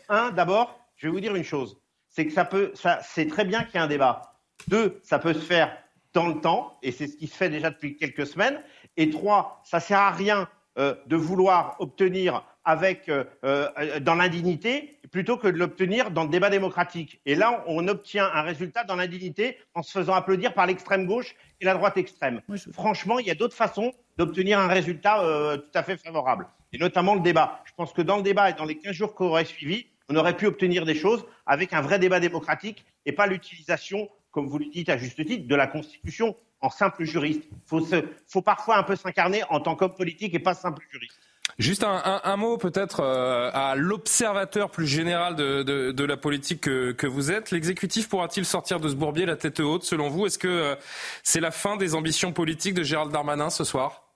[0.08, 1.76] Un, d'abord, je vais vous dire une chose
[2.10, 4.29] c'est que ça peut, ça, c'est très bien qu'il y ait un débat.
[4.68, 5.76] Deux, ça peut se faire
[6.12, 8.60] dans le temps, et c'est ce qui se fait déjà depuis quelques semaines.
[8.96, 10.48] Et trois, ça sert à rien
[10.78, 16.28] euh, de vouloir obtenir avec euh, euh, dans l'indignité plutôt que de l'obtenir dans le
[16.28, 17.20] débat démocratique.
[17.26, 21.34] Et là, on obtient un résultat dans l'indignité en se faisant applaudir par l'extrême gauche
[21.60, 22.40] et la droite extrême.
[22.72, 25.22] Franchement, il y a d'autres façons d'obtenir un résultat
[25.56, 27.60] tout à fait favorable, et notamment le débat.
[27.64, 30.16] Je pense que dans le débat et dans les 15 jours qui auraient suivi, on
[30.16, 34.58] aurait pu obtenir des choses avec un vrai débat démocratique et pas l'utilisation, comme vous
[34.58, 37.42] le dites à juste titre, de la Constitution en simple juriste.
[37.72, 41.18] Il faut, parfois un peu s'incarner en tant qu'homme politique et pas simple juriste.
[41.58, 47.50] Juste un, mot peut-être euh, à l'observateur plus général de, la politique que, vous êtes.
[47.50, 50.26] L'exécutif pourra-t-il sortir de ce bourbier la tête haute selon vous?
[50.26, 50.74] Est-ce que euh,
[51.22, 54.09] c'est la fin des ambitions politiques de Gérald Darmanin ce soir?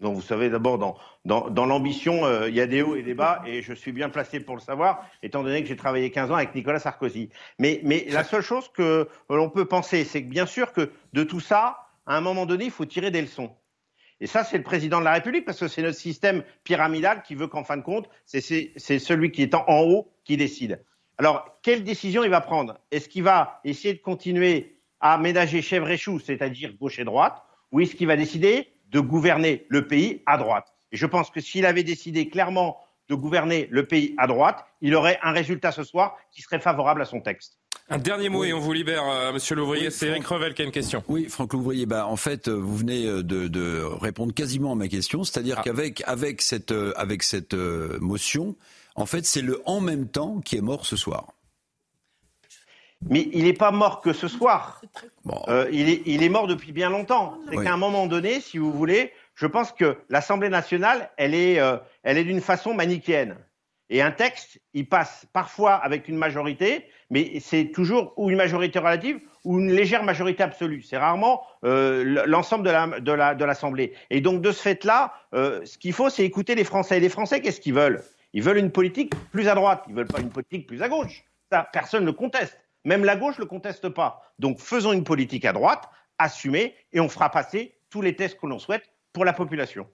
[0.00, 0.78] Donc vous savez, d'abord,
[1.24, 3.92] dans, dans, l'ambition, euh, il y a des hauts et des bas, et je suis
[3.92, 7.30] bien placé pour le savoir, étant donné que j'ai travaillé 15 ans avec Nicolas Sarkozy.
[7.58, 11.22] Mais, mais la seule chose que l'on peut penser, c'est que bien sûr que de
[11.22, 13.56] tout ça, à un moment donné, il faut tirer des leçons.
[14.20, 17.34] Et ça, c'est le président de la République, parce que c'est notre système pyramidal qui
[17.34, 18.40] veut qu'en fin de compte, c'est
[18.98, 20.84] celui qui est en haut qui décide.
[21.18, 22.78] Alors, quelle décision il va prendre?
[22.90, 27.42] Est-ce qu'il va essayer de continuer à ménager chèvre et chou, c'est-à-dire gauche et droite,
[27.72, 30.72] ou est-ce qu'il va décider de gouverner le pays à droite.
[30.90, 32.78] Et je pense que s'il avait décidé clairement
[33.10, 37.02] de gouverner le pays à droite, il aurait un résultat ce soir qui serait favorable
[37.02, 37.58] à son texte.
[37.90, 39.90] Un dernier mot et on vous libère, euh, Monsieur Louvrier.
[39.90, 41.04] c'est Eric Revel qui a une question.
[41.08, 41.84] Oui, Franck Louvrier.
[41.84, 45.62] Bah, en fait, vous venez euh, de, répondre quasiment à ma question, c'est-à-dire ah.
[45.62, 47.52] qu'avec avec cette euh, avec cette
[48.00, 48.56] motion,
[48.94, 51.34] en fait, c'est le en même temps qui est mort ce soir.
[53.08, 54.80] Mais il n'est pas mort que ce soir.
[55.48, 57.38] Euh, il, est, il, est, mort depuis bien longtemps.
[57.48, 61.60] C'est qu'à un moment donné, si vous voulez, je pense que l'Assemblée nationale, elle est,
[61.60, 63.36] euh, elle est d'une façon manichéenne.
[63.88, 68.80] Et un texte, il passe parfois avec une majorité, mais c'est toujours ou une majorité
[68.80, 70.82] relative ou une légère majorité absolue.
[70.82, 72.70] C'est rarement euh, l'ensemble de
[73.44, 73.86] l'Assemblée.
[73.86, 76.96] La, de Et donc, de ce fait-là, ce qu'il faut, c'est écouter les Français.
[76.96, 78.02] Et les Français, qu'est-ce qu'ils veulent?
[78.32, 79.84] Ils veulent une politique plus à droite.
[79.88, 81.24] Ils veulent pas une politique plus à gauche.
[81.52, 82.58] Ça, personne ne conteste.
[82.86, 84.22] Même la gauche ne le conteste pas.
[84.38, 88.46] Donc faisons une politique à droite, assumée, et on fera passer tous les tests que
[88.46, 89.88] l'on souhaite pour la population.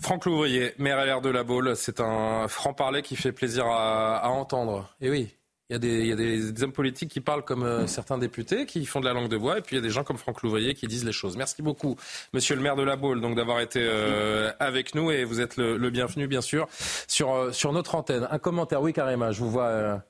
[0.00, 4.94] Franck Louvrier, maire LR de la Baule, c'est un franc-parler qui fait plaisir à, entendre.
[5.00, 5.34] Et oui,
[5.70, 9.00] il y a, des, des, hommes politiques qui parlent comme euh, certains députés, qui font
[9.00, 10.74] de la langue de bois, et puis il y a des gens comme Franck Louvrier
[10.74, 11.38] qui disent les choses.
[11.38, 11.96] Merci beaucoup,
[12.34, 15.56] monsieur le maire de la Baule, donc d'avoir été euh, avec nous, et vous êtes
[15.56, 16.68] le, bienvenu, bien sûr,
[17.08, 18.28] sur, euh, sur notre antenne.
[18.30, 20.02] Un commentaire, oui, carrément, je vous vois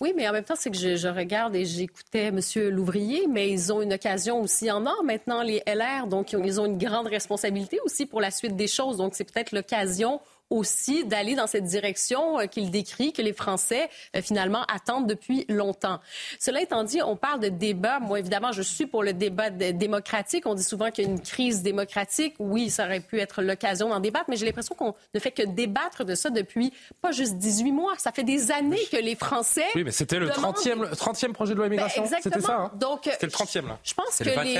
[0.00, 2.40] Oui, mais en même temps, c'est que je, regarde et j'écoutais M.
[2.70, 6.66] Louvrier, mais ils ont une occasion aussi en or maintenant, les LR, donc ils ont
[6.66, 8.98] une grande responsabilité aussi pour la suite des choses.
[8.98, 10.20] Donc c'est peut-être l'occasion
[10.50, 15.44] aussi d'aller dans cette direction euh, qu'il décrit, que les Français euh, finalement attendent depuis
[15.48, 16.00] longtemps.
[16.38, 18.00] Cela étant dit, on parle de débat.
[18.00, 20.46] Moi, évidemment, je suis pour le débat démocratique.
[20.46, 22.34] On dit souvent qu'il y a une crise démocratique.
[22.38, 25.42] Oui, ça aurait pu être l'occasion d'en débattre, mais j'ai l'impression qu'on ne fait que
[25.42, 27.94] débattre de ça depuis pas juste 18 mois.
[27.98, 29.66] Ça fait des années que les Français.
[29.74, 32.02] Oui, mais c'était le 30e, 30e projet de loi immigration.
[32.02, 32.56] Ben, c'était ça.
[32.56, 32.70] Hein?
[32.76, 33.78] Donc, c'était le 30e, là.
[33.82, 34.54] Je pense que, les,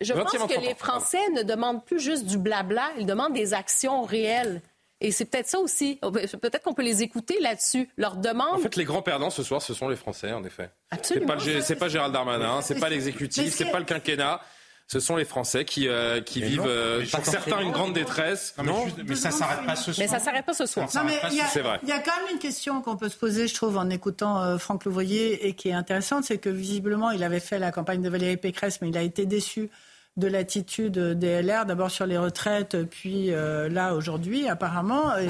[0.00, 4.02] Je pense que les Français ne demandent plus juste du blabla, ils demandent des actions
[4.02, 4.62] réelles.
[5.00, 6.00] Et c'est peut-être ça aussi.
[6.02, 7.88] Peut-être qu'on peut les écouter là-dessus.
[7.96, 8.54] Leur demande.
[8.54, 10.70] En fait, les grands perdants ce soir, ce sont les Français, en effet.
[10.90, 11.34] Absolument.
[11.38, 14.40] C'est pas, pas Gérald Darmanin, c'est pas l'exécutif, c'est pas le quinquennat
[14.88, 18.54] ce sont les Français qui, euh, qui vivent, euh, certains, une grande détresse.
[18.64, 20.06] Non, mais, ça s'arrête pas ce soir.
[20.06, 20.88] Mais ça s'arrête pas ce soir.
[20.90, 21.78] C'est vrai.
[21.82, 24.40] Il y a quand même une question qu'on peut se poser, je trouve, en écoutant
[24.40, 28.00] euh, Franck Louvrier et qui est intéressante, c'est que visiblement, il avait fait la campagne
[28.00, 29.70] de Valérie Pécresse, mais il a été déçu
[30.18, 35.16] de l'attitude des LR, d'abord sur les retraites, puis euh, là aujourd'hui apparemment.
[35.16, 35.28] Et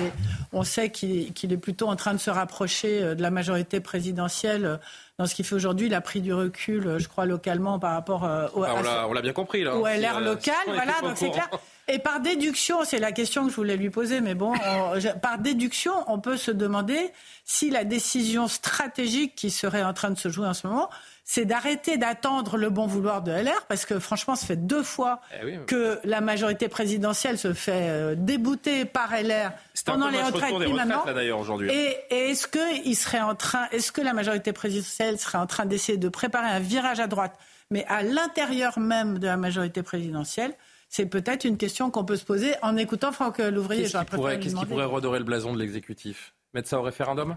[0.52, 4.64] on sait qu'il est plutôt en train de se rapprocher euh, de la majorité présidentielle
[4.64, 4.76] euh,
[5.18, 5.88] dans ce qu'il fait aujourd'hui.
[5.88, 8.22] Il a pris du recul, je crois, localement par rapport
[8.54, 9.76] au, ah, on l'a bien compris là.
[9.76, 11.50] Au LR local, voilà, donc c'est clair.
[11.88, 14.52] Et par déduction, c'est la question que je voulais lui poser, mais bon,
[15.22, 16.98] par déduction, on peut se demander
[17.44, 20.90] si la décision stratégique qui serait en train de se jouer en ce moment,
[21.30, 25.20] c'est d'arrêter d'attendre le bon vouloir de LR, parce que franchement, ça fait deux fois
[25.42, 29.50] eh que la majorité présidentielle se fait euh, débouter par LR
[29.84, 31.04] pendant les retraites, maintenant.
[31.68, 35.66] et, est-ce que il serait en train, est-ce que la majorité présidentielle serait en train
[35.66, 37.38] d'essayer de préparer un virage à droite,
[37.70, 40.54] mais à l'intérieur même de la majorité présidentielle?
[40.88, 43.82] C'est peut-être une question qu'on peut se poser en écoutant Franck Louvrier.
[43.82, 46.32] Qu'est-ce qui pourrait, redorer le blason de l'exécutif?
[46.54, 47.36] Mettre ça au référendum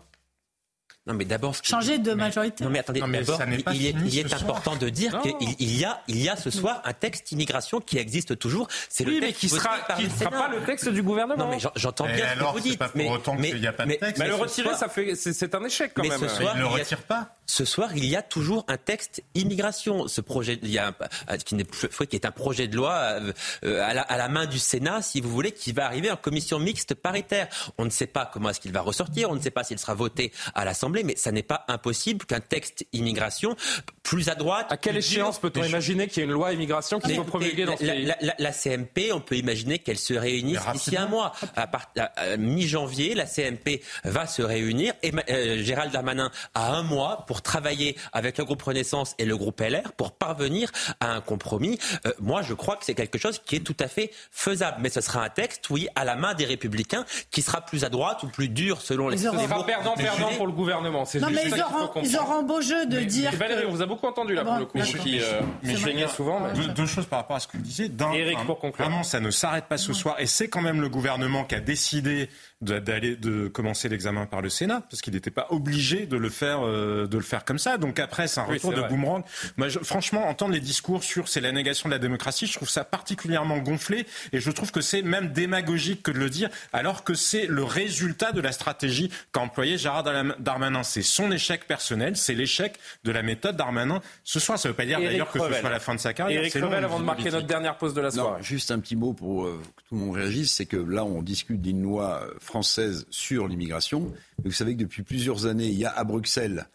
[1.08, 2.64] Non, mais d'abord, changer de majorité.
[2.64, 3.42] Non, mais attendez, d'abord,
[3.74, 6.80] il, il, est important de dire qu'il il y a, il y a ce soir
[6.86, 8.68] un texte immigration qui existe toujours.
[8.88, 11.46] C'est le texte qui sera, qui ne sera pas le texte du gouvernement.
[11.46, 12.78] Non, mais j'entends bien ce que vous dites.
[12.78, 14.20] Pas pour autant qu'il n'y a pas de texte.
[14.20, 16.20] Mais, le retirer, ça fait, c'est un échec quand mais même.
[16.20, 17.36] Ce soir, il ne le retire pas.
[17.52, 20.08] Ce soir, il y a toujours un texte immigration.
[20.08, 20.96] Ce projet, il y a
[21.28, 23.20] un, qui, est, qui est un projet de loi
[23.66, 26.16] euh, à, la, à la main du Sénat, si vous voulez, qui va arriver en
[26.16, 27.50] commission mixte paritaire.
[27.78, 29.96] On ne sait pas comment est-ce qu'il va ressortir, on ne sait pas s'il sera
[29.96, 33.58] voté à l'Assemblée, mais ça n'est pas impossible qu'un texte immigration
[34.02, 34.68] plus à droite.
[34.70, 37.76] À quelle échéance peut-on imaginer qu'il y ait une loi immigration qui soit promulguée dans
[37.76, 41.34] ce la, pays la, la, CMP, on peut imaginer qu'elle se réunisse d'ici un mois.
[41.58, 41.70] À,
[42.16, 47.41] à mi-janvier, la CMP va se réunir et euh, Gérald Darmanin a un mois pour
[47.42, 51.80] travailler avec le groupe Renaissance et le groupe LR pour parvenir à un compromis.
[52.06, 54.78] Euh, moi, je crois que c'est quelque chose qui est tout à fait faisable.
[54.82, 57.90] Mais ce sera un texte, oui, à la main des Républicains, qui sera plus à
[57.90, 59.22] droite ou plus dur selon les.
[59.22, 61.04] Ils auront perdant-perdant pour le gouvernement.
[61.20, 63.32] Non, mais ils auront, ils auront beau jeu de dire.
[63.34, 66.42] Valérie, on vous a beaucoup entendu là pour le coup, qui euh, souvent.
[66.76, 67.92] Deux, choses par rapport à ce que vous disiez.
[68.14, 68.86] Eric, pour conclure.
[68.86, 71.60] Vraiment, ça ne s'arrête pas ce soir, et c'est quand même le gouvernement qui a
[71.60, 72.30] décidé
[72.62, 76.60] d'aller de commencer l'examen par le Sénat parce qu'il n'était pas obligé de le faire
[76.62, 77.78] euh, de le faire comme ça.
[77.78, 79.24] Donc après c'est un retour de boomerang.
[79.58, 82.70] Moi je, franchement entendre les discours sur c'est la négation de la démocratie, je trouve
[82.70, 87.04] ça particulièrement gonflé et je trouve que c'est même démagogique que de le dire alors
[87.04, 90.04] que c'est le résultat de la stratégie qu'a employé Gérard
[90.40, 90.84] Darmanin.
[90.84, 94.02] C'est son échec personnel, c'est l'échec de la méthode Darmanin.
[94.24, 96.14] Ce soir ça ne veut pas dire d'ailleurs que ce soit la fin de sa
[96.14, 96.42] carrière.
[96.42, 98.38] Éric Revel avant de marquer notre dernière pause de la soirée.
[98.38, 101.04] Non, juste un petit mot pour euh, que tout le monde réagisse, c'est que là
[101.04, 104.12] on discute d'une loi euh, française sur l'immigration.
[104.44, 106.68] Mais vous savez que depuis plusieurs années, il y a à Bruxelles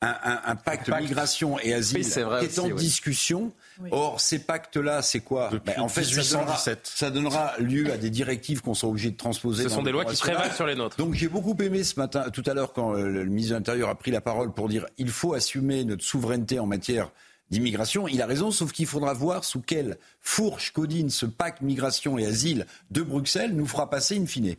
[0.00, 3.52] un, pacte migration et asile qui est en discussion.
[3.90, 5.50] Or, ces pactes-là, c'est quoi?
[5.64, 6.04] Ben, En fait,
[6.84, 9.64] ça donnera, lieu à des directives qu'on sera obligé de transposer.
[9.64, 10.96] Ce sont des lois qui prévalent sur les nôtres.
[10.96, 13.88] Donc, j'ai beaucoup aimé ce matin, tout à l'heure, quand euh, le ministre de l'Intérieur
[13.88, 17.10] a pris la parole pour dire il faut assumer notre souveraineté en matière
[17.50, 18.08] d'immigration.
[18.08, 22.26] Il a raison, sauf qu'il faudra voir sous quelle fourche codine ce pacte migration et
[22.26, 24.56] asile de Bruxelles nous fera passer in fine.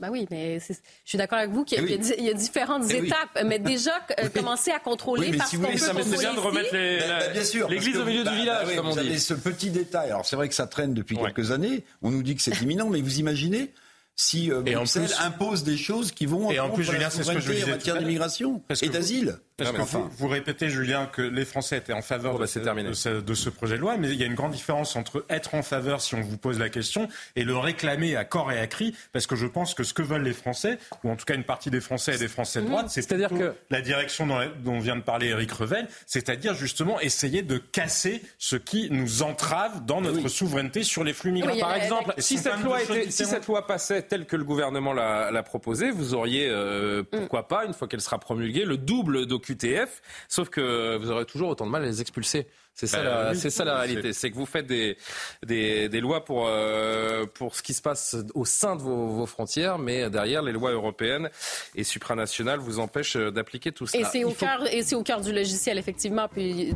[0.00, 0.74] Ben oui, mais je
[1.04, 3.44] suis d'accord avec vous qu'il y, eh y, a différentes eh étapes.
[3.44, 6.72] Mais déjà, euh, commencer à contrôler oui, parce si qu'on peut C'est bien de remettre
[6.72, 9.18] bah, l'église au milieu du village, bah, comme on dit.
[9.18, 10.10] Ce petit détail.
[10.10, 11.84] Alors c'est vrai que ça traîne depuis quelques années.
[12.02, 13.72] On nous dit que c'est imminent, mais vous imaginez
[14.16, 17.40] si euh, Bruxelles impose des choses qui vont et en plus, Julien, c'est ce que
[17.40, 19.38] je disais en matière d'immigration et d'asile.
[19.58, 22.50] Parce que vous, vous, répétez, Julien, que les Français étaient en faveur oh, bah, de,
[22.50, 24.96] ce, de, ce, de, ce, projet de loi, mais il y a une grande différence
[24.96, 28.52] entre être en faveur, si on vous pose la question, et le réclamer à corps
[28.52, 31.16] et à cri, parce que je pense que ce que veulent les Français, ou en
[31.16, 33.54] tout cas une partie des Français et des Français de droite, c'est à dire que
[33.70, 38.56] la direction dont, dont, vient de parler Eric Revel, c'est-à-dire justement essayer de casser ce
[38.56, 41.70] qui nous entrave dans notre souveraineté sur les flux migratoires.
[41.70, 45.42] Par exemple, si cette, loi était, si cette loi passait telle que le gouvernement l'a
[45.42, 50.02] proposé, vous auriez, euh, pourquoi pas, une fois qu'elle sera promulguée, le double d'OQTF QTF,
[50.28, 52.46] sauf que vous aurez toujours autant de mal à les expulser.
[52.74, 54.12] C'est ça, bah la, c'est ça la réalité.
[54.12, 54.98] C'est que vous faites des,
[55.46, 59.24] des, des lois pour, euh, pour ce qui se passe au sein de vos, vos,
[59.24, 61.30] frontières, mais derrière, les lois européennes
[61.74, 63.98] et supranationales vous empêchent d'appliquer tout ça.
[63.98, 66.28] Et c'est au, cœur, et c'est au cœur du logiciel, effectivement.
[66.28, 66.74] Puis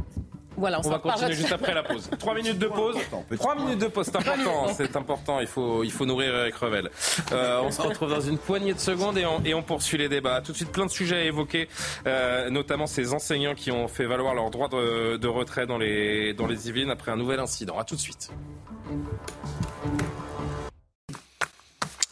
[0.57, 2.11] voilà, on, va continuer juste après la pause.
[2.19, 2.97] Trois minutes de pause.
[3.39, 4.67] Trois minutes de pause, c'est important.
[4.75, 5.41] C'est important.
[5.41, 6.91] Il faut, il faut nourrir Eric Revel.
[7.33, 10.09] Euh, on se retrouve dans une poignée de secondes et on, et on poursuit les
[10.09, 10.41] débats.
[10.41, 11.69] Tout de suite, plein de sujets à évoquer,
[12.07, 16.35] euh, notamment ces enseignants qui ont fait valoir leur droit de, de retrait dans les,
[16.35, 17.79] dans les Yvelines après un nouvel incident.
[17.79, 18.31] À tout de suite.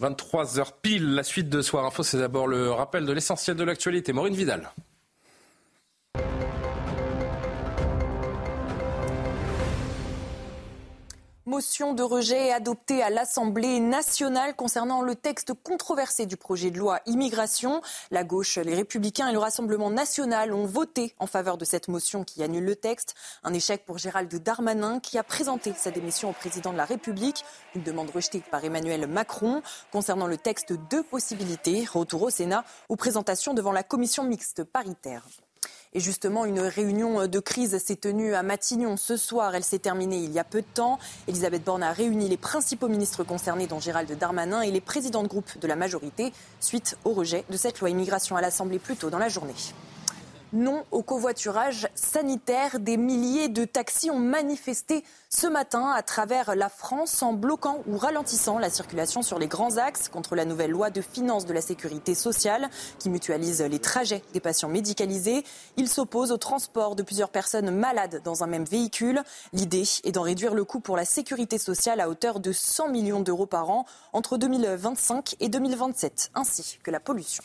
[0.01, 4.13] 23h pile, la suite de Soir Info, c'est d'abord le rappel de l'essentiel de l'actualité.
[4.13, 4.71] Maureen Vidal.
[11.49, 17.01] Motion de rejet adoptée à l'Assemblée nationale concernant le texte controversé du projet de loi
[17.07, 17.81] immigration.
[18.11, 22.23] La gauche, les républicains et le Rassemblement national ont voté en faveur de cette motion
[22.23, 23.15] qui annule le texte.
[23.45, 27.47] Un échec pour Gérald Darmanin qui a présenté sa démission au président de la République.
[27.75, 29.63] Une demande rejetée par Emmanuel Macron.
[29.91, 31.87] Concernant le texte, deux possibilités.
[31.91, 35.27] Retour au Sénat ou présentation devant la commission mixte paritaire.
[35.95, 39.55] Et justement, une réunion de crise s'est tenue à Matignon ce soir.
[39.55, 40.99] Elle s'est terminée il y a peu de temps.
[41.27, 45.29] Elisabeth Borne a réuni les principaux ministres concernés, dont Gérald Darmanin, et les présidents de
[45.29, 49.11] groupe de la majorité, suite au rejet de cette loi immigration à l'Assemblée plus tôt
[49.11, 49.55] dans la journée.
[50.55, 52.81] Non au covoiturage sanitaire.
[52.81, 57.99] Des milliers de taxis ont manifesté ce matin à travers la France en bloquant ou
[57.99, 61.61] ralentissant la circulation sur les grands axes contre la nouvelle loi de finances de la
[61.61, 65.45] sécurité sociale qui mutualise les trajets des patients médicalisés.
[65.77, 69.23] Ils s'opposent au transport de plusieurs personnes malades dans un même véhicule.
[69.53, 73.21] L'idée est d'en réduire le coût pour la sécurité sociale à hauteur de 100 millions
[73.21, 73.85] d'euros par an
[74.15, 77.45] entre 2025 et 2027, ainsi que la pollution.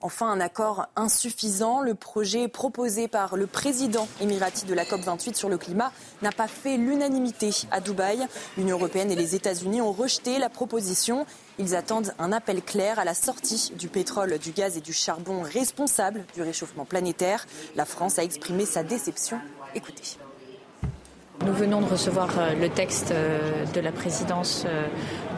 [0.00, 1.80] Enfin, un accord insuffisant.
[1.80, 5.92] Le projet proposé par le président émirati de la COP28 sur le climat
[6.22, 8.26] n'a pas fait l'unanimité à Dubaï.
[8.56, 11.26] L'Union européenne et les États-Unis ont rejeté la proposition.
[11.58, 15.42] Ils attendent un appel clair à la sortie du pétrole, du gaz et du charbon
[15.42, 17.46] responsables du réchauffement planétaire.
[17.74, 19.40] La France a exprimé sa déception.
[19.74, 20.16] Écoutez.
[21.46, 24.86] Nous venons de recevoir euh, le texte euh, de la présidence euh,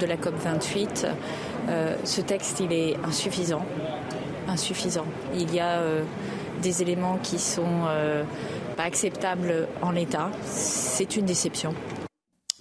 [0.01, 1.07] de la COP28.
[2.03, 3.65] Ce texte, il est insuffisant.
[5.35, 5.81] Il y a
[6.63, 7.87] des éléments qui sont
[8.77, 10.31] pas acceptables en l'état.
[10.45, 11.75] C'est une déception.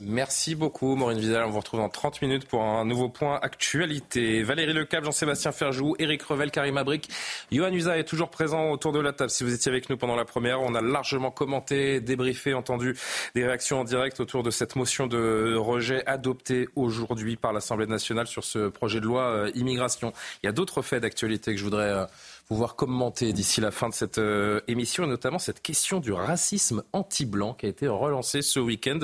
[0.01, 1.43] Merci beaucoup, Maureen Vidal.
[1.43, 4.43] On vous retrouve dans 30 minutes pour un nouveau point actualité.
[4.43, 7.09] Valérie Lecable, Jean-Sébastien Ferjou, Éric Revel, Karim Abric,
[7.51, 9.29] Johan Usa est toujours présent autour de la table.
[9.29, 12.95] Si vous étiez avec nous pendant la première, on a largement commenté, débriefé, entendu
[13.35, 18.27] des réactions en direct autour de cette motion de rejet adoptée aujourd'hui par l'Assemblée nationale
[18.27, 20.13] sur ce projet de loi euh, immigration.
[20.43, 22.05] Il y a d'autres faits d'actualité que je voudrais euh,
[22.49, 26.81] pouvoir commenter d'ici la fin de cette euh, émission, et notamment cette question du racisme
[26.93, 28.97] anti-blanc qui a été relancée ce week-end.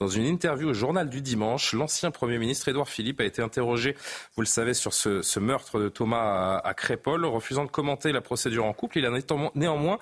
[0.00, 3.96] Dans une interview au journal du dimanche, l'ancien Premier ministre Édouard Philippe a été interrogé,
[4.36, 7.24] vous le savez, sur ce, meurtre de Thomas à, Crépol.
[7.24, 9.18] Refusant de commenter la procédure en couple, il a
[9.54, 9.98] néanmoins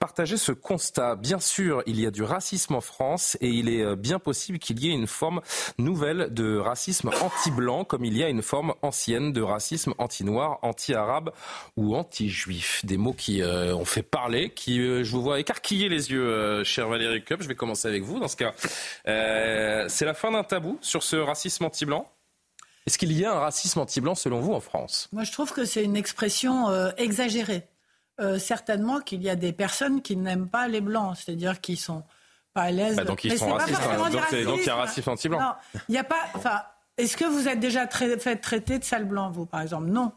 [0.00, 1.14] partagé ce constat.
[1.14, 4.58] Bien sûr, il y a du racisme en France et il est euh, bien possible
[4.58, 5.40] qu'il y ait une forme
[5.78, 11.30] nouvelle de racisme anti-blanc, comme il y a une forme ancienne de racisme anti-noir, anti-arabe
[11.76, 12.84] ou anti-juif juifs.
[12.84, 16.24] Des mots qui euh, ont fait parler, qui, euh, je vous vois écarquiller les yeux,
[16.24, 17.42] euh, cher Valérie Cup.
[17.42, 18.54] Je vais commencer avec vous dans ce cas.
[19.04, 22.10] c'est la fin d'un tabou sur ce racisme anti-blanc
[22.86, 25.08] Est-ce qu'il y a un racisme anti-blanc selon vous en France?
[25.12, 27.68] Moi, je trouve que c'est une expression exagérée.
[28.38, 32.02] certainement qu'il y a des personnes qui n'aiment pas les blancs, c'est-à-dire qui sont
[32.54, 32.96] pas à l'aise.
[32.96, 33.80] Bah, donc ils sont racistes.
[33.80, 34.10] Hein.
[34.10, 35.40] Donc, il y a un racisme anti-blanc.
[35.40, 35.52] Non,
[35.88, 36.26] il n'y a pas.
[36.34, 36.62] Enfin,
[36.96, 39.86] est-ce que vous êtes déjà fait traiter de sale blanc, vous, par exemple?
[39.86, 40.12] Non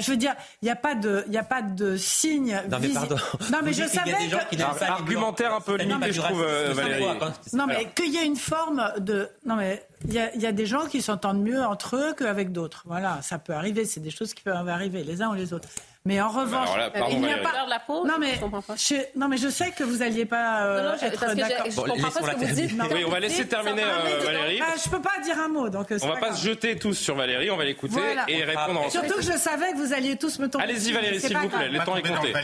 [0.00, 2.60] je veux dire, il n'y a pas de, il a pas de signe.
[2.70, 3.16] Non mais pardon.
[3.52, 4.12] Non mais je savais.
[4.12, 4.84] Que...
[4.84, 7.04] Argumentaire un peu limité, je trouve, euh, Valérie.
[7.52, 9.28] Non mais qu'il y ait une forme de.
[9.44, 12.52] Non mais il y, a, y a des gens qui s'entendent mieux entre eux qu'avec
[12.52, 12.82] d'autres.
[12.86, 13.84] Voilà, ça peut arriver.
[13.84, 15.68] C'est des choses qui peuvent arriver les uns ou les autres.
[16.06, 16.68] Mais en revanche,
[17.10, 18.06] il n'y a pas de la peau.
[18.06, 18.34] Non mais,
[18.76, 21.70] je, non mais je sais que vous alliez pas euh, non, non, être d'accord.
[21.70, 22.82] Je, comprends pas ce que vous dites.
[22.92, 24.60] oui, on va laisser terminer euh, Valérie.
[24.62, 25.86] Ah, je peux pas dire un mot, donc.
[26.02, 28.80] On va pas se jeter tous sur Valérie, on va l'écouter et répondre.
[28.80, 29.06] ensemble.
[29.06, 30.64] Surtout que je savais que vous alliez tous me tomber.
[30.64, 32.34] Allez-y Valérie, s'il vous plaît, le temps est compté.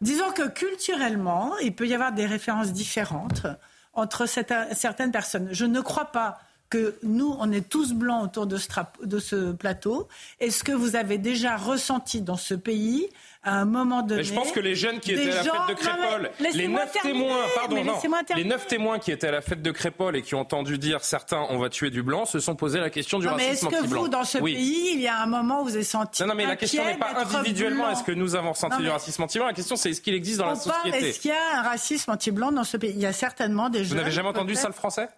[0.00, 3.46] Disons que culturellement, il peut y avoir des références différentes
[3.92, 5.48] entre certaines personnes.
[5.52, 6.38] Je ne crois pas
[6.68, 8.68] que nous, on est tous blancs autour de ce,
[9.02, 10.08] de ce plateau.
[10.40, 13.08] Est-ce que vous avez déjà ressenti dans ce pays,
[13.44, 14.22] à un moment donné...
[14.22, 16.96] Mais je pense que les jeunes qui étaient à la fête de Crépol, les neuf
[17.02, 17.94] témoins, pardon, non,
[18.34, 21.04] les neuf témoins qui étaient à la fête de Crépol et qui ont entendu dire
[21.04, 23.76] certains on va tuer du blanc, se sont posé la question du non, racisme Mais
[23.76, 26.22] est-ce que vous, dans ce pays, il y a un moment où vous avez senti
[26.22, 29.22] Non, non, mais la question n'est pas individuellement est-ce que nous avons ressenti du racisme
[29.22, 29.46] anti-blanc?
[29.46, 31.08] La question c'est est-ce qu'il existe dans la société?
[31.08, 32.92] Est-ce qu'il y a un racisme anti-blanc dans ce pays?
[32.94, 35.08] Il y a certainement des Vous n'avez jamais entendu ça le français?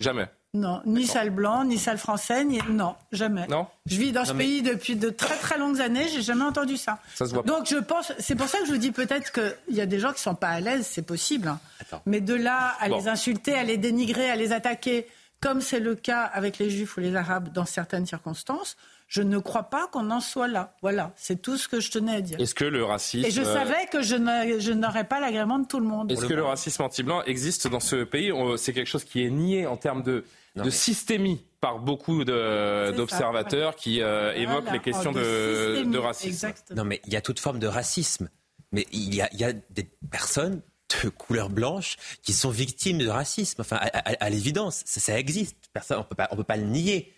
[0.00, 0.28] Jamais.
[0.54, 2.58] Non, ni salle blanc, ni salle français, ni...
[2.70, 3.46] non, jamais.
[3.48, 3.66] Non.
[3.84, 7.00] Je vis dans ce pays depuis de très très longues années, j'ai jamais entendu ça.
[7.14, 9.76] Ça se voit Donc je pense, c'est pour ça que je vous dis peut-être qu'il
[9.76, 11.48] y a des gens qui sont pas à l'aise, c'est possible.
[11.48, 11.60] Hein.
[12.06, 15.06] Mais de là à les insulter, à les dénigrer, à les attaquer,
[15.40, 18.78] comme c'est le cas avec les juifs ou les arabes dans certaines circonstances,
[19.08, 20.76] je ne crois pas qu'on en soit là.
[20.82, 22.38] Voilà, c'est tout ce que je tenais à dire.
[22.38, 23.24] Est-ce que le racisme...
[23.24, 26.12] Et je euh, savais que je n'aurais pas l'agrément de tout le monde.
[26.12, 29.66] Est-ce que le racisme anti-blanc existe dans ce pays C'est quelque chose qui est nié
[29.66, 30.24] en termes de,
[30.56, 36.52] de systémie par beaucoup d'observateurs qui euh, évoquent les questions de, de, racisme.
[36.76, 38.28] Non, mais il y a toute forme de racisme.
[38.72, 40.60] Mais il y a, il y a des personnes
[41.02, 43.62] de couleur blanche qui sont victimes de racisme.
[43.62, 45.56] Enfin, à, l'évidence, ça, existe.
[45.72, 47.14] Personne, on on peut pas le nier.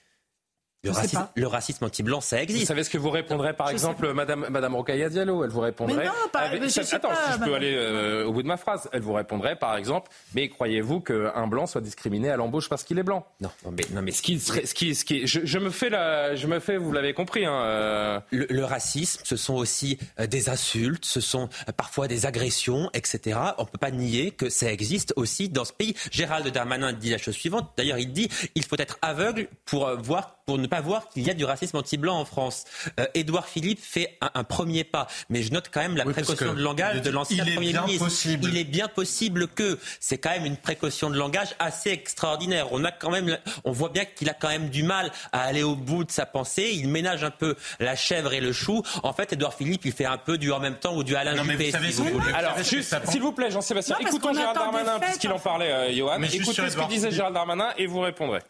[0.83, 2.63] Le racisme, anti-blanc, ça existe.
[2.63, 5.97] Vous savez ce que vous répondrez, par exemple, Madame, Madame Rocaille Diallo Elle vous répondrait.
[5.97, 8.89] Mais non, pas, Attends, si je peux aller euh, au bout de ma phrase.
[8.93, 12.99] Elle vous répondrait, par exemple, mais croyez-vous qu'un blanc soit discriminé à l'embauche parce qu'il
[12.99, 13.27] est blanc?
[13.43, 16.47] Non, mais, non, mais ce qui, ce qui, ce qui, je, me fais la, je
[16.47, 17.45] me fais, vous l'avez compris.
[17.45, 18.21] Hein, euh.
[18.31, 23.39] le, racisme, ce sont aussi euh, des insultes, ce sont parfois des agressions, etc.
[23.59, 25.95] On peut pas nier que ça existe aussi dans ce pays.
[26.11, 27.71] Gérald Darmanin dit la chose suivante.
[27.77, 31.31] D'ailleurs, il dit il faut être aveugle pour voir, pour ne pas voir qu'il y
[31.31, 32.65] a du racisme anti-blanc en France.
[32.99, 36.63] Euh, Édouard Philippe fait un, premier pas, mais je note quand même la précaution de
[36.63, 38.09] langage de l'ancien Premier ministre.
[38.43, 42.69] Il est bien possible que c'est quand même une précaution de langage assez extraordinaire.
[42.73, 45.63] On a quand même, on voit bien qu'il a quand même du mal à aller
[45.63, 46.71] au bout de sa pensée.
[46.75, 48.83] Il ménage un peu la chèvre et le chou.
[49.03, 51.37] En fait, Édouard Philippe, il fait un peu du en même temps ou du Alain
[51.43, 51.73] Juppé.
[52.35, 56.23] Alors, juste, s'il vous plaît, Jean-Sébastien, écoutons Gérald Darmanin puisqu'il en parlait, euh, Johan.
[56.23, 58.41] Écoutez ce que disait Gérald Darmanin et vous répondrez.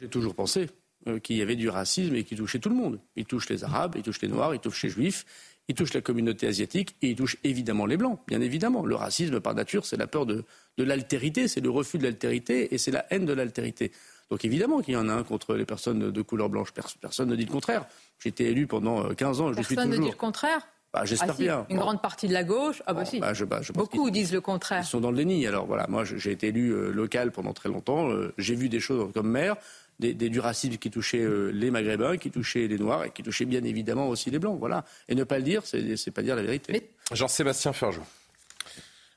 [0.00, 0.68] J'ai toujours pensé
[1.06, 3.00] euh, qu'il y avait du racisme et qui touchait tout le monde.
[3.16, 5.26] Il touche les Arabes, il touche les Noirs, il touche les Juifs,
[5.68, 8.84] il touche la communauté asiatique et il touche évidemment les Blancs, bien évidemment.
[8.84, 10.44] Le racisme, par nature, c'est la peur de,
[10.78, 13.92] l'altérité, c'est le refus de l'altérité et c'est la haine de l'altérité.
[14.30, 16.72] Donc évidemment qu'il y en a un contre les personnes de couleur blanche.
[17.00, 17.86] Personne ne dit le contraire.
[18.18, 19.76] J'ai été élu pendant 15 ans, je suis toujours.
[19.76, 20.66] Personne ne dit le contraire?
[20.92, 21.66] Bah, J'espère ah, bien.
[21.68, 22.82] Une grande partie de la gauche?
[22.86, 23.20] Ah bah si.
[23.20, 24.82] Bah, je, bah, je Beaucoup disent le contraire.
[24.82, 25.46] Ils sont dans le déni.
[25.46, 28.10] Alors voilà, moi j'ai été élu euh, local pendant très longtemps.
[28.10, 29.56] Euh, j'ai vu des choses comme maire,
[30.00, 33.44] des, du racisme qui touchait euh, les Maghrébins, qui touchait les Noirs et qui touchait
[33.44, 34.58] bien évidemment aussi les Blancs.
[34.58, 34.84] Voilà.
[35.08, 36.90] Et ne pas le dire, c'est pas dire la vérité.
[37.12, 38.02] Jean-Sébastien Ferjou.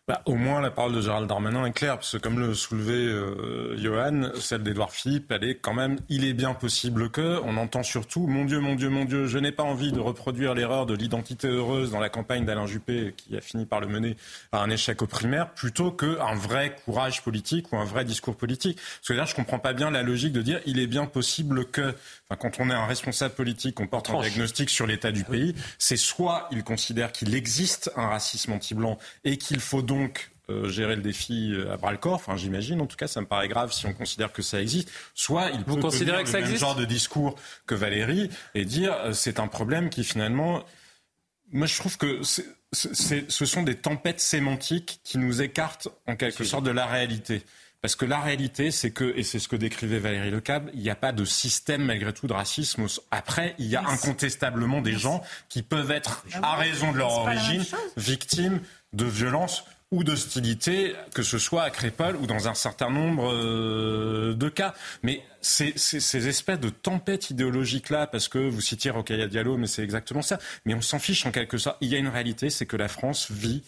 [0.06, 2.92] Bah, au moins, la parole de Gérald Darmanin est claire, parce que comme le soulevait
[2.92, 7.56] euh, Johan, celle d'Edouard Philippe, elle est quand même, il est bien possible que, on
[7.56, 10.86] entend surtout, mon Dieu, mon Dieu, mon Dieu, je n'ai pas envie de reproduire l'erreur
[10.86, 14.18] de l'identité heureuse dans la campagne d'Alain Juppé, qui a fini par le mener
[14.52, 18.76] à un échec au primaire, plutôt qu'un vrai courage politique ou un vrai discours politique.
[18.76, 21.64] Parce que là, je comprends pas bien la logique de dire, il est bien possible
[21.72, 21.96] que,
[22.28, 25.56] enfin, quand on est un responsable politique, on porte un diagnostic sur l'état du pays,
[25.78, 30.68] c'est soit il considère qu'il existe un racisme anti-blanc et qu'il faut donc donc euh,
[30.68, 32.16] gérer le défi euh, à bras le corps.
[32.16, 32.82] Enfin, j'imagine.
[32.82, 34.92] En tout cas, ça me paraît grave si on considère que ça existe.
[35.14, 37.36] Soit il peut considérer que ça le même genre de discours
[37.66, 40.64] que Valérie et dire euh, c'est un problème qui finalement.
[41.54, 42.22] Moi, je trouve que
[42.74, 47.44] ce sont des tempêtes sémantiques qui nous écartent en quelque sorte de la réalité.
[47.84, 50.90] Parce que la réalité, c'est que, et c'est ce que décrivait Valérie Lecable, il n'y
[50.90, 52.88] a pas de système malgré tout de racisme.
[53.12, 57.64] Après, il y a incontestablement des gens qui peuvent être, à raison de leur origine,
[57.98, 58.62] victimes
[58.94, 64.34] de violences ou d'hostilité, que ce soit à Crépole ou dans un certain nombre euh,
[64.34, 64.74] de cas.
[65.04, 69.84] Mais ces, ces, espèces de tempêtes idéologiques-là, parce que vous citiez Rokhaya Diallo, mais c'est
[69.84, 70.40] exactement ça.
[70.66, 71.78] Mais on s'en fiche en quelque sorte.
[71.82, 73.62] Il y a une réalité, c'est que la France vit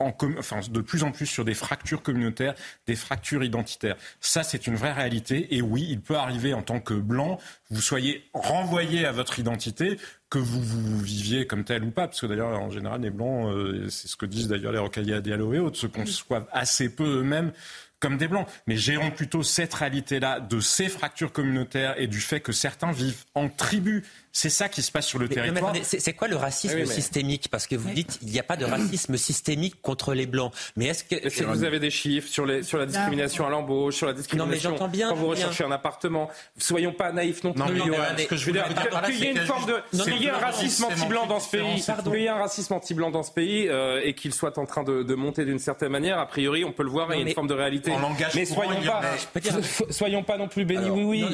[0.00, 2.54] de plus en plus sur des fractures communautaires,
[2.86, 3.96] des fractures identitaires.
[4.20, 5.54] Ça, c'est une vraie réalité.
[5.54, 7.38] Et oui, il peut arriver en tant que blanc,
[7.70, 9.98] vous soyez renvoyé à votre identité,
[10.30, 13.52] que vous, vous viviez comme tel ou pas, parce que d'ailleurs, en général, les blancs,
[13.52, 17.18] euh, c'est ce que disent d'ailleurs les Rocalia Diallo et autres, se conçoivent assez peu
[17.18, 17.52] eux-mêmes
[17.98, 18.46] comme des blancs.
[18.66, 23.24] Mais gérons plutôt cette réalité-là de ces fractures communautaires et du fait que certains vivent
[23.34, 25.74] en tribu c'est ça qui se passe sur le territoire.
[25.82, 27.48] C'est quoi le racisme systémique?
[27.50, 30.52] Parce que vous dites il n'y a pas de racisme systémique contre les blancs.
[30.76, 33.50] Mais est-ce que, est que vous avez des chiffres sur, les, sur la discrimination à
[33.50, 36.30] l'embauche, sur la discrimination non, bien, quand vous recherchez un appartement?
[36.58, 37.62] Soyons pas naïfs non plus.
[37.62, 38.64] Non, mais, ce que je veux dire,
[39.06, 41.82] qu'il y ait une forme de, qu'il y ait un racisme anti-blanc dans ce pays,
[42.04, 43.68] qu'il y ait un racisme anti-blanc dans ce pays
[44.04, 46.84] et qu'il soit en train de, de monter d'une certaine manière, a priori, on peut
[46.84, 47.92] le voir, il y a une forme de réalité.
[48.34, 49.02] Mais soyons pas,
[49.90, 50.90] soyons pas non plus bénis.
[50.90, 51.26] Oui, oui.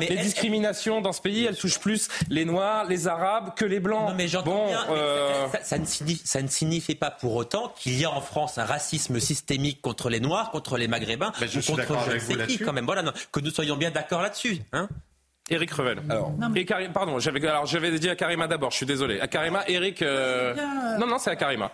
[0.00, 4.08] Les discriminations dans ce pays, elles touchent plus les Noirs, les Arabes que les Blancs.
[4.10, 4.86] Non, mais j'entends bien.
[4.90, 8.58] Euh, ça, ne signifie, ça, ne signifie, pas pour autant qu'il y a en France
[8.58, 12.58] un racisme systémique contre les Noirs, contre les Maghrébins, je suis contre je sais qui,
[12.58, 12.86] quand même.
[12.86, 13.02] Voilà,
[13.32, 14.58] que nous soyons bien d'accord là-dessus.
[14.72, 14.88] Hein
[15.50, 16.00] Éric Revel.
[16.10, 18.70] Alors, et Karim, pardon, j'avais alors j'avais dit à Karima d'abord.
[18.70, 19.20] Je suis désolé.
[19.20, 20.02] À Karima, Éric.
[20.02, 20.54] Euh,
[20.98, 21.72] non, non, c'est à Karima.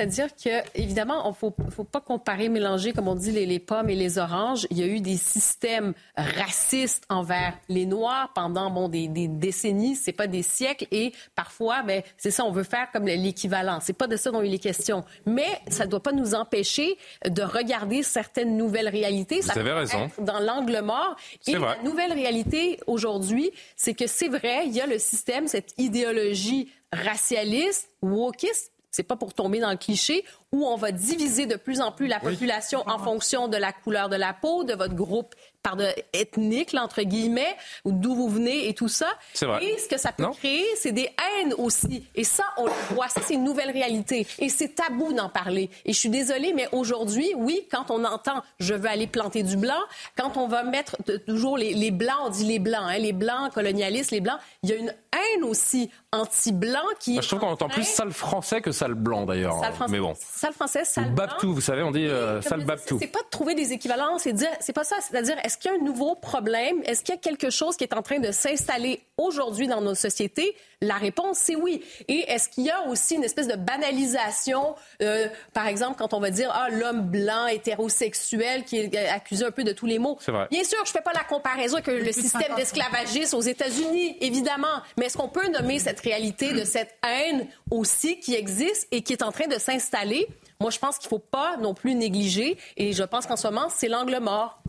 [0.00, 3.94] C'est-à-dire que, évidemment, il ne faut, pas comparer, mélanger, comme on dit, les, pommes et
[3.94, 4.66] les oranges.
[4.70, 9.96] Il y a eu des systèmes racistes envers les Noirs pendant bon, des, des décennies,
[9.96, 10.86] c'est pas des siècles.
[10.90, 13.80] Et parfois, ben, c'est ça, on veut faire comme l'équivalent.
[13.82, 15.04] C'est pas de ça dont il est question.
[15.26, 16.96] Mais ça ne doit pas nous empêcher
[17.26, 19.40] de regarder certaines nouvelles réalités.
[19.40, 20.10] Vous avez raison.
[20.18, 21.14] Dans l'angle mort.
[21.46, 25.74] Et la nouvelle réalité aujourd'hui, c'est que c'est vrai, il y a le système, cette
[25.76, 31.56] idéologie racialiste, wokiste, c'est pas pour tomber dans le cliché, où on va diviser de
[31.56, 34.94] plus en plus la population en fonction de la couleur de la peau, de votre
[34.94, 39.08] groupe par de, ethnique, là, entre guillemets, ou d'où vous venez et tout ça.
[39.40, 39.64] Vrai.
[39.64, 42.04] Et ce que ça peut créer, c'est des haines aussi.
[42.14, 43.08] Et ça, on le voit.
[43.08, 44.26] Ça, c'est une nouvelle réalité.
[44.38, 45.70] Et c'est tabou d'en parler.
[45.84, 49.56] Et je suis désolée, mais aujourd'hui, oui, quand on entend «je veux aller planter du
[49.56, 49.80] blanc»,
[50.16, 50.96] quand on va mettre
[51.26, 54.70] toujours les, les blancs, on dit les blancs, hein, les blancs colonialistes, les blancs, il
[54.70, 58.72] y a une haine aussi anti-blanc qui Je trouve qu'on entend plus sale français que
[58.72, 59.60] sale blanc, d'ailleurs.
[59.88, 60.14] Mais bon.
[60.40, 61.26] Sale français, sale blanc.
[61.26, 62.96] Babtou, vous savez, on dit euh, sale babtou.
[62.98, 64.96] C'est pas de trouver des équivalences, c'est dire, c'est pas ça.
[65.02, 66.80] C'est-à-dire, est-ce qu'il y a un nouveau problème?
[66.86, 69.94] Est-ce qu'il y a quelque chose qui est en train de s'installer aujourd'hui dans nos
[69.94, 70.56] sociétés?
[70.80, 71.84] La réponse, c'est oui.
[72.08, 76.20] Et est-ce qu'il y a aussi une espèce de banalisation, euh, par exemple, quand on
[76.20, 80.18] va dire, ah, l'homme blanc, hétérosexuel, qui est accusé un peu de tous les mots?
[80.26, 80.48] Vrai.
[80.50, 84.68] Bien sûr, je fais pas la comparaison avec le système d'esclavagisme aux États-Unis, évidemment.
[84.96, 89.12] Mais est-ce qu'on peut nommer cette réalité de cette haine aussi qui existe et qui
[89.12, 90.28] est en train de s'installer?
[90.60, 92.58] Moi, je pense qu'il ne faut pas non plus négliger.
[92.76, 94.62] Et je pense qu'en ce moment, c'est l'angle mort.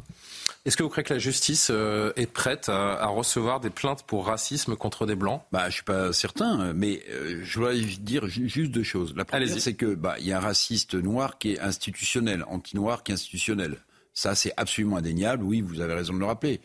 [0.64, 4.28] Est-ce que vous croyez que la justice euh, est prête à, recevoir des plaintes pour
[4.28, 5.42] racisme contre des blancs?
[5.52, 9.14] Bah, je suis pas certain, mais euh, je voudrais dire juste deux choses.
[9.16, 13.04] La première, c'est que bah, il y a un raciste noir qui est institutionnel, anti-noir
[13.04, 13.78] qui est institutionnel.
[14.14, 15.44] Ça, c'est absolument indéniable.
[15.44, 16.62] Oui, vous avez raison de le rappeler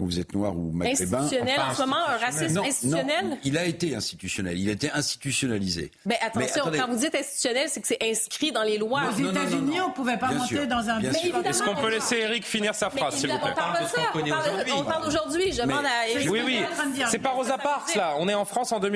[0.00, 1.18] quand vous êtes noir ou maghrébin.
[1.18, 4.90] Institutionnel en ce moment, un racisme institutionnel non, Il a été institutionnel, il a été
[4.90, 5.90] institutionnalisé.
[6.06, 9.02] Mais attention, quand vous dites institutionnel, c'est que c'est inscrit dans les lois.
[9.10, 11.10] Aux États-Unis, on ne pouvait pas monter dans un bus.
[11.44, 13.50] Est-ce qu'on peut laisser Eric finir sa phrase, s'il vous plaît?
[13.52, 15.52] On parle de ça, on parle d'aujourd'hui.
[15.52, 16.30] Je demande à Eric.
[16.30, 16.60] Oui, oui,
[17.10, 18.14] c'est pas Rosa Parks, là.
[18.18, 18.88] On est en France en vous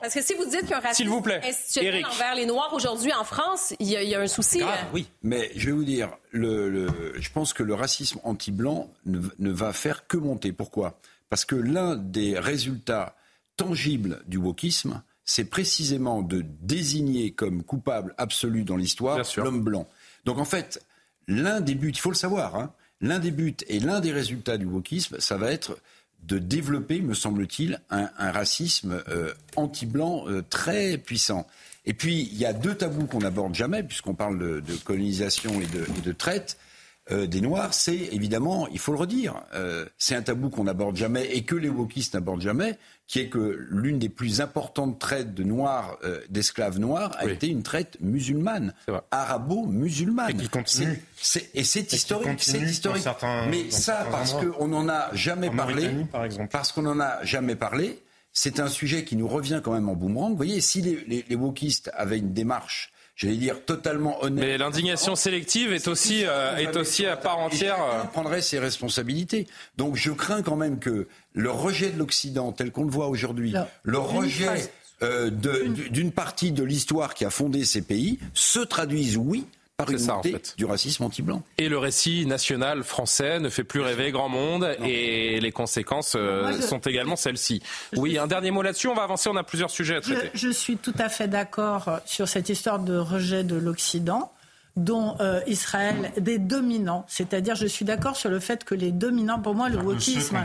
[0.00, 1.12] Parce que si vous dites qu'il y a un racisme
[1.44, 4.60] institutionnel envers les Noirs aujourd'hui en France, il y, a, un souci.
[4.62, 6.88] Ah, oui, mais je vais vous dire, le,
[7.18, 10.47] je pense que le racisme anti-blanc ne, ne va faire que monter.
[10.52, 10.98] Pourquoi?
[11.28, 13.16] Parce que l'un des résultats
[13.56, 19.86] tangibles du wokisme, c'est précisément de désigner comme coupable absolu dans l'histoire l'homme blanc.
[20.24, 20.82] Donc en fait,
[21.26, 24.56] l'un des buts, il faut le savoir, hein, l'un des buts et l'un des résultats
[24.56, 25.78] du wokisme, ça va être
[26.22, 31.46] de développer, me semble-t-il, un, racisme euh, anti-blanc euh, très puissant.
[31.84, 35.66] Et puis, il y a deux tabous qu'on n'aborde jamais, puisqu'on parle de, colonisation et
[35.66, 36.58] de, et de traite.
[37.10, 40.96] Euh, des Noirs, c'est évidemment, il faut le redire, euh, c'est un tabou qu'on n'aborde
[40.96, 45.32] jamais et que les wokistes n'abordent jamais, qui est que l'une des plus importantes traites
[45.32, 48.74] de Noirs, euh, d'esclaves noirs, a été une traite musulmane,
[49.10, 50.30] arabo-musulmane.
[50.30, 51.02] Et qui continue.
[51.54, 53.06] et c'est historique, c'est historique.
[53.50, 55.90] Mais ça, parce qu'on n'en a jamais parlé,
[56.50, 58.02] parce qu'on n'en a jamais parlé,
[58.32, 60.32] c'est un sujet qui nous revient quand même en boomerang.
[60.32, 64.44] Vous voyez, si les, les, les wokistes avaient une démarche j'allais dire, totalement honnête.
[64.44, 67.76] Mais l'indignation sélective est aussi, euh, est aussi à part entière.
[67.82, 69.46] Euh, prendrait ses responsabilités.
[69.76, 73.52] Donc je crains quand même que le rejet de l'Occident, tel qu'on le voit aujourd'hui,
[73.82, 74.70] le rejet
[75.02, 79.44] euh, d'une partie de l'histoire qui a fondé ces pays, se traduise, oui,
[79.78, 81.40] par une montée du racisme anti-blanc.
[81.56, 86.60] Et le récit national français ne fait plus rêver grand monde et les conséquences euh,
[86.60, 87.62] sont également celles-ci.
[87.96, 90.30] Oui, un dernier mot là-dessus, on va avancer, on a plusieurs sujets à traiter.
[90.34, 94.32] Je, suis tout à fait d'accord sur cette histoire de rejet de l'Occident
[94.74, 97.04] dont euh, Israël, des dominants.
[97.08, 100.38] C'est-à-dire, je suis d'accord sur le fait que les dominants, pour moi, le wokisme,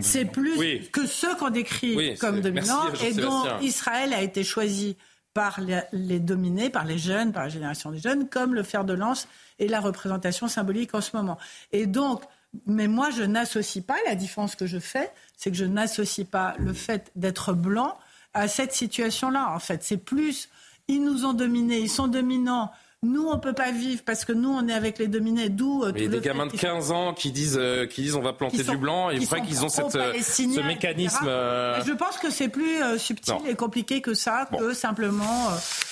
[0.00, 4.96] c'est plus que ceux qu'on décrit comme dominants et dont Israël a été choisi
[5.34, 5.60] par
[5.92, 9.28] les, dominés, par les jeunes, par la génération des jeunes, comme le fer de lance
[9.58, 11.38] et la représentation symbolique en ce moment.
[11.72, 12.22] Et donc,
[12.66, 16.54] mais moi, je n'associe pas, la différence que je fais, c'est que je n'associe pas
[16.58, 17.96] le fait d'être blanc
[18.34, 19.52] à cette situation-là.
[19.54, 20.48] En fait, c'est plus,
[20.88, 22.72] ils nous ont dominés, ils sont dominants
[23.02, 25.48] nous, on peut pas vivre parce que nous, on est avec les dominés.
[25.48, 28.62] D'où euh, des gamins de 15 ans qui disent, euh, qui disent on va planter
[28.62, 31.24] du blanc et vrai qu'ils ont cette, euh, ce mécanisme.
[31.24, 35.48] Je pense que c'est plus subtil et compliqué que ça, que simplement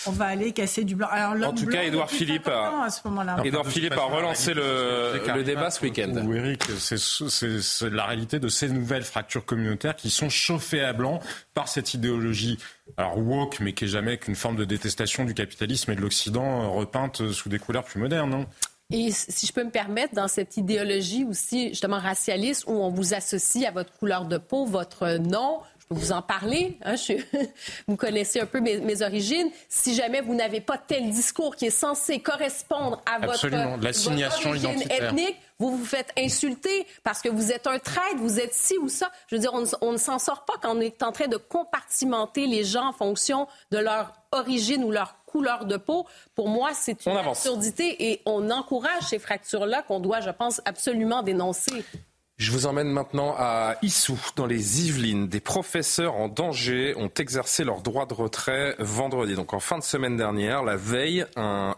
[0.07, 1.09] on va aller casser du blanc.
[1.11, 2.89] en tout cas, Édouard Philippe, a,
[3.43, 6.13] Édouard Philippe a relancé le, le débat ce week-end.
[6.27, 11.21] Ou Eric, c'est la réalité de ces nouvelles fractures communautaires qui sont chauffées à blanc
[11.55, 12.59] par cette idéologie
[12.97, 16.63] alors woke, mais qui est jamais qu'une forme de détestation du capitalisme et de l'Occident
[16.63, 18.35] euh, repeinte sous des couleurs plus modernes.
[18.35, 18.47] Hein.
[18.91, 23.13] Et si je peux me permettre, dans cette idéologie aussi justement racialiste où on vous
[23.13, 25.59] associe à votre couleur de peau, votre nom,
[25.91, 26.79] vous en parler.
[26.85, 26.95] Hein,
[27.89, 29.51] vous connaissez un peu mes, origines.
[29.69, 33.47] Si jamais vous n'avez pas tel discours qui est censé correspondre à votre,
[34.47, 38.79] origine ethnique, vous vous faites insulter parce que vous êtes un traître, vous êtes ci
[38.79, 39.11] ou ça.
[39.27, 42.47] Je veux dire, on, ne s'en sort pas quand on est en train de compartimenter
[42.47, 46.07] les gens en fonction de leur origine ou leur couleur de peau.
[46.35, 51.23] Pour moi, c'est une absurdité et on encourage ces fractures-là qu'on doit, je pense, absolument
[51.23, 51.85] dénoncer.
[52.39, 55.27] Je vous emmène maintenant à Issou, dans les Yvelines.
[55.27, 59.35] Des professeurs en danger ont exercé leur droit de retrait vendredi.
[59.35, 61.27] Donc en fin de semaine dernière, la veille,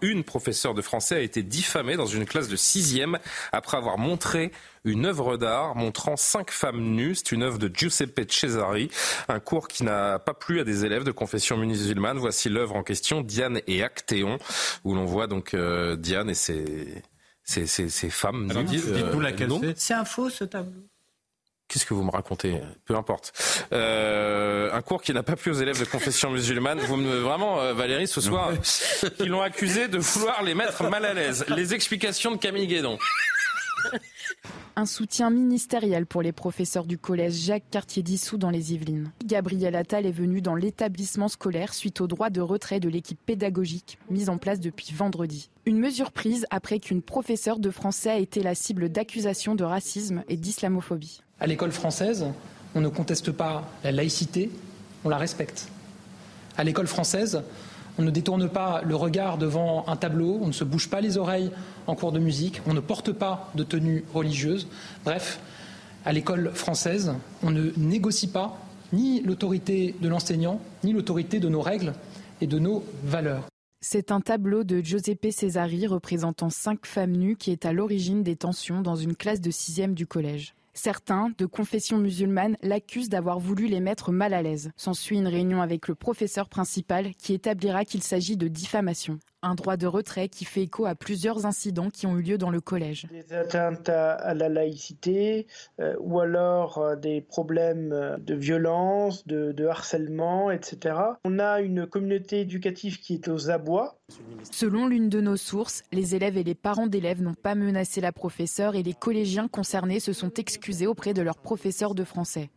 [0.02, 3.18] une professeure de français a été diffamée dans une classe de sixième
[3.52, 4.52] après avoir montré
[4.84, 7.14] une œuvre d'art montrant cinq femmes nues.
[7.14, 8.90] C'est une œuvre de Giuseppe Cesari,
[9.28, 12.18] un cours qui n'a pas plu à des élèves de confession musulmane.
[12.18, 14.36] Voici l'œuvre en question, Diane et Actéon,
[14.84, 17.02] où l'on voit donc euh, Diane et ses
[17.51, 18.48] ces, ces, femmes.
[18.64, 19.78] Dites-nous laquelle c'est.
[19.78, 20.82] C'est un faux ce tableau.
[21.70, 23.32] Qu'est-ce que vous me racontez Peu importe.
[23.72, 26.80] Euh, un cours qui n'a pas plu aux élèves de confession musulmane.
[26.80, 28.51] Vous me vraiment, euh, Valérie, ce soir,
[29.20, 31.44] ils l'ont accusé de vouloir les mettre mal à l'aise.
[31.48, 32.98] Les explications de Camille Guédon.
[34.76, 39.10] Un soutien ministériel pour les professeurs du collège Jacques Cartier-Dissous dans les Yvelines.
[39.24, 43.98] Gabriel Attal est venu dans l'établissement scolaire suite au droit de retrait de l'équipe pédagogique
[44.08, 45.50] mise en place depuis vendredi.
[45.66, 50.22] Une mesure prise après qu'une professeure de français a été la cible d'accusations de racisme
[50.28, 51.22] et d'islamophobie.
[51.40, 52.26] À l'école française,
[52.74, 54.50] on ne conteste pas la laïcité,
[55.04, 55.68] on la respecte.
[56.56, 57.42] À l'école française,
[57.98, 61.18] on ne détourne pas le regard devant un tableau, on ne se bouge pas les
[61.18, 61.50] oreilles
[61.91, 64.68] en cours de musique, on ne porte pas de tenue religieuse.
[65.04, 65.41] Bref,
[66.04, 67.12] à l'école française,
[67.42, 68.58] on ne négocie pas
[68.92, 71.95] ni l'autorité de l'enseignant, ni l'autorité de nos règles
[72.41, 73.46] et de nos valeurs.
[73.83, 78.37] C'est un tableau de Giuseppe Cesari représentant cinq femmes nues qui est à l'origine des
[78.37, 80.54] tensions dans une classe de sixième du collège.
[80.75, 84.71] Certains, de confession musulmane, l'accusent d'avoir voulu les mettre mal à l'aise.
[84.76, 89.18] S'ensuit une réunion avec le professeur principal qui établira qu'il s'agit de diffamation.
[89.42, 92.50] Un droit de retrait qui fait écho à plusieurs incidents qui ont eu lieu dans
[92.50, 93.07] le collège.
[93.11, 95.46] Des atteintes à, la laïcité
[95.80, 100.95] euh, ou alors euh, des problèmes euh, de violence, de, de harcèlement, etc.
[101.25, 103.99] On a une communauté éducative qui est aux abois.
[104.50, 108.12] Selon l'une de nos sources, les élèves et les parents d'élèves n'ont pas menacé la
[108.12, 112.50] professeure et les collégiens concernés se sont excusés auprès de leur professeur de français.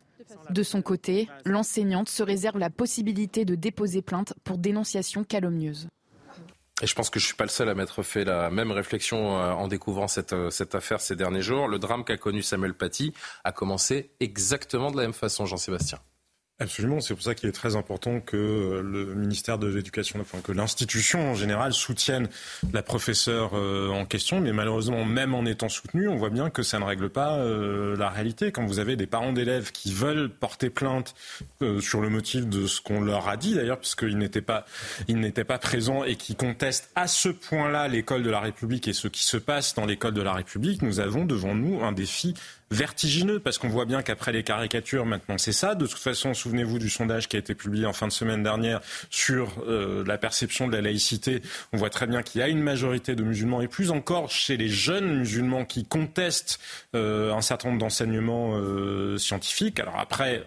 [0.50, 5.88] De son côté, l'enseignante se réserve la possibilité de déposer plainte pour dénonciation calomnieuse.
[6.82, 9.38] Et je pense que je suis pas le seul à m'être fait la même réflexion
[9.38, 11.68] euh, en découvrant cette, euh, cette affaire ces derniers jours.
[11.68, 13.14] Le drame qu'a connu Samuel Paty
[13.44, 16.00] a commencé exactement de la même façon, Jean-Sébastien.
[16.60, 20.38] Absolument, c'est pour ça qu'il est très important que euh, le ministère de l'Éducation, enfin
[20.40, 22.28] que l'institution en général soutienne
[22.72, 26.62] la professeure euh, en question, mais malheureusement, même en étant soutenu, on voit bien que
[26.62, 28.52] ça ne règle pas euh, la réalité.
[28.52, 31.16] Quand vous avez des parents d'élèves qui veulent porter plainte
[31.80, 34.64] sur le motif de ce qu'on leur a dit, d'ailleurs, puisqu'ils n'étaient pas,
[35.08, 38.92] ils n'étaient pas présents et qui contestent à ce point-là l'école de la République et
[38.92, 42.34] ce qui se passe dans l'école de la République, nous avons devant nous un défi
[42.70, 45.74] vertigineux parce qu'on voit bien qu'après les caricatures, maintenant c'est ça.
[45.74, 48.80] De toute façon, souvenez-vous du sondage qui a été publié en fin de semaine dernière
[49.10, 51.42] sur euh, la perception de la laïcité.
[51.72, 54.56] On voit très bien qu'il y a une majorité de musulmans et plus encore chez
[54.56, 56.58] les jeunes musulmans qui contestent
[56.94, 59.80] euh, un certain nombre d'enseignements euh, scientifiques.
[59.80, 60.46] Alors après,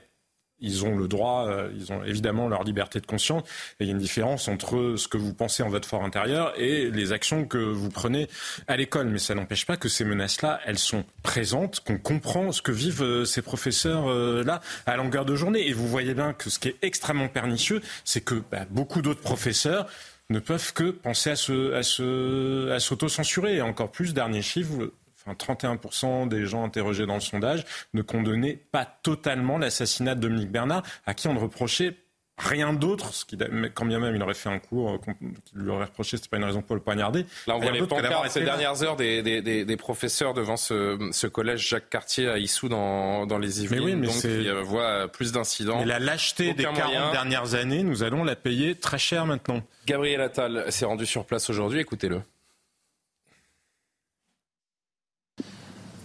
[0.60, 3.44] ils ont le droit, euh, ils ont évidemment leur liberté de conscience.
[3.80, 6.54] Et il y a une différence entre ce que vous pensez en votre fort intérieur
[6.58, 8.28] et les actions que vous prenez
[8.68, 9.08] à l'école.
[9.08, 13.04] Mais ça n'empêche pas que ces menaces-là, elles sont présentes, qu'on comprend ce que vivent
[13.04, 15.68] euh, ces professeurs-là à longueur de journée.
[15.68, 19.22] Et vous voyez bien que ce qui est extrêmement pernicieux, c'est que bah, beaucoup d'autres
[19.22, 19.88] professeurs
[20.30, 23.58] ne peuvent que penser à se, à se, à s'auto-censurer.
[23.58, 24.92] Et encore plus, dernier chiffre,
[25.34, 30.84] 31% des gens interrogés dans le sondage ne condamnaient pas totalement l'assassinat de Dominique Bernard,
[31.06, 31.96] à qui on ne reprochait
[32.38, 33.38] rien d'autre, ce qui,
[33.74, 34.98] quand bien même il aurait fait un cours euh,
[35.46, 37.26] qui lui aurait reproché, c'était pas une raison pour le poignarder.
[37.48, 41.28] Là, on voit les pancartes ces dernières heures des, des, des, professeurs devant ce, ce,
[41.28, 44.62] collège Jacques Cartier à Issou dans, dans les Yvelines, mais oui, mais donc il euh,
[44.62, 45.80] voit plus d'incidents.
[45.80, 49.64] Mais la lâcheté des 40 dernières années, nous allons la payer très cher maintenant.
[49.88, 52.22] Gabriel Attal s'est rendu sur place aujourd'hui, écoutez-le.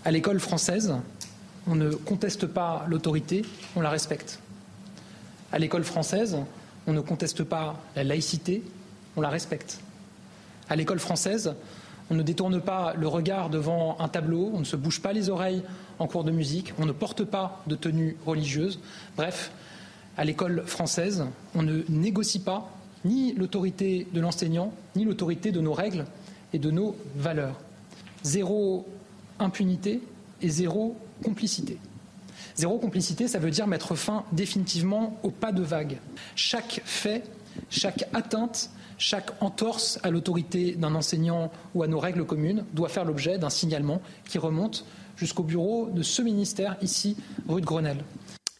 [0.04, 0.94] À l'école française,
[1.68, 3.44] on ne conteste pas l'autorité,
[3.76, 4.40] on la respecte.
[5.52, 6.38] À l'école française,
[6.88, 8.64] on ne conteste pas la laïcité,
[9.16, 9.78] on la respecte.
[10.68, 11.54] À l'école française,
[12.10, 15.30] on ne détourne pas le regard devant un tableau, on ne se bouge pas les
[15.30, 15.62] oreilles
[16.00, 18.80] en cours de musique, on ne porte pas de tenue religieuse.
[19.16, 19.52] Bref,
[20.16, 22.68] à l'école française, on ne négocie pas
[23.04, 26.06] ni l'autorité de l'enseignant, ni l'autorité de nos règles
[26.52, 27.60] et de nos valeurs.
[28.24, 28.84] Zéro
[29.42, 30.00] impunité
[30.40, 31.78] et zéro complicité.
[32.54, 35.98] Zéro complicité, ça veut dire mettre fin définitivement au pas de vague.
[36.34, 37.24] Chaque fait,
[37.70, 43.04] chaque atteinte, chaque entorse à l'autorité d'un enseignant ou à nos règles communes doit faire
[43.04, 44.84] l'objet d'un signalement qui remonte
[45.16, 47.16] jusqu'au bureau de ce ministère ici,
[47.48, 48.04] rue de Grenelle.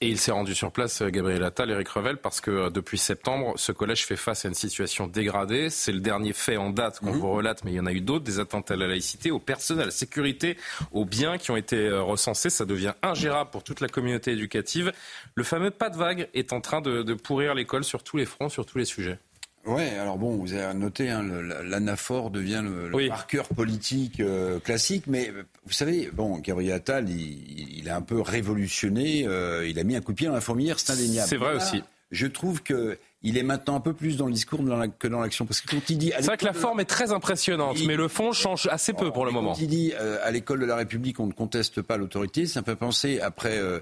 [0.02, 2.98] Et il s'est rendu sur place, euh, Gabriel Attal, Eric Revel, parce que euh, depuis
[2.98, 5.70] septembre, ce collège fait face à une situation dégradée.
[5.70, 7.20] C'est le dernier fait en date qu'on mhm.
[7.20, 9.38] vous relate, mais il y en a eu d'autres, des atteintes à la laïcité, au
[9.38, 10.56] personnel, à la sécurité,
[10.90, 12.50] aux biens qui ont été euh, recensés.
[12.50, 14.92] Ça devient ingérable pour toute la communauté éducative.
[15.36, 18.26] Le fameux pas de vague est en train de, de pourrir l'école sur tous les
[18.26, 19.20] fronts, sur tous les sujets.
[19.64, 21.22] Ouais, alors bon, vous avez noté, hein,
[21.64, 27.78] l'anaphore devient le, marqueur politique euh, classique, mais euh, vous savez, bon, Gabriel Attal, il,
[27.78, 30.40] il a un peu révolutionné, euh, il a mis un coup de pied dans la
[30.40, 31.28] fourmilière, c'est indéniable.
[31.28, 31.82] C'est vrai aussi.
[32.10, 34.60] Je trouve que il est maintenant un peu plus dans le discours
[34.98, 35.46] que dans l'action.
[35.46, 36.12] Parce que quand il dit.
[36.16, 39.24] C'est vrai que la forme est très impressionnante, mais le fond change assez peu pour
[39.24, 39.52] le moment.
[39.52, 42.76] Quand il dit à l'école de la République, on ne conteste pas l'autorité, ça peut
[42.76, 43.58] penser après.
[43.58, 43.80] Euh,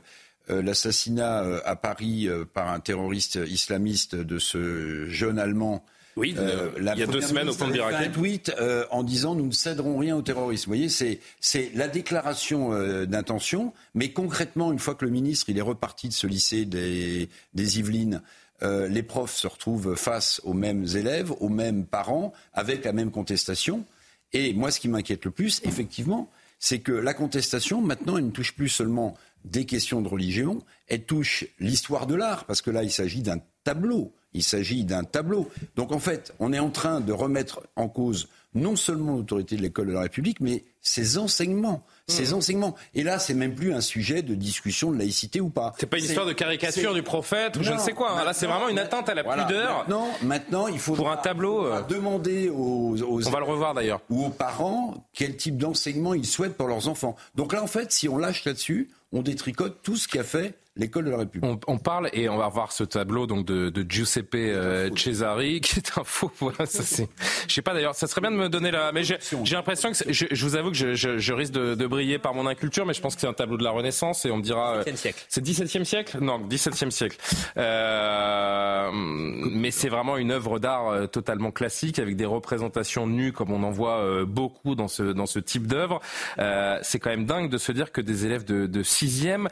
[0.62, 5.84] l'assassinat euh, à Paris euh, par un terroriste islamiste de ce jeune Allemand.
[6.16, 8.52] Oui, il y a deux semaines au pont de un tweet
[8.90, 10.64] en disant nous ne céderons rien au terrorisme.
[10.64, 12.70] Vous voyez, c'est, c'est la déclaration
[13.06, 17.28] d'intention, mais concrètement, une fois que le ministre il est reparti de ce lycée des,
[17.54, 18.22] des Yvelines,
[18.60, 23.86] les profs se retrouvent face aux mêmes élèves, aux mêmes parents, avec la même contestation.
[24.32, 26.28] Et moi, ce qui m'inquiète le plus, effectivement,
[26.60, 31.04] c'est que la contestation, maintenant, elle ne touche plus seulement des questions de religion, elle
[31.04, 34.12] touche l'histoire de l'art, parce que là, il s'agit d'un tableau.
[34.32, 35.48] Il s'agit d'un tableau.
[35.74, 39.62] Donc en fait, on est en train de remettre en cause non seulement l'autorité de
[39.62, 41.84] l'école de la République, mais ses enseignements.
[42.08, 42.34] Ses mmh.
[42.34, 42.76] enseignements.
[42.94, 45.72] Et là, c'est même plus un sujet de discussion de laïcité ou pas.
[45.78, 48.18] C'est pas une histoire de caricature du prophète ou je ne sais quoi.
[48.18, 48.24] Hein.
[48.24, 49.78] Là, c'est vraiment une atteinte à la pudeur.
[49.78, 54.00] Maintenant, maintenant, il faut pour un tableau euh, demander aux, on va le revoir d'ailleurs
[54.10, 57.16] ou aux parents quel type d'enseignement ils souhaitent pour leurs enfants.
[57.36, 60.59] Donc là, en fait, si on lâche là-dessus, on détricote tout ce qui a fait
[60.76, 61.62] l'école de la République.
[61.66, 65.78] On, parle et on va voir ce tableau donc de, de Giuseppe euh, Cesari qui
[65.78, 66.30] est un faux.
[66.38, 67.08] Voilà, ça c'est.
[67.48, 67.94] Je sais pas d'ailleurs.
[67.94, 68.92] Ça serait bien de me donner la.
[68.92, 69.18] Mais j'ai
[69.52, 72.34] l'impression que je, je, vous avoue que je, je, je risque de, de, briller par
[72.34, 74.42] mon inculture, mais je pense que c'est un tableau de la Renaissance et on me
[74.42, 74.82] dira.
[74.82, 75.24] 17e siècle.
[75.28, 76.18] C'est 17e siècle?
[76.20, 77.16] Non, 17e siècle.
[77.56, 83.52] Euh, mais c'est vraiment une œuvre d'art euh, totalement classique avec des représentations nues comme
[83.52, 86.00] on en voit euh, beaucoup dans ce dans ce type d'œuvre.
[86.38, 89.48] Euh, c'est quand même dingue de se dire que des élèves de, de sixième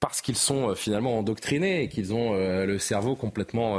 [0.00, 3.76] parce qu'ils sont finalement endoctrinés et qu'ils ont le cerveau complètement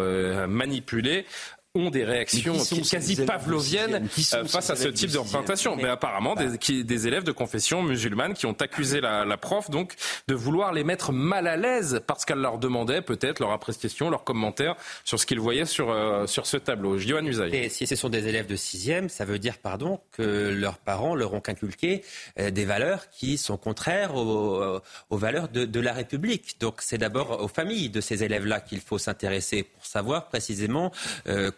[0.47, 1.25] manipulé,
[1.73, 2.57] ont des réactions
[2.89, 5.77] quasi pavloviennes euh, face à ce type de représentation.
[5.77, 9.69] Mais apparemment, des, qui, des, élèves de confession musulmane qui ont accusé la, la, prof
[9.69, 9.93] donc
[10.27, 14.25] de vouloir les mettre mal à l'aise parce qu'elle leur demandait peut-être leur appréciation, leurs
[14.25, 14.75] commentaires
[15.05, 16.97] sur ce qu'ils voyaient sur, euh, sur ce tableau.
[16.97, 17.55] Johan Usaï.
[17.55, 21.15] Et si ce sont des élèves de sixième, ça veut dire, pardon, que leurs parents
[21.15, 22.03] leur ont inculqué
[22.37, 26.57] euh, des valeurs qui sont contraires aux, aux valeurs de, de, la République.
[26.59, 30.91] Donc c'est d'abord aux familles de ces élèves-là qu'il faut s'intéresser pour savoir précisément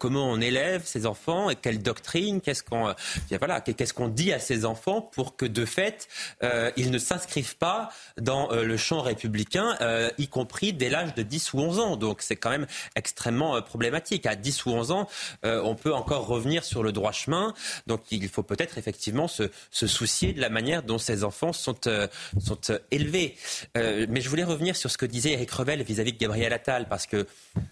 [0.03, 2.93] comment on élève ses enfants et quelle doctrine, qu'est-ce qu'on euh,
[3.39, 3.63] voilà,
[4.09, 6.09] dit à ses enfants pour que de fait
[6.43, 7.89] euh, ils ne s'inscrivent pas
[8.19, 9.77] dans euh, le champ républicain,
[10.17, 11.95] y compris dès l'âge de 10 ou 11 ans.
[11.95, 12.67] Donc c'est quand même
[12.97, 14.25] extrêmement problématique.
[14.25, 15.07] À 10 ou 11 ans,
[15.43, 17.53] on peut encore revenir sur le droit chemin.
[17.87, 21.75] Donc il faut peut-être effectivement se, se, soucier de la manière dont ces enfants sont,
[22.39, 22.59] sont
[22.91, 23.37] élevés.
[23.75, 27.05] mais je voulais revenir sur ce que disait Eric Revel vis-à-vis de Gabriel Attal, parce
[27.05, 27.25] que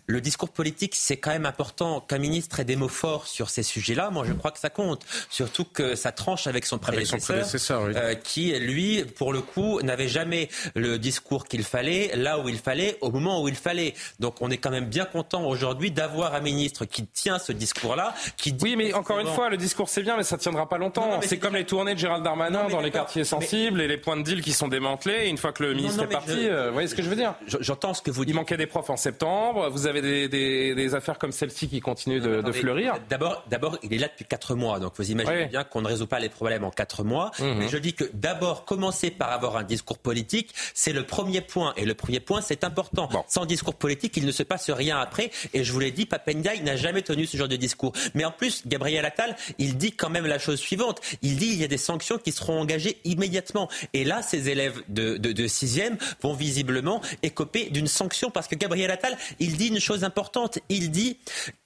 [0.08, 4.10] le discours politique, c'est quand même important ministre ait des mots forts sur ces sujets-là,
[4.10, 5.06] moi je crois que ça compte.
[5.30, 10.50] Surtout que ça tranche avec son prédécesseur, euh, qui, lui, pour le coup, n'avait jamais
[10.76, 13.94] le discours qu'il fallait, là où il fallait, au moment où il fallait.
[14.20, 18.14] Donc on est quand même bien content aujourd'hui d'avoir un ministre qui tient ce discours-là,
[18.38, 18.64] qui dit...
[18.64, 21.20] Oui, mais encore une fois, le discours c'est bien, mais ça tiendra pas longtemps.
[21.22, 24.24] C'est comme les tournées de Gérald Darmanin dans les quartiers sensibles et les points de
[24.24, 25.28] deal qui sont démantelés.
[25.28, 27.36] une fois que le ministre est parti, euh, vous voyez ce que je veux dire
[27.48, 28.34] J'entends ce que vous dites.
[28.34, 29.70] Il manquait des profs en septembre.
[29.70, 32.96] Vous avez des, des, des affaires comme celle-ci qui continuent de, fleurir.
[33.10, 36.08] D'abord, d'abord, il est là depuis quatre mois, donc vous imaginez bien qu'on ne résout
[36.08, 37.32] pas les problèmes en quatre mois.
[37.40, 37.56] Mhm.
[37.58, 41.74] Mais je dis que d'abord, commencer par avoir un discours politique, c'est le premier point.
[41.78, 43.10] Et le premier point, c'est important.
[43.28, 45.32] Sans discours politique, il ne se passe rien après.
[45.54, 47.94] Et je vous l'ai dit, Papendiaï n'a jamais tenu ce genre de discours.
[48.14, 51.02] Mais en plus, Gabriel Attal, il dit quand même la chose suivante.
[51.22, 53.70] Il dit il y a des sanctions qui seront engagées immédiatement.
[53.94, 58.56] Et là, ces élèves de, de, de sixième vont visiblement écoper d'une sanction parce que
[58.56, 60.60] Gabriel Attal, il dit une chose importante.
[60.70, 61.18] Il dit,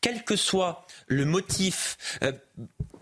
[0.01, 2.33] quel que soit le motif, euh,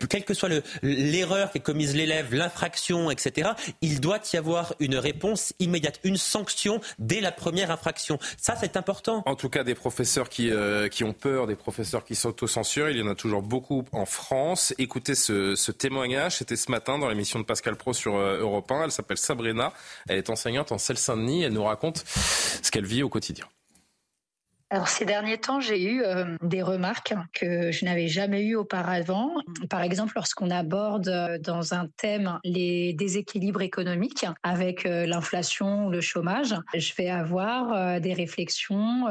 [0.08, 0.48] quelle que soit
[0.82, 3.50] l'erreur qu'ait commise l'élève, l'infraction, etc.,
[3.80, 8.20] il doit y avoir une réponse immédiate, une sanction dès la première infraction.
[8.36, 9.24] Ça, c'est important.
[9.26, 12.98] En tout cas, des professeurs qui, euh, qui ont peur, des professeurs qui s'autocensurent, il
[12.98, 14.72] y en a toujours beaucoup en France.
[14.78, 18.70] Écoutez ce, ce témoignage, c'était ce matin dans l'émission de Pascal Pro sur euh, Europe
[18.70, 18.84] 1.
[18.84, 19.72] Elle s'appelle Sabrina,
[20.08, 23.46] elle est enseignante en Seine-Saint-Denis, elle nous raconte ce qu'elle vit au quotidien.
[24.74, 29.30] Alors ces derniers temps, j'ai eu euh, des remarques que je n'avais jamais eues auparavant.
[29.70, 35.90] Par exemple, lorsqu'on aborde euh, dans un thème les déséquilibres économiques avec euh, l'inflation ou
[35.90, 39.04] le chômage, je vais avoir des réflexions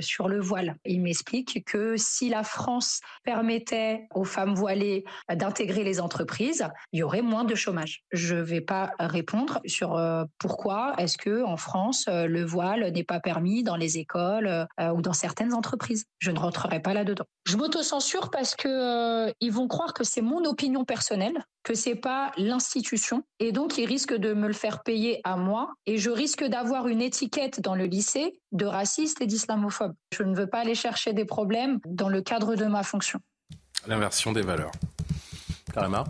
[0.00, 0.74] sur le voile.
[0.84, 7.02] Il m'explique que si la France permettait aux femmes voilées d'intégrer les entreprises, il y
[7.04, 8.02] aurait moins de chômage.
[8.10, 10.00] Je ne vais pas répondre sur
[10.38, 14.66] pourquoi est-ce que en France le voile n'est pas permis dans les écoles
[14.96, 16.04] ou dans certaines entreprises.
[16.18, 17.24] Je ne rentrerai pas là-dedans.
[17.44, 21.94] Je m'auto-censure parce que euh, ils vont croire que c'est mon opinion personnelle, que c'est
[21.94, 26.10] pas l'institution, et donc ils risquent de me le faire payer à moi, et je
[26.10, 29.94] risque d'avoir une étiquette dans le lycée de raciste et d'islamophobe.
[30.12, 33.20] Je ne veux pas aller chercher des problèmes dans le cadre de ma fonction.
[33.86, 34.72] L'inversion des valeurs.
[35.72, 36.04] Karima?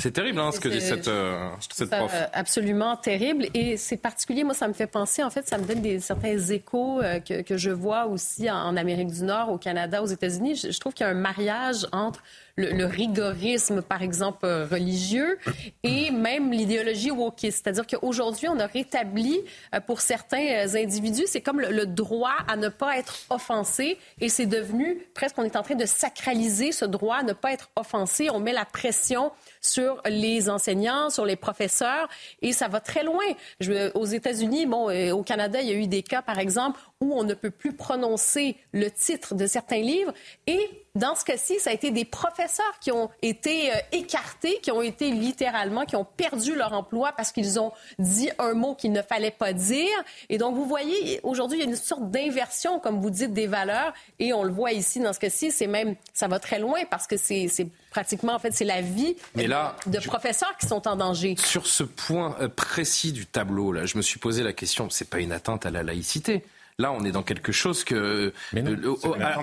[0.00, 2.10] C'est terrible hein, ce que dit cette, euh, cette prof.
[2.14, 3.46] Euh, absolument terrible.
[3.52, 6.38] Et c'est particulier, moi, ça me fait penser, en fait, ça me donne des, certains
[6.38, 10.56] échos euh, que, que, je vois aussi en, Amérique du Nord, au Canada, aux États-Unis.
[10.56, 12.22] Je, je trouve qu'il y a un mariage entre
[12.56, 15.38] le, rigorisme, par exemple, euh, religieux,
[15.82, 17.62] et même l'idéologie wokiste.
[17.64, 19.40] C'est-à-dire qu'aujourd'hui, on a rétabli
[19.86, 24.98] pour certains individus, c'est comme le, droit à ne pas être offensé, et c'est devenu
[25.14, 28.30] presque, on est en train de sacraliser ce droit à ne pas être offensé.
[28.30, 32.08] On met la pression sur les enseignants, sur les professeurs,
[32.42, 33.24] et ça va très loin.
[33.60, 37.14] Je, aux États-Unis, bon, au Canada, il y a eu des cas, par exemple, où
[37.14, 40.12] on ne peut plus prononcer le titre de certains livres.
[40.46, 40.60] Et
[40.94, 44.82] dans ce cas-ci, ça a été des professeurs qui ont été euh, écartés, qui ont
[44.82, 49.00] été littéralement, qui ont perdu leur emploi parce qu'ils ont dit un mot qu'il ne
[49.00, 49.88] fallait pas dire.
[50.28, 53.46] Et donc, vous voyez, aujourd'hui, il y a une sorte d'inversion, comme vous dites, des
[53.46, 53.94] valeurs.
[54.18, 57.06] Et on le voit ici, dans ce cas-ci, c'est même, ça va très loin parce
[57.06, 57.48] que c'est
[57.90, 61.34] pratiquement, en fait, c'est la vie de professeurs qui sont en danger.
[61.38, 65.08] Sur ce point euh, précis du tableau, là, je me suis posé la question, c'est
[65.08, 66.44] pas une atteinte à la laïcité
[66.80, 68.94] Là, on est dans quelque chose que, euh,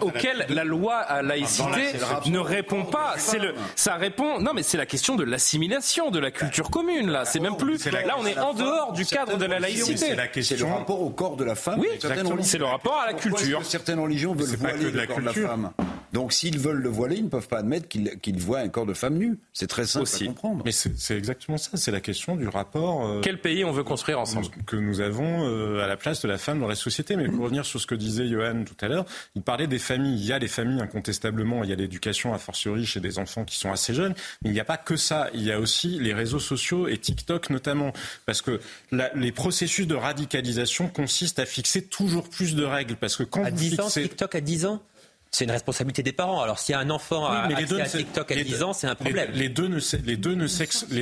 [0.01, 1.93] auquel la loi à laïcité
[2.25, 3.13] ne répond pas.
[3.17, 4.39] C'est le, ça répond.
[4.39, 7.11] Non, mais c'est la question de l'assimilation de la culture commune.
[7.11, 7.85] Là, c'est même plus.
[7.85, 10.15] Là, on est en dehors du cadre de la laïcité.
[10.41, 11.79] C'est le rapport au corps de la femme.
[11.79, 11.89] Oui,
[12.41, 13.63] c'est le rapport à la culture.
[13.63, 15.71] Certaines religions veulent voiler le corps de la femme.
[16.13, 18.93] Donc, s'ils veulent le voiler, ils ne peuvent pas admettre qu'ils voient un corps de
[18.93, 19.37] femme nu.
[19.53, 20.63] C'est très simple à comprendre.
[20.65, 21.71] Mais c'est exactement ça.
[21.75, 23.05] C'est la question du rapport.
[23.05, 26.27] Euh, Quel pays on veut construire ensemble Que nous avons euh, à la place de
[26.27, 27.15] la femme dans la société.
[27.15, 29.05] Mais pour revenir sur ce que disait Johan tout à l'heure,
[29.35, 30.19] il parlait des familles.
[30.19, 33.45] Il y a les familles incontestablement, il y a l'éducation a fortiori chez des enfants
[33.45, 35.29] qui sont assez jeunes, mais il n'y a pas que ça.
[35.33, 37.93] Il y a aussi les réseaux sociaux et TikTok notamment,
[38.25, 38.59] parce que
[38.91, 42.95] les processus de radicalisation consistent à fixer toujours plus de règles.
[42.95, 43.81] Parce que quand à vous 10 fixez...
[43.81, 44.81] ans, TikTok à 10 ans?
[45.37, 46.41] C'est une responsabilité des parents.
[46.41, 49.29] Alors s'il y a un enfant à, TikTok à 10 ans, c'est un problème.
[49.33, 50.17] Les, deux ne, les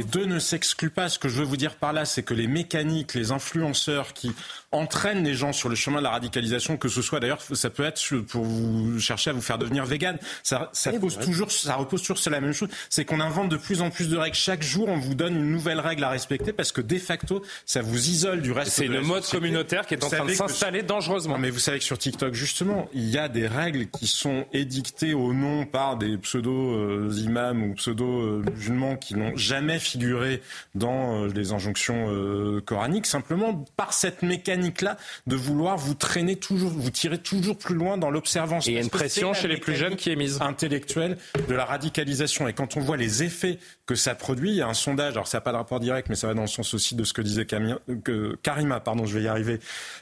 [0.03, 1.07] deux ne s'excluent pas.
[1.07, 4.34] Ce que je veux vous dire par là, c'est que les mécaniques, les influenceurs qui
[4.76, 7.84] entraînent les gens sur le chemin de la radicalisation, que ce soit d'ailleurs, ça peut
[7.84, 10.18] être pour vous chercher à vous faire devenir vegan.
[10.44, 12.70] Ça, ça pose toujours, ça repose toujours sur la même chose.
[12.90, 14.36] C'est qu'on invente de plus en plus de règles.
[14.36, 17.82] Chaque jour, on vous donne une nouvelle règle à respecter parce que de facto, ça
[17.82, 18.72] vous isole du reste.
[18.72, 21.38] C'est le mode communautaire qui est en train de s'installer dangereusement.
[21.38, 25.14] Mais vous savez que sur TikTok, justement, il y a des règles qui sont édictées
[25.14, 30.42] au nom par des pseudo-imams ou pseudo-musulmans qui n'ont jamais figuré
[30.74, 34.22] dans euh, les injonctions euh, coraniques, simplement par cette
[34.66, 34.98] mécanique-là
[35.28, 38.68] de vouloir vous traîner toujours, vous tirer toujours plus loin dans l'observance.
[38.68, 40.42] Et il y a une pression chez les plus jeunes qui est mise.
[40.42, 41.18] Intellectuelle
[41.48, 42.48] de la radicalisation.
[42.48, 45.28] Et quand on voit les effets que ça produit, il y a un sondage, alors
[45.28, 47.14] ça n'a pas de rapport direct, mais ça va dans le sens aussi de ce
[47.14, 49.60] que disait Karima, pardon, je vais y arriver.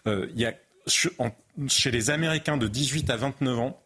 [0.07, 0.53] Euh, il y a
[0.87, 3.79] chez les Américains de 18 à 29 ans,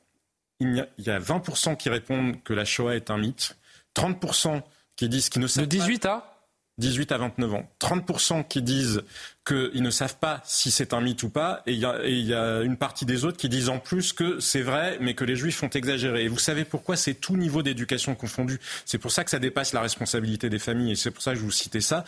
[0.60, 3.56] il y, a, il y a 20% qui répondent que la Shoah est un mythe,
[3.96, 4.62] 30%
[4.96, 6.37] qui disent qu'ils ne savent de 18 à
[6.78, 7.70] 18 à 29 ans.
[7.80, 9.04] 30% qui disent
[9.46, 12.78] qu'ils ne savent pas si c'est un mythe ou pas, et il y, a une
[12.78, 15.70] partie des autres qui disent en plus que c'est vrai, mais que les juifs font
[15.70, 16.26] exagérer.
[16.26, 18.60] Et vous savez pourquoi c'est tout niveau d'éducation confondu.
[18.86, 21.40] C'est pour ça que ça dépasse la responsabilité des familles, et c'est pour ça que
[21.40, 22.04] je vous citais ça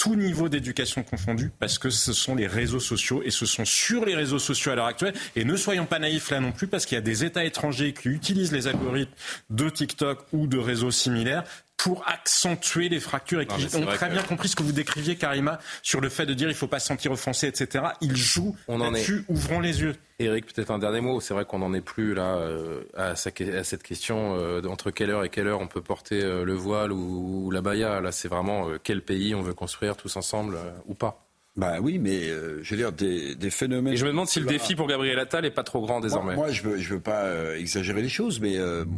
[0.00, 4.06] tout niveau d'éducation confondu, parce que ce sont les réseaux sociaux, et ce sont sur
[4.06, 6.86] les réseaux sociaux à l'heure actuelle, et ne soyons pas naïfs là non plus, parce
[6.86, 9.12] qu'il y a des États étrangers qui utilisent les algorithmes
[9.50, 11.44] de TikTok ou de réseaux similaires
[11.82, 15.58] pour accentuer les fractures et qui ont très bien compris ce que vous décriviez, Karima,
[15.82, 17.84] sur le fait de dire il ne faut pas se sentir offensé, etc.
[18.02, 19.94] Ils jouent on en là-dessus, ouvrons les yeux.
[20.18, 21.20] Eric, peut-être un dernier mot.
[21.20, 25.24] C'est vrai qu'on n'en est plus là euh, à, cette question euh, entre quelle heure
[25.24, 28.00] et quelle heure on peut porter euh, le voile ou, la baya.
[28.02, 31.24] Là, c'est vraiment quel pays on veut construire tous ensemble ou pas.
[31.56, 33.94] Bah oui, mais je veux dire, des, phénomènes.
[33.94, 36.34] Et je me demande si le défi pour Gabriel Attal n'est pas trop grand désormais.
[36.34, 38.56] Moi, je ne veux, je veux pas exagérer les choses, mais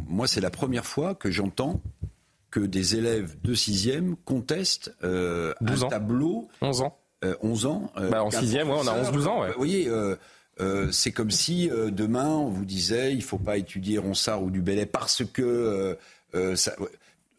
[0.09, 1.81] moi, c'est la première fois que j'entends
[2.53, 6.49] que des élèves de 6e contestent euh, un tableau.
[6.61, 6.99] 11 ans.
[7.41, 7.91] 11 ans.
[7.97, 9.41] Euh, bah, en 6e, ouais, on a 11-12 ans.
[9.41, 9.47] Ouais.
[9.47, 13.97] Vous voyez, euh, c'est comme si demain on vous disait il ne faut pas étudier
[13.97, 15.97] Ronsard ou du Bellay parce que
[16.55, 16.75] ça.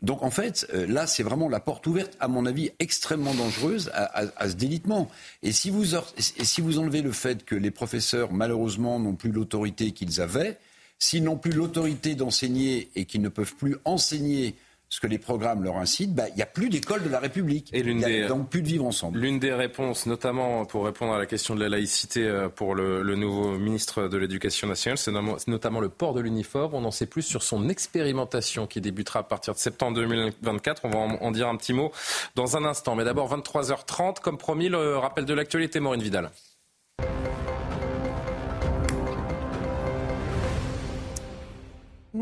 [0.03, 4.49] Donc en fait, là, c'est vraiment la porte ouverte, à mon avis, extrêmement dangereuse à,
[4.49, 5.09] ce délitement.
[5.43, 9.31] Et si, vous, et si vous enlevez le fait que les professeurs, malheureusement, n'ont plus
[9.31, 10.59] l'autorité qu'ils avaient,
[10.99, 14.57] s'ils n'ont plus l'autorité d'enseigner et qu'ils ne peuvent plus enseigner
[14.95, 17.69] ce que les programmes leur incitent, bah, il n'y a plus d'école de la République.
[17.73, 19.19] Et l'une des, donc plus de vivre ensemble.
[19.19, 23.03] L'une des réponses, notamment pour répondre à la question de la laïcité euh, pour le,
[23.16, 25.11] nouveau ministre de l'Éducation nationale, c'est
[25.49, 26.75] notamment le port de l'uniforme.
[26.75, 30.83] On en sait plus sur son expérimentation qui débutera à partir de septembre 2024.
[30.85, 31.91] On va en, en dire un petit mot
[32.37, 32.95] dans un instant.
[32.95, 36.31] Mais d'abord, 23h30, comme promis, le rappel de l'actualité, Maureen Vidal.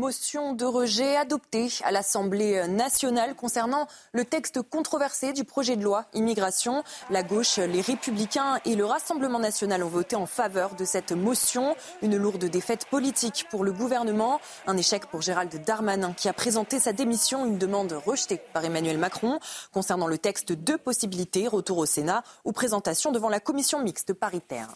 [0.03, 6.07] Motion de rejet adoptée à l'Assemblée nationale concernant le texte controversé du projet de loi
[6.13, 6.83] immigration.
[7.09, 11.73] La gauche, les républicains et le Rassemblement national ont voté en faveur de cette motion.
[12.01, 14.41] Une lourde défaite politique pour le gouvernement.
[14.67, 18.97] Un échec pour Gérald Darmanin qui a présenté sa démission, une demande rejetée par Emmanuel
[18.97, 19.39] Macron.
[19.71, 24.75] Concernant le texte, deux possibilités, retour au Sénat ou présentation devant la commission mixte paritaire.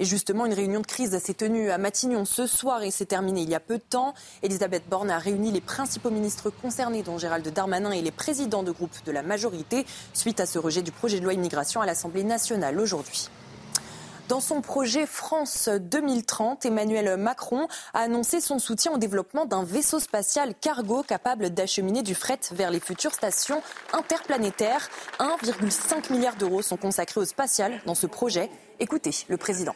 [0.00, 3.42] Et justement, une réunion de crise s'est tenue à Matignon ce soir et s'est terminée
[3.42, 4.14] il y a peu de temps.
[4.42, 8.70] Elisabeth Borne a réuni les principaux ministres concernés, dont Gérald Darmanin et les présidents de
[8.72, 12.24] groupe de la majorité, suite à ce rejet du projet de loi immigration à l'Assemblée
[12.24, 13.28] nationale aujourd'hui.
[14.28, 19.98] Dans son projet France 2030, Emmanuel Macron a annoncé son soutien au développement d'un vaisseau
[19.98, 23.60] spatial cargo capable d'acheminer du fret vers les futures stations
[23.92, 24.88] interplanétaires.
[25.18, 28.48] 1,5 milliard d'euros sont consacrés au spatial dans ce projet.
[28.78, 29.74] Écoutez le président.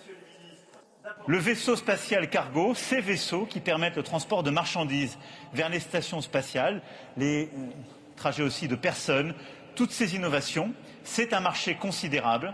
[1.27, 5.17] Le vaisseau spatial cargo, ces vaisseaux qui permettent le transport de marchandises
[5.55, 6.83] vers les stations spatiales,
[7.17, 7.71] les euh,
[8.15, 9.35] trajets aussi de personnes,
[9.75, 10.73] toutes ces innovations,
[11.03, 12.53] c'est un marché considérable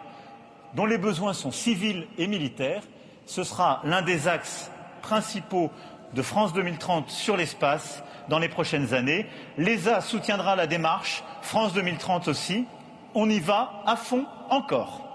[0.74, 2.84] dont les besoins sont civils et militaires.
[3.26, 4.70] Ce sera l'un des axes
[5.02, 5.72] principaux
[6.14, 9.26] de France 2030 sur l'espace dans les prochaines années.
[9.58, 12.66] L'ESA soutiendra la démarche, France 2030 aussi.
[13.14, 15.09] On y va à fond encore.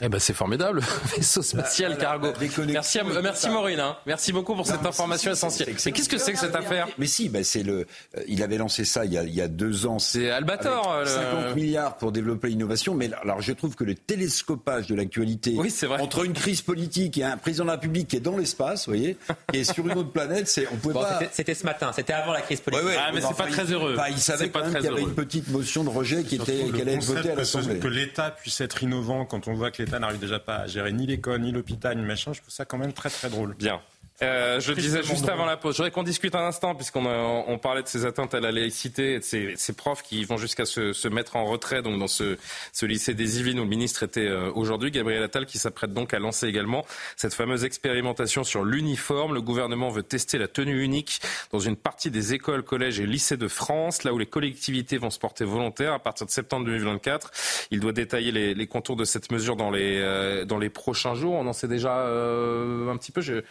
[0.00, 0.80] Eh ben c'est formidable,
[1.16, 2.32] vaisseau spatial cargo.
[2.66, 3.78] Merci, merci Maureen.
[3.78, 3.96] Hein.
[4.06, 5.68] Merci beaucoup pour cette information essentielle.
[5.84, 7.86] Mais qu'est-ce que c'est que cette affaire Mais si, ben c'est le.
[8.16, 9.98] Euh, il avait lancé ça il y a, il y a deux ans.
[9.98, 11.02] C'est Albator.
[11.04, 12.94] 50 milliards pour développer l'innovation.
[12.94, 15.70] Mais alors je trouve que le télescopage de l'actualité oui,
[16.00, 18.94] entre une crise politique et un président de la République qui est dans l'espace, vous
[18.94, 19.18] voyez,
[19.52, 21.20] et sur une autre planète, c'est on pouvait pas.
[21.32, 21.92] C'était ce matin.
[21.94, 22.88] C'était avant la crise politique.
[22.98, 23.94] ah mais c'est pas très heureux.
[24.08, 26.88] il savait quand même qu'il y avait une petite motion de rejet qui était qu'elle
[26.88, 27.78] allait être votée à l'Assemblée.
[27.78, 30.92] Que l'État puisse être innovant quand on voit que l'État n'arrive déjà pas à gérer
[30.92, 32.32] ni l'école, ni l'hôpital, ni machin.
[32.32, 33.54] Je trouve ça quand même très très drôle.
[33.54, 33.80] Bien.
[34.20, 37.58] Euh, je disais juste avant la pause, je voudrais qu'on discute un instant, puisqu'on on
[37.58, 40.64] parlait de ces atteintes à la laïcité, et de ces, ces profs qui vont jusqu'à
[40.64, 42.36] se, se, mettre en retrait donc dans ce,
[42.72, 46.14] ce lycée des Yvelines où le ministre était euh, aujourd'hui, Gabriel Attal, qui s'apprête donc
[46.14, 46.84] à lancer également
[47.16, 49.34] cette fameuse expérimentation sur l'uniforme.
[49.34, 51.20] Le gouvernement veut tester la tenue unique
[51.50, 55.10] dans une partie des écoles, collèges et lycées de France, là où les collectivités vont
[55.10, 57.30] se porter volontaires à partir de septembre 2024.
[57.70, 61.14] Il doit détailler les, les contours de cette mesure dans les, euh, dans les prochains
[61.14, 61.34] jours.
[61.34, 63.20] On en sait déjà euh, un petit peu.
[63.20, 63.42] Je,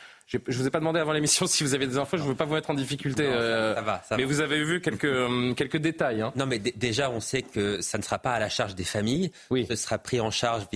[0.47, 2.17] je vous ai pas demandé avant l'émission si vous avez des infos.
[2.17, 3.27] Je ne veux pas vous mettre en difficulté.
[3.27, 4.29] Non, ça, ça va, ça mais va.
[4.29, 6.21] vous avez vu quelques euh, quelques détails.
[6.21, 6.31] Hein.
[6.35, 9.31] Non, mais déjà, on sait que ça ne sera pas à la charge des familles.
[9.49, 9.65] Oui.
[9.69, 10.67] Ce sera pris en charge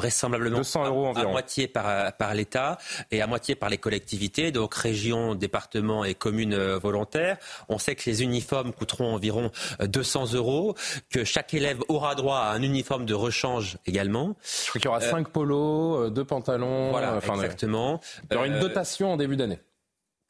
[0.00, 1.28] vraisemblablement 200 euros à, environ.
[1.28, 2.78] à moitié par, par l'État
[3.10, 7.36] et à moitié par les collectivités, donc régions, départements et communes euh, volontaires.
[7.68, 9.50] On sait que les uniformes coûteront environ
[9.80, 10.74] 200 euros,
[11.10, 14.36] que chaque élève aura droit à un uniforme de rechange également.
[14.42, 16.90] Je crois qu'il y aura euh, 5 polos, 2 pantalons.
[16.90, 18.00] Voilà, enfin, exactement.
[18.30, 19.58] Il y aura une dotation en début d'année.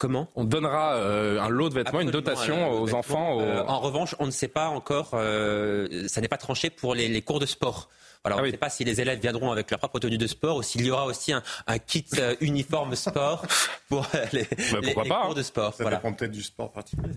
[0.01, 0.29] Comment?
[0.35, 2.99] On donnera euh, un lot de vêtements, Absolument, une dotation aux vêtements.
[2.99, 3.33] enfants.
[3.33, 3.41] Aux...
[3.41, 7.07] Euh, en revanche, on ne sait pas encore, euh, ça n'est pas tranché pour les,
[7.07, 7.87] les cours de sport.
[8.23, 10.27] Voilà, Ah on ne sait pas si les élèves viendront avec leur propre tenue de
[10.27, 13.43] sport ou s'il y aura aussi un, un kit euh, uniforme sport
[13.89, 15.33] pour euh, les, Bah, les- pas, cours hein.
[15.33, 15.73] de sport.
[15.73, 15.97] Ça Voilà.
[15.97, 17.15] dépend peut-être du sport particulier.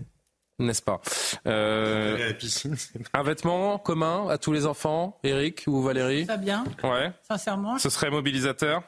[0.57, 1.01] N'est-ce pas
[1.47, 5.81] Euh, Aller à la piscine, c'est Un vêtement commun à tous les enfants, Eric ou
[5.83, 6.25] Valérie?
[6.25, 7.11] Ça bien, Ouais.
[7.27, 7.77] sincèrement.
[7.77, 8.81] Ce serait mobilisateur?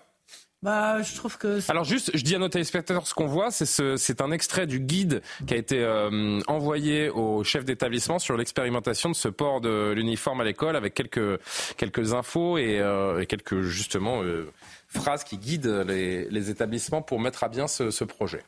[0.63, 1.59] Bah, je trouve que.
[1.69, 4.65] Alors juste, je dis à nos téléspectateurs ce qu'on voit, c'est ce, c'est un extrait
[4.65, 9.61] du guide qui a été euh, envoyé au chef d'établissement sur l'expérimentation de ce port
[9.61, 11.39] de l'uniforme à l'école avec quelques
[11.77, 14.51] quelques infos et, euh, et quelques justement euh,
[14.87, 18.41] phrases qui guident les, les établissements pour mettre à bien ce, ce projet.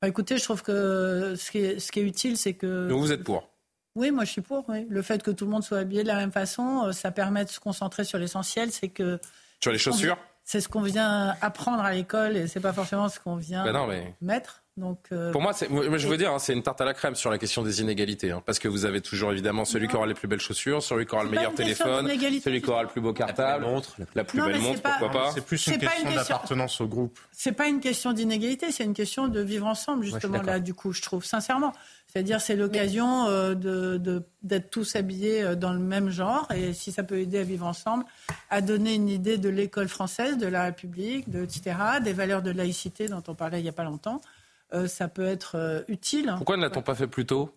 [0.00, 2.88] Bah, écoutez, je trouve que ce qui est, ce qui est utile, c'est que.
[2.88, 3.48] Donc vous êtes pour
[3.94, 4.68] Oui, moi je suis pour.
[4.68, 4.86] Oui.
[4.90, 7.50] Le fait que tout le monde soit habillé de la même façon, ça permet de
[7.50, 8.72] se concentrer sur l'essentiel.
[8.72, 9.20] C'est que.
[9.60, 10.18] Sur les chaussures
[10.52, 13.72] C'est ce qu'on vient apprendre à l'école et c'est pas forcément ce qu'on vient Ben
[13.72, 14.61] non, mais- mettre.
[14.78, 17.30] Donc, euh, Pour moi, je veux dire, hein, c'est une tarte à la crème sur
[17.30, 20.14] la question des inégalités, hein, parce que vous avez toujours évidemment celui qui aura les
[20.14, 22.08] plus belles chaussures, celui qui aura le meilleur téléphone,
[22.42, 23.66] celui qui aura le plus beau cartable,
[24.14, 25.30] la plus Non, belle mais c'est montre, pas- pourquoi pas?
[25.34, 27.18] C'est plus une question d'appartenance au groupe.
[27.32, 30.92] c'est pas une question d'inégalité, c'est une question de vivre ensemble, justement, là, du coup,
[30.94, 31.74] je trouve, sincèrement.
[32.06, 36.72] C'est-à-dire, c'est l'occasion euh, de, de- d'être tous habillés euh, dans le même genre, et
[36.72, 38.04] si ça peut aider à vivre ensemble,
[38.48, 42.50] à donner une idée de l'école française, de la République, de, etc., des valeurs de
[42.50, 44.20] laïcité dont on parlait il y a pas longtemps,
[44.86, 46.32] ça peut être euh, utile.
[46.36, 47.50] Pourquoi ne l'a-t-on pas fait plus tôt?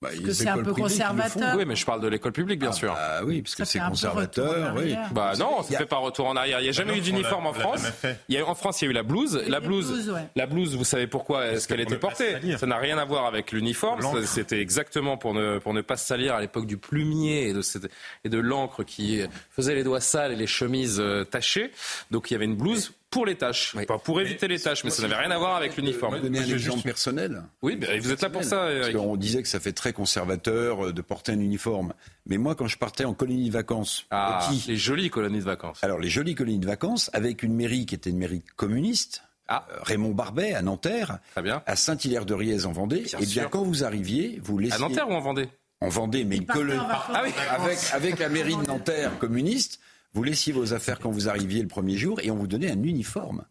[0.00, 1.56] Bah, Parce que c'est un peu conservateur.
[1.56, 2.94] Oui, mais je parle de l'école publique, bien sûr.
[2.96, 4.72] Ah oui, parce que c'est conservateur.
[4.76, 4.94] Oui.
[5.10, 6.60] Bah non, ça a- fait pas retour en arrière.
[6.60, 7.80] Il n'y a jamais non, eu d'uniforme en France.
[7.80, 8.20] jamais fait.
[8.28, 9.42] Il y a, en France, il y a eu la blouse.
[9.48, 10.28] La blouse, blouses, ouais.
[10.36, 12.36] la blouse, vous savez pourquoi est-ce que qu'elle était portée?
[12.58, 14.00] Ça n'a rien à voir avec l'uniforme.
[14.24, 17.60] C'était exactement pour ne pour ne pas se salir à l'époque du plumier et de
[17.60, 17.90] cette-
[18.22, 21.72] et de l'encre qui faisait les doigts sales et les chemises euh, tachées.
[22.12, 23.84] Donc il y avait une blouse pour les tâches, Oui.
[23.88, 26.20] Enfin, pour éviter les tâches, mais ça n'avait rien à voir avec l'uniforme.
[26.20, 27.42] donner un exemple juste- personnel.
[27.62, 30.92] Oui, vous êtes là pour ça, Parce qu'on disait que ça fait très conservateur euh,
[30.92, 31.94] de porter un uniforme.
[32.26, 35.44] Mais moi, quand je partais en colonie de vacances, Ah, petit, les jolies colonies de
[35.44, 35.82] vacances.
[35.82, 39.66] alors les jolies colonies de vacances, avec une mairie qui était une mairie communiste, Ah.
[39.72, 41.62] euh, Raymond Barbet à Nanterre, Très bien.
[41.66, 43.50] à Saint-Hilaire-de-Riez en Vendée, Bien et bien sûr.
[43.50, 44.76] quand vous arriviez, vous laissiez...
[44.76, 45.48] À Nanterre ou en Vendée?
[45.80, 46.78] En Vendée, mais une colonie...
[46.86, 47.22] Ah
[47.54, 49.80] avec, avec la mairie de Nanterre communiste,
[50.14, 52.82] vous laissiez vos affaires quand vous arriviez le premier jour et on vous donnait un
[52.82, 53.44] uniforme.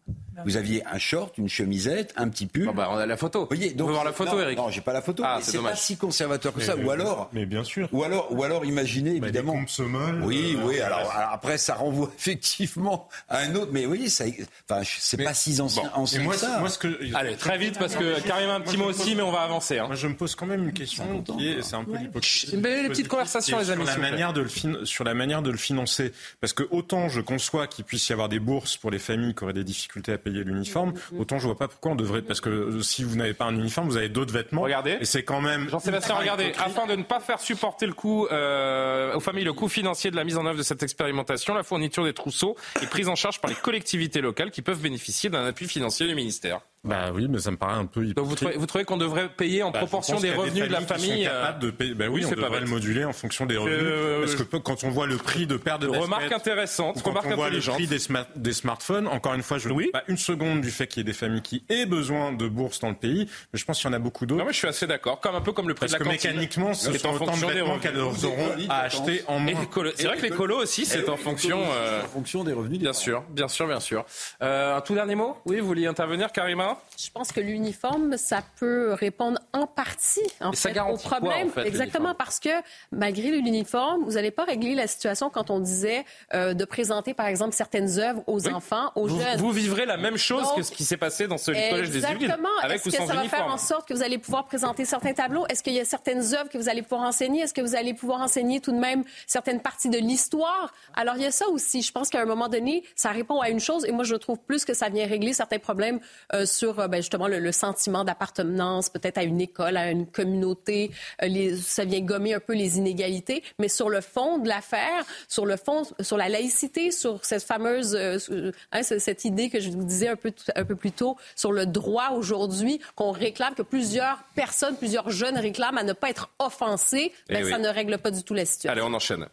[0.44, 2.70] Vous aviez un short, une chemisette, un petit pull.
[2.74, 3.40] bah, on a la photo.
[3.40, 4.58] Vous voyez, on voir la photo, non, Eric.
[4.58, 5.22] Non, j'ai pas la photo.
[5.26, 6.76] Ah, c'est pas si conservateur que Mais- ça.
[6.76, 7.88] mais- ou alors, mais bien sûr.
[7.92, 9.52] Ou alors, ou alors, imaginez évidemment.
[9.54, 10.78] Des Compsomol, Oui, euh, oui.
[10.80, 13.70] euh, Alors, alors après, ça renvoie effectivement à un autre.
[13.72, 14.24] Mais oui, ça,
[14.70, 16.02] enfin, c'est pas si ancien, Bon.
[16.02, 16.58] ancien moi, que ça.
[16.60, 19.22] moi, ce que, Allez, très vite, parce que Karim a un petit mot aussi, mais
[19.22, 19.78] on va avancer.
[19.78, 19.86] hein.
[19.86, 22.54] Moi, je me pose quand même une question qui est, c'est un peu l'hypocrisie.
[22.54, 24.10] Une belle petite conversation, les amis, Sur la, s'il vous plaît.
[24.10, 26.12] manière de le fin- sur la manière de le financer.
[26.40, 29.44] Parce que autant je conçois qu'il puisse y avoir des bourses pour les familles qui
[29.44, 32.50] auraient des difficultés à payer l'uniforme, autant je vois pas pourquoi on devrait, parce que
[32.50, 34.62] euh, si vous n'avez pas un uniforme, vous avez d'autres vêtements.
[34.62, 34.98] Regardez.
[35.00, 35.68] Et c'est quand même.
[35.68, 39.68] Jean-Sébastien, regardez, afin de ne pas faire supporter le coût euh, aux familles le coût
[39.68, 43.08] financier de la mise en œuvre de cette expérimentation, la fourniture des trousseaux est prise
[43.08, 46.60] en charge par les collectivités locales qui peuvent bénéficier d'un appui financier du ministère.
[46.84, 48.16] Bah oui, mais ça me paraît un peu hypocrite.
[48.16, 50.78] Donc vous trouvez, vous trouvez qu'on devrait payer en Bah, proportion des revenus de la
[50.78, 51.94] qui sont famille euh, capables de payer.
[51.94, 52.68] Bah oui, oui, on c'est pas devrait bête.
[52.68, 53.78] le moduler en fonction des revenus.
[53.82, 57.26] Euh, Parce que quand on voit le prix de paire de Remarque intéressante, quand remarque
[57.32, 60.04] on voit le prix des, sma- des smartphones, encore une fois, je ne doute pas
[60.06, 62.90] une seconde du fait qu'il y ait des familles qui aient besoin de bourses dans
[62.90, 64.38] le pays, mais je pense qu'il y en a beaucoup d'autres.
[64.40, 66.04] Non, mais je suis assez d'accord, comme un peu comme le prix Parce de la
[66.04, 67.82] que cantine, mécaniquement, ce qui est sont en autant de fonction des revenus.
[67.82, 69.52] qu'elles auront à acheter en moins.
[69.96, 71.60] C'est vrai que les colos aussi, c'est en fonction.
[71.60, 72.78] euh, en fonction des revenus.
[72.78, 74.04] Bien sûr, bien sûr, bien sûr.
[74.42, 75.36] Euh, un tout dernier mot?
[75.44, 76.67] Oui, vous vouliez intervenir, Karima?
[76.96, 81.08] Je pense que l'uniforme, ça peut répondre en partie en Mais ça fait, garantit au
[81.08, 81.48] quoi, problème.
[81.48, 82.48] en fait, Exactement, parce que
[82.92, 86.04] malgré l'uniforme, vous n'allez pas régler la situation quand on disait
[86.34, 88.52] euh, de présenter, par exemple, certaines œuvres aux Oui.
[88.52, 89.38] enfants, aux vous, jeunes.
[89.38, 91.98] vous vivrez la même chose Donc, que ce qui s'est passé dans ce collège des
[92.00, 92.48] Yvelines, Exactement.
[92.68, 95.46] Est-ce que ça va faire en sorte que vous allez pouvoir présenter certains tableaux?
[95.48, 97.42] Est-ce qu'il y a certaines œuvres que vous allez pouvoir enseigner?
[97.42, 100.72] Est-ce que vous allez pouvoir enseigner tout de même certaines parties de l'histoire?
[100.94, 101.82] Alors, il y a ça aussi.
[101.82, 104.38] Je pense qu'à un moment donné, ça répond à une chose et moi, je trouve
[104.38, 106.00] plus que ça vient régler certains problèmes
[106.34, 110.06] euh, sur euh, ben, justement le, le sentiment d'appartenance, peut-être à une école, à une
[110.06, 110.90] communauté.
[111.22, 113.42] Euh, les, ça vient gommer un peu les inégalités.
[113.58, 117.94] Mais sur le fond de l'affaire, sur le fond, sur la laïcité, sur cette fameuse,
[117.94, 121.52] euh, hein, cette idée que je vous disais un peu, un peu plus tôt, sur
[121.52, 126.30] le droit aujourd'hui qu'on réclame, que plusieurs personnes, plusieurs jeunes réclament à ne pas être
[126.38, 127.50] offensés, Eh ben, oui.
[127.50, 128.72] ça ne règle pas du tout la situation.
[128.72, 129.26] Allez, on enchaîne.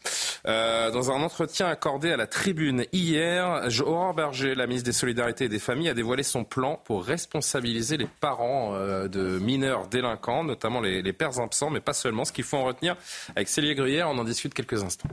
[0.48, 5.46] Euh, dans un entretien accordé à la tribune hier, Aurore Berger, la ministre des Solidarités
[5.46, 10.44] et des Familles, a dévoilé son plan pour responsabiliser les parents euh, de mineurs délinquants,
[10.44, 12.26] notamment les, les pères absents, mais pas seulement.
[12.26, 12.98] Ce qu'il faut en retenir
[13.36, 15.10] avec Célie Gruyère, on en discute quelques instants.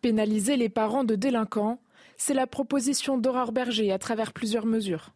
[0.00, 1.78] Pénaliser les parents de délinquants,
[2.16, 5.10] c'est la proposition d'Aurore Berger à travers plusieurs mesures.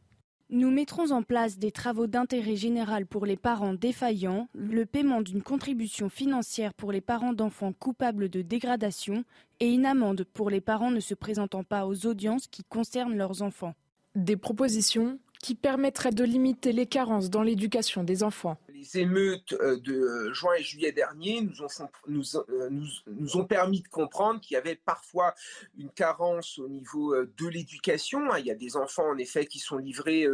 [0.50, 5.42] Nous mettrons en place des travaux d'intérêt général pour les parents défaillants, le paiement d'une
[5.42, 9.24] contribution financière pour les parents d'enfants coupables de dégradation
[9.60, 13.40] et une amende pour les parents ne se présentant pas aux audiences qui concernent leurs
[13.40, 13.74] enfants.
[14.14, 18.58] Des propositions qui permettraient de limiter les carences dans l'éducation des enfants.
[18.82, 21.68] Les émeutes euh, de euh, juin et juillet dernier nous ont,
[22.08, 25.34] nous, euh, nous- nous ont permis de comprendre qu'il y avait parfois
[25.78, 28.32] une carence au niveau de l'éducation.
[28.32, 28.38] hein.
[28.40, 30.26] Il y a des enfants, en effet, qui sont livrés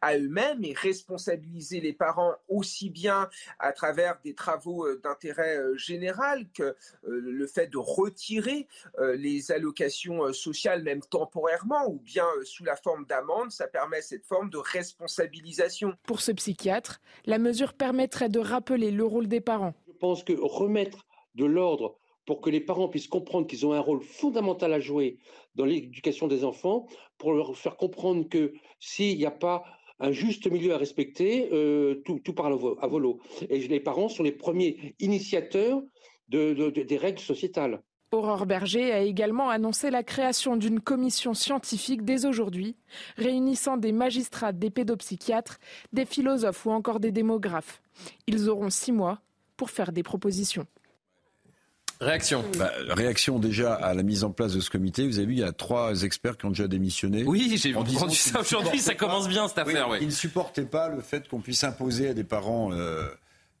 [0.00, 3.30] à eux-mêmes et responsabiliser les parents aussi bien
[3.60, 6.74] à travers des travaux d'intérêt général que
[7.04, 8.66] le fait de retirer
[9.14, 14.50] les allocations sociales, même temporairement, ou bien sous la forme d'amende, ça permet cette forme
[14.50, 15.94] de responsabilisation.
[16.04, 19.74] Pour ce psychiatre, la mesure permettrait de rappeler le rôle des parents.
[19.86, 23.80] Je pense que remettre de l'ordre pour que les parents puissent comprendre qu'ils ont un
[23.80, 25.18] rôle fondamental à jouer
[25.56, 26.86] dans l'éducation des enfants,
[27.18, 29.64] pour leur faire comprendre que s'il n'y a pas
[30.00, 33.20] un juste milieu à respecter, euh, tout, tout part à vo- à volo.
[33.50, 35.82] Et les parents sont les premiers initiateurs
[36.28, 37.82] de- de- de- des règles sociétales.
[38.12, 42.76] Aurore Berger a également annoncé la création d'une commission scientifique dès aujourd'hui,
[43.16, 45.58] réunissant des magistrats, des pédopsychiatres,
[45.94, 47.80] des philosophes ou encore des démographes.
[48.26, 49.20] Ils auront six mois
[49.56, 50.66] pour faire des propositions.
[52.02, 52.44] Réaction.
[52.58, 55.06] Bah, réaction déjà à la mise en place de ce comité.
[55.06, 57.24] Vous avez vu, il y a trois experts qui ont déjà démissionné.
[57.24, 59.88] Oui, j'ai entendu ça aujourd'hui, ça commence bien cette affaire.
[59.88, 60.02] Oui, oui.
[60.02, 62.72] Ils ne supportaient pas le fait qu'on puisse imposer à des parents.
[62.72, 63.08] euh,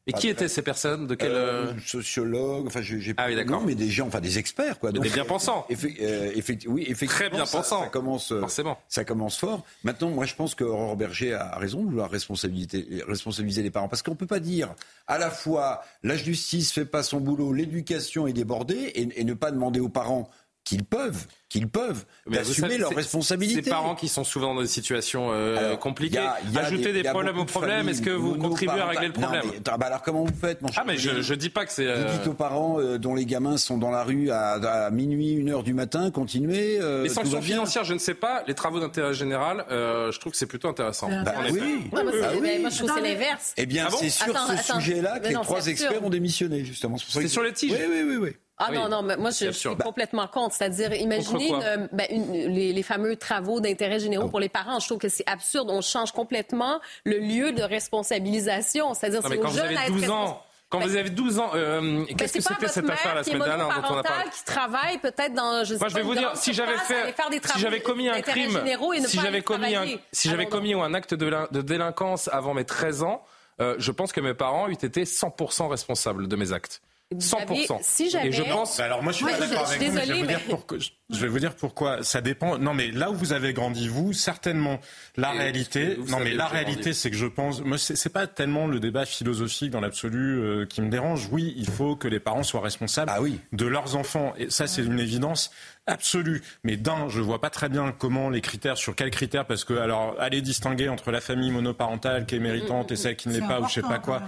[0.08, 3.36] Et qui étaient ces personnes De quel euh, euh, sociologues, enfin j'ai pas Ah oui,
[3.36, 3.62] d'accord.
[3.64, 4.90] mais des gens, enfin des experts quoi.
[4.90, 5.64] Des bien-pensants.
[5.70, 7.28] Effe- euh, effecti- oui, effectivement.
[7.28, 7.82] Très bien ça- pensants.
[7.84, 8.78] Ça commence, euh, Forcément.
[8.88, 9.64] ça commence fort.
[9.84, 13.88] Maintenant, moi je pense que Aurore Berger a raison de vouloir responsabiliser, responsabiliser les parents,
[13.88, 14.74] parce qu'on peut pas dire
[15.06, 19.34] à la fois la justice fait pas son boulot, l'éducation est débordée, et, et ne
[19.34, 20.28] pas demander aux parents
[20.64, 23.62] qu'ils peuvent, qu'ils peuvent Mais d'assumer savez, leurs c'est- responsabilités.
[23.64, 26.18] Ces parents qui sont souvent dans des situations euh, Alors, compliquées.
[26.18, 28.80] il y a- il y a Ajouter des, problèmes au problème, est-ce que vous contribuez
[28.80, 30.84] à régler le problème Non, mais, ah bah alors comment vous faites, mon cher Ah,
[30.86, 31.84] mais je, dis pas que c'est.
[31.84, 34.90] Vous euh, dites aux parents euh, dont les gamins sont dans la rue à, à
[34.90, 36.78] minuit, une heure du matin, continuez.
[36.80, 38.44] euh, Les sanctions financières, je ne sais pas.
[38.46, 41.08] Les travaux d'intérêt général, euh, je trouve que c'est plutôt intéressant.
[41.24, 41.60] Bah oui.
[41.94, 42.40] Ah, moi, c'est- Ah oui.
[42.40, 43.52] ben, moi, je trouve que c'est l'inverse.
[43.56, 46.10] Eh bien, Ah bon c'est sur Attends, ce sujet-là que Mais les trois experts ont
[46.10, 46.96] démissionné, justement.
[46.98, 48.30] C'est sur les tiges Oui, oui, oui.
[48.60, 48.66] Oui.
[48.68, 50.54] Ah non, non, mais moi, je, suis complètement contre.
[50.54, 51.52] C'est-à-dire, imaginez
[51.92, 54.78] ben, les, fameux travaux d'intérêt généraux pour les parents.
[54.78, 55.68] Je trouve que c'est absurde.
[55.70, 58.94] On change complètement le lieu de responsabilisation.
[58.94, 60.42] C'est-à-dire, c'est aux jeunes à être ans.
[60.72, 63.94] Quand vous avez 12 ans, euh, qu'est-ce que c'était cette affaire la semaine dernière dont
[63.94, 64.30] on a parlé?
[64.30, 67.14] qui travaille peut-être dans je sais Moi, je vais vous dire si j'avais fait
[67.44, 68.58] si j'avais commis un crime,
[69.06, 73.22] si j'avais commis un si j'avais commis un acte de délinquance avant mes 13 ans,
[73.60, 76.80] euh, je pense que mes parents eût été 100% responsables de mes actes.
[77.18, 77.78] 100%.
[77.82, 78.28] si j'avais...
[78.28, 78.78] Et je pense.
[78.78, 79.98] Bah alors moi je suis d'accord avec vous.
[79.98, 82.02] Je vais, vous dire pourquoi, je vais vous dire pourquoi.
[82.02, 82.58] Ça dépend.
[82.58, 84.80] Non mais là où vous avez grandi vous, certainement.
[85.16, 85.98] La réalité.
[86.08, 87.60] Non mais la réalité, c'est que je pense.
[87.60, 91.28] Moi c'est pas tellement le débat philosophique dans l'absolu euh, qui me dérange.
[91.32, 93.40] Oui, il faut que les parents soient responsables ah oui.
[93.52, 94.34] de leurs enfants.
[94.38, 95.50] Et ça c'est une évidence
[95.86, 96.42] absolue.
[96.64, 99.74] Mais d'un, je vois pas très bien comment les critères, sur quels critères, parce que
[99.74, 103.46] alors aller distinguer entre la famille monoparentale qui est méritante et celle qui ne l'est
[103.46, 104.22] pas ou je sais pas quoi.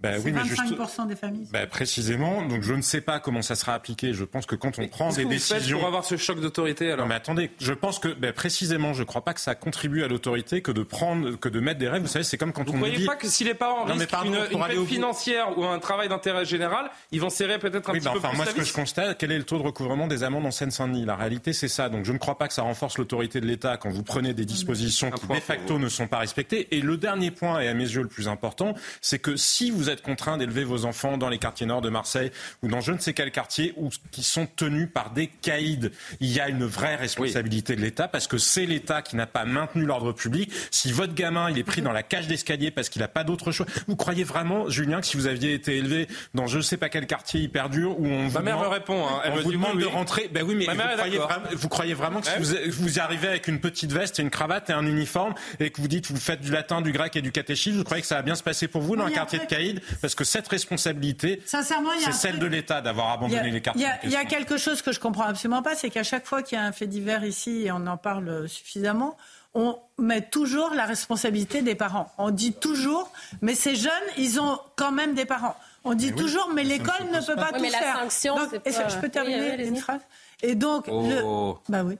[0.00, 0.62] Ben oui, mais juste.
[1.06, 1.48] des familles.
[1.52, 2.44] Ben précisément.
[2.46, 4.12] Donc je ne sais pas comment ça sera appliqué.
[4.12, 6.92] Je pense que quand on prend des décisions, pour avoir ce choc d'autorité.
[6.92, 10.02] Alors, non, mais attendez, je pense que ben, précisément, je crois pas que ça contribue
[10.02, 12.06] à l'autorité que de prendre, que de mettre des règles.
[12.06, 13.06] Vous savez, c'est comme quand vous on ne dit.
[13.06, 16.90] pas que si les parents non, risquent une, une financière ou un travail d'intérêt général,
[17.10, 18.72] ils vont serrer peut-être un oui, petit ben, peu enfin, plus Moi, ce que je
[18.72, 20.89] constate, quel est le taux de recouvrement des amendes en Seine-Saint-Denis?
[21.04, 21.88] La réalité, c'est ça.
[21.88, 24.44] Donc je ne crois pas que ça renforce l'autorité de l'État quand vous prenez des
[24.44, 26.68] dispositions qui de facto ne sont pas respectées.
[26.76, 29.90] Et le dernier point, et à mes yeux le plus important, c'est que si vous
[29.90, 32.30] êtes contraint d'élever vos enfants dans les quartiers nord de Marseille
[32.62, 35.90] ou dans je ne sais quel quartier où, qui sont tenus par des caïds,
[36.20, 39.44] il y a une vraie responsabilité de l'État parce que c'est l'État qui n'a pas
[39.44, 40.52] maintenu l'ordre public.
[40.70, 43.52] Si votre gamin il est pris dans la cage d'escalier parce qu'il n'a pas d'autre
[43.52, 46.76] choix, vous croyez vraiment, Julien, que si vous aviez été élevé dans je ne sais
[46.76, 49.20] pas quel quartier hyper dur où on Ma mère me répond, hein.
[49.24, 52.20] elle me vous demande de rentrer, ben oui, mais vous croyez, vraiment, vous croyez, vraiment,
[52.20, 54.86] que si vous, vous, y arrivez avec une petite veste et une cravate et un
[54.86, 57.84] uniforme et que vous dites vous faites du latin, du grec et du catéchisme, vous
[57.84, 59.80] croyez que ça va bien se passer pour vous dans un quartier de caïd?
[60.00, 63.86] Parce que cette responsabilité, c'est celle de l'État d'avoir abandonné les quartiers.
[64.04, 66.56] Il y, a quelque chose que je comprends absolument pas, c'est qu'à chaque fois qu'il
[66.58, 69.16] y a un fait divers ici et on en parle suffisamment,
[69.54, 72.12] on met toujours la responsabilité des parents.
[72.18, 73.10] On dit toujours,
[73.42, 75.56] mais ces jeunes, ils ont quand même des parents.
[75.82, 77.94] On dit toujours, mais l'école ne peut pas, tout mais faire.
[77.94, 80.00] La sanction, donc, Je peux terminer une phrase?
[80.42, 81.58] Et donc, oh.
[81.68, 81.96] bah oui.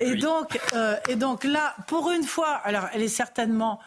[0.00, 3.80] Et donc, euh, et donc là, pour une fois, alors elle est certainement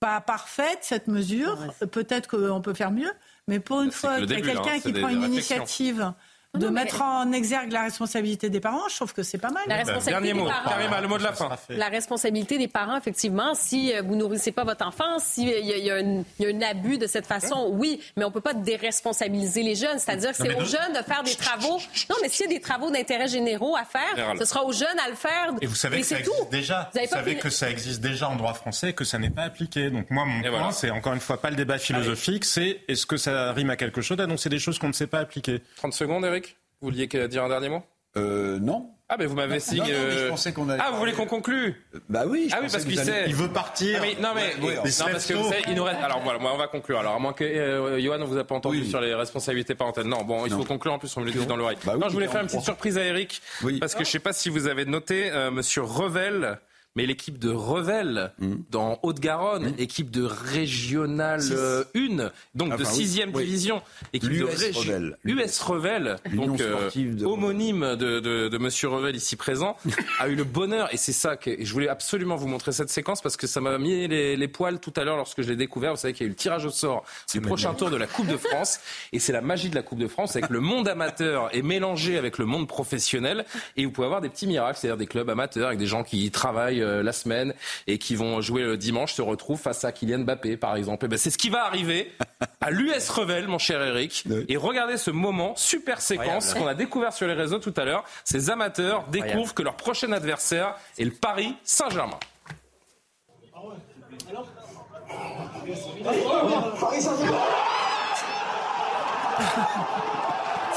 [0.00, 1.58] pas parfaite cette mesure.
[1.92, 3.12] Peut-être qu'on peut faire mieux,
[3.46, 6.12] mais pour une fois, il y a quelqu'un hein, qui prend une initiative
[6.58, 9.62] de mettre en exergue la responsabilité des parents, je trouve que c'est pas mal.
[9.68, 11.48] La responsabilité Dernier mot, parents, le mot de la fin.
[11.68, 15.90] La responsabilité des parents, effectivement, si euh, vous nourrissez pas votre enfant, s'il y, y,
[15.90, 19.98] a un abus de cette façon, oui, mais on peut pas déresponsabiliser les jeunes.
[19.98, 21.78] C'est-à-dire que c'est aux jeunes de faire des travaux.
[22.10, 24.98] Non, mais s'il y a des travaux d'intérêt généraux à faire, ce sera aux jeunes
[25.04, 25.52] à le faire.
[25.60, 26.90] Et vous savez que ça existe déjà.
[26.92, 29.90] Vous, savez que ça existe déjà en droit français, que ça n'est pas appliqué.
[29.90, 33.16] Donc moi, mon point, c'est encore une fois pas le débat philosophique, c'est est-ce que
[33.16, 35.62] ça rime à quelque chose d'annoncer des choses qu'on ne sait pas appliquer.
[35.76, 36.39] 30 secondes, Eric.
[36.80, 37.82] Vous vouliez dire un dernier mot
[38.16, 38.90] euh, non.
[39.08, 39.92] Ah, mais vous m'avez signé.
[39.92, 40.30] Euh,
[40.78, 42.48] ah, vous voulez qu'on conclue Bah oui.
[42.52, 43.24] ah oui, parce qu'il sait.
[43.26, 43.98] Il veut partir.
[44.00, 46.00] Ah, mais, non, mais, non, parce que vous savez, il nous reste.
[46.00, 47.00] Alors voilà, moi, on va conclure.
[47.00, 50.06] Alors, à moins que euh, Johan, on vous a pas entendu sur les responsabilités parentales.
[50.06, 50.92] Non, bon, il faut conclure.
[50.92, 51.78] En plus, on me le dit dans l'oreille.
[51.84, 53.42] Bah non, je voulais faire une petite surprise à Eric.
[53.80, 56.58] Parce que je sais pas si vous avez noté, euh, Monsieur Revel
[56.96, 58.54] mais l'équipe de Revel mm.
[58.70, 59.74] dans Haute-Garonne, mm.
[59.78, 63.80] équipe de régionale 1, euh, donc de 6e division,
[64.12, 65.16] équipe de Revel.
[65.24, 66.90] US Revel, donc euh,
[67.24, 69.76] homonyme de, de, de, Monsieur Revel ici présent,
[70.18, 73.22] a eu le bonheur, et c'est ça que je voulais absolument vous montrer cette séquence
[73.22, 75.92] parce que ça m'a mis les, les, poils tout à l'heure lorsque je l'ai découvert.
[75.92, 78.06] Vous savez qu'il y a eu le tirage au sort du prochain tour de la
[78.06, 78.80] Coupe de France,
[79.12, 81.62] et c'est la magie de la Coupe de France, c'est que le monde amateur est
[81.62, 83.44] mélangé avec le monde professionnel,
[83.76, 86.28] et vous pouvez avoir des petits miracles, c'est-à-dire des clubs amateurs avec des gens qui
[86.32, 87.54] travaillent euh, la semaine
[87.86, 91.06] et qui vont jouer le dimanche se retrouvent face à Kylian Mbappé, par exemple.
[91.06, 92.12] Eh ben, c'est ce qui va arriver
[92.60, 94.24] à l'US Revel, mon cher Eric.
[94.48, 98.04] Et regardez ce moment, super séquence qu'on a découvert sur les réseaux tout à l'heure.
[98.24, 102.18] Ces amateurs découvrent que leur prochain adversaire est le Paris Saint-Germain.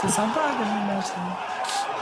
[0.01, 1.92] C'est sympa comme image.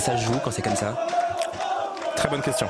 [0.00, 0.96] Ça joue quand c'est comme ça
[2.16, 2.66] Très bonne question.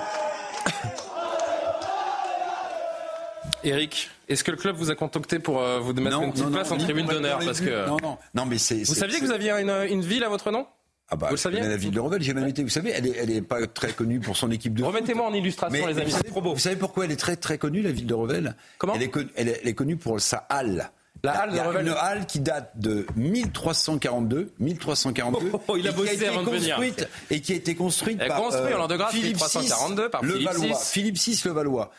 [3.65, 6.71] Eric, est-ce que le club vous a contacté pour euh, vous mettre une petite place
[6.71, 9.53] en tribune d'honneur parce que non non non mais c'est vous saviez que vous aviez
[9.53, 10.67] une, une, ville à votre nom?
[11.09, 12.63] Ah bah, vous le saviez la ville de Revel, j'ai même été.
[12.63, 14.85] Vous savez, elle est, elle est pas très connue pour son équipe de.
[14.85, 16.13] Remettez-moi en illustration, les amis.
[16.13, 18.95] Vous savez, vous savez pourquoi elle est très très connue, la ville de Revel Comment?
[18.95, 20.93] Elle est, elle, est, elle est, connue pour sa halle.
[21.23, 25.91] La halle Il y a une halle qui date de 1342, 1342, Oh, il a
[25.91, 28.89] et qui bossé été construite et qui a été construite Elle par construite en l'an
[28.89, 30.67] de grâce Philippe 1342 VI par le Philippe Valois.
[30.67, 30.75] VI.
[30.83, 31.91] Philippe VI le Valois.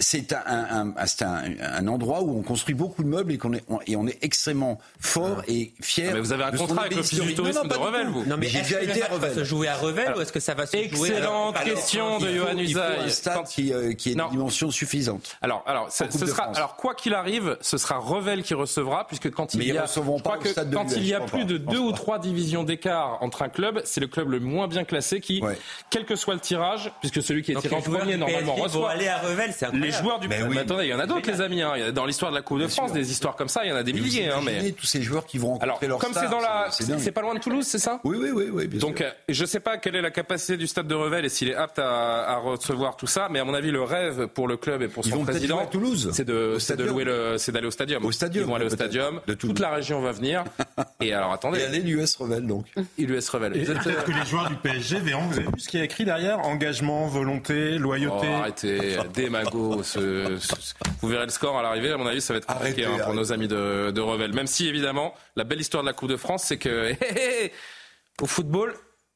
[0.00, 3.38] C'est un, un- un- c'est un- un endroit où on construit beaucoup de meubles et
[3.38, 6.10] qu'on est, on, et on est extrêmement fort et fier.
[6.10, 8.24] Ah, mais vous avez un contrat avec l'Office du tourisme Non, non, de Revel, vous.
[8.24, 10.38] Non, mais j'ai est-ce déjà été à Revel se jouer à Revel ou est-ce que
[10.38, 13.00] ça va se jouer Excellente question de Johan il faut Usaï.
[13.06, 15.36] un stade qui, euh, qui ait une dimension suffisante.
[15.42, 19.32] Alors, alors, ça- ce sera, alors quoi qu'il arrive, ce sera Revel qui recevra, puisque
[19.32, 20.96] quand il Mais y a, recevront je pas crois au que stade de quand l'US,
[20.96, 24.00] il y a je plus de deux ou trois divisions d'écart entre un club, c'est
[24.00, 25.42] le club le moins bien classé qui,
[25.90, 28.92] quel que soit le tirage, puisque celui qui est tiré en premier normalement reçoit.
[28.92, 30.34] aller à Revel, c'est Les joueurs du oui.
[30.50, 31.62] Mais attendez, il y en a d'autres, les amis.
[31.62, 31.92] hein.
[31.92, 33.82] Dans l'histoire de la Coupe de France, des histoires comme ça, il y en a
[33.82, 34.28] des Et vous milliers.
[34.28, 36.66] hein, imaginez mais tous ces joueurs qui vont rencontrer alors, leur comme c'est dans la,
[36.70, 38.00] c'est- pas loin de Toulouse, c'est ça?
[38.04, 39.06] Oui, oui, oui, oui, bien Donc, sûr.
[39.06, 41.54] euh, je sais pas quelle est la capacité du stade de Revel et s'il est
[41.54, 44.82] apte à, à recevoir tout ça, mais à mon avis, le rêve pour le club
[44.82, 46.10] et pour Ils son vont président, à Toulouse.
[46.12, 48.04] c'est de, c'est de louer le, c'est d'aller au stadium.
[48.04, 49.20] Au stadium, Ils vont aller au stadium.
[49.38, 50.44] Toute la région va venir.
[51.00, 51.60] Et alors, attendez.
[51.60, 52.66] Et aller l'US Revel, donc.
[52.98, 53.52] Et l'US Revel.
[53.52, 56.04] Peut-être que les joueurs du PSG verront, vous avez vu ce qu'il y a écrit
[56.04, 56.40] derrière?
[56.40, 58.26] Engagement, volonté, Oh, loyauté.
[58.28, 59.77] arrêtez, démago.
[59.82, 61.90] Ce- ce- vous verrez le score à l'arrivée.
[61.92, 63.16] À mon avis, ça va être compliqué Arrêtez, hein, pour arrêtez.
[63.18, 64.32] nos amis de, de Revel.
[64.34, 66.92] Même si, évidemment, la belle histoire de la Coupe de France, c'est que
[68.22, 68.74] au football,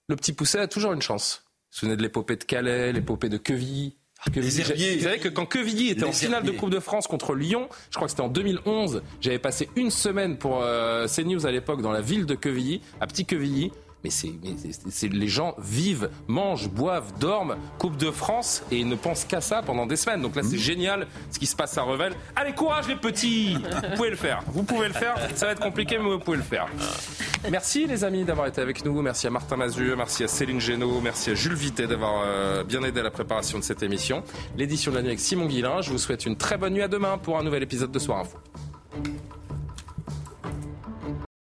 [0.08, 1.42] le petit poussé a toujours une chance.
[1.44, 3.96] Vous vous souvenez de l'épopée de Calais, l'épopée de Quevilly?
[4.32, 4.96] Quevilly, Les Herbiers.
[4.98, 6.52] Vous savez que quand Quevilly était Les en finale de.
[6.52, 10.38] Coupe de France contre Lyon, je crois que c'était en 2011, j'avais passé une semaine
[10.38, 13.72] pour euh, CNews à l'époque dans la ville de Quevilly, à Petit Quevilly.
[14.04, 19.40] Mais c'est, les gens vivent, mangent, boivent, dorment, Coupe de France et ne pensent qu'à
[19.40, 20.22] ça pendant des semaines.
[20.22, 22.12] Donc là, c'est génial ce qui se passe à Revel.
[22.36, 24.42] Allez, courage les petits Vous pouvez le faire.
[24.48, 25.14] Vous pouvez le faire.
[25.34, 26.66] Ça va être compliqué, mais vous pouvez le faire.
[27.50, 29.02] Merci les amis d'avoir été avec nous.
[29.02, 32.82] Merci à Martin Mazur, merci à Céline Génaud, merci à Jules Vité d'avoir euh, bien
[32.82, 34.22] aidé à la préparation de cette émission.
[34.56, 35.80] L'édition de la nuit avec Simon Guillain.
[35.80, 38.20] Je vous souhaite une très bonne nuit à demain pour un nouvel épisode de Soir
[38.20, 38.38] Info.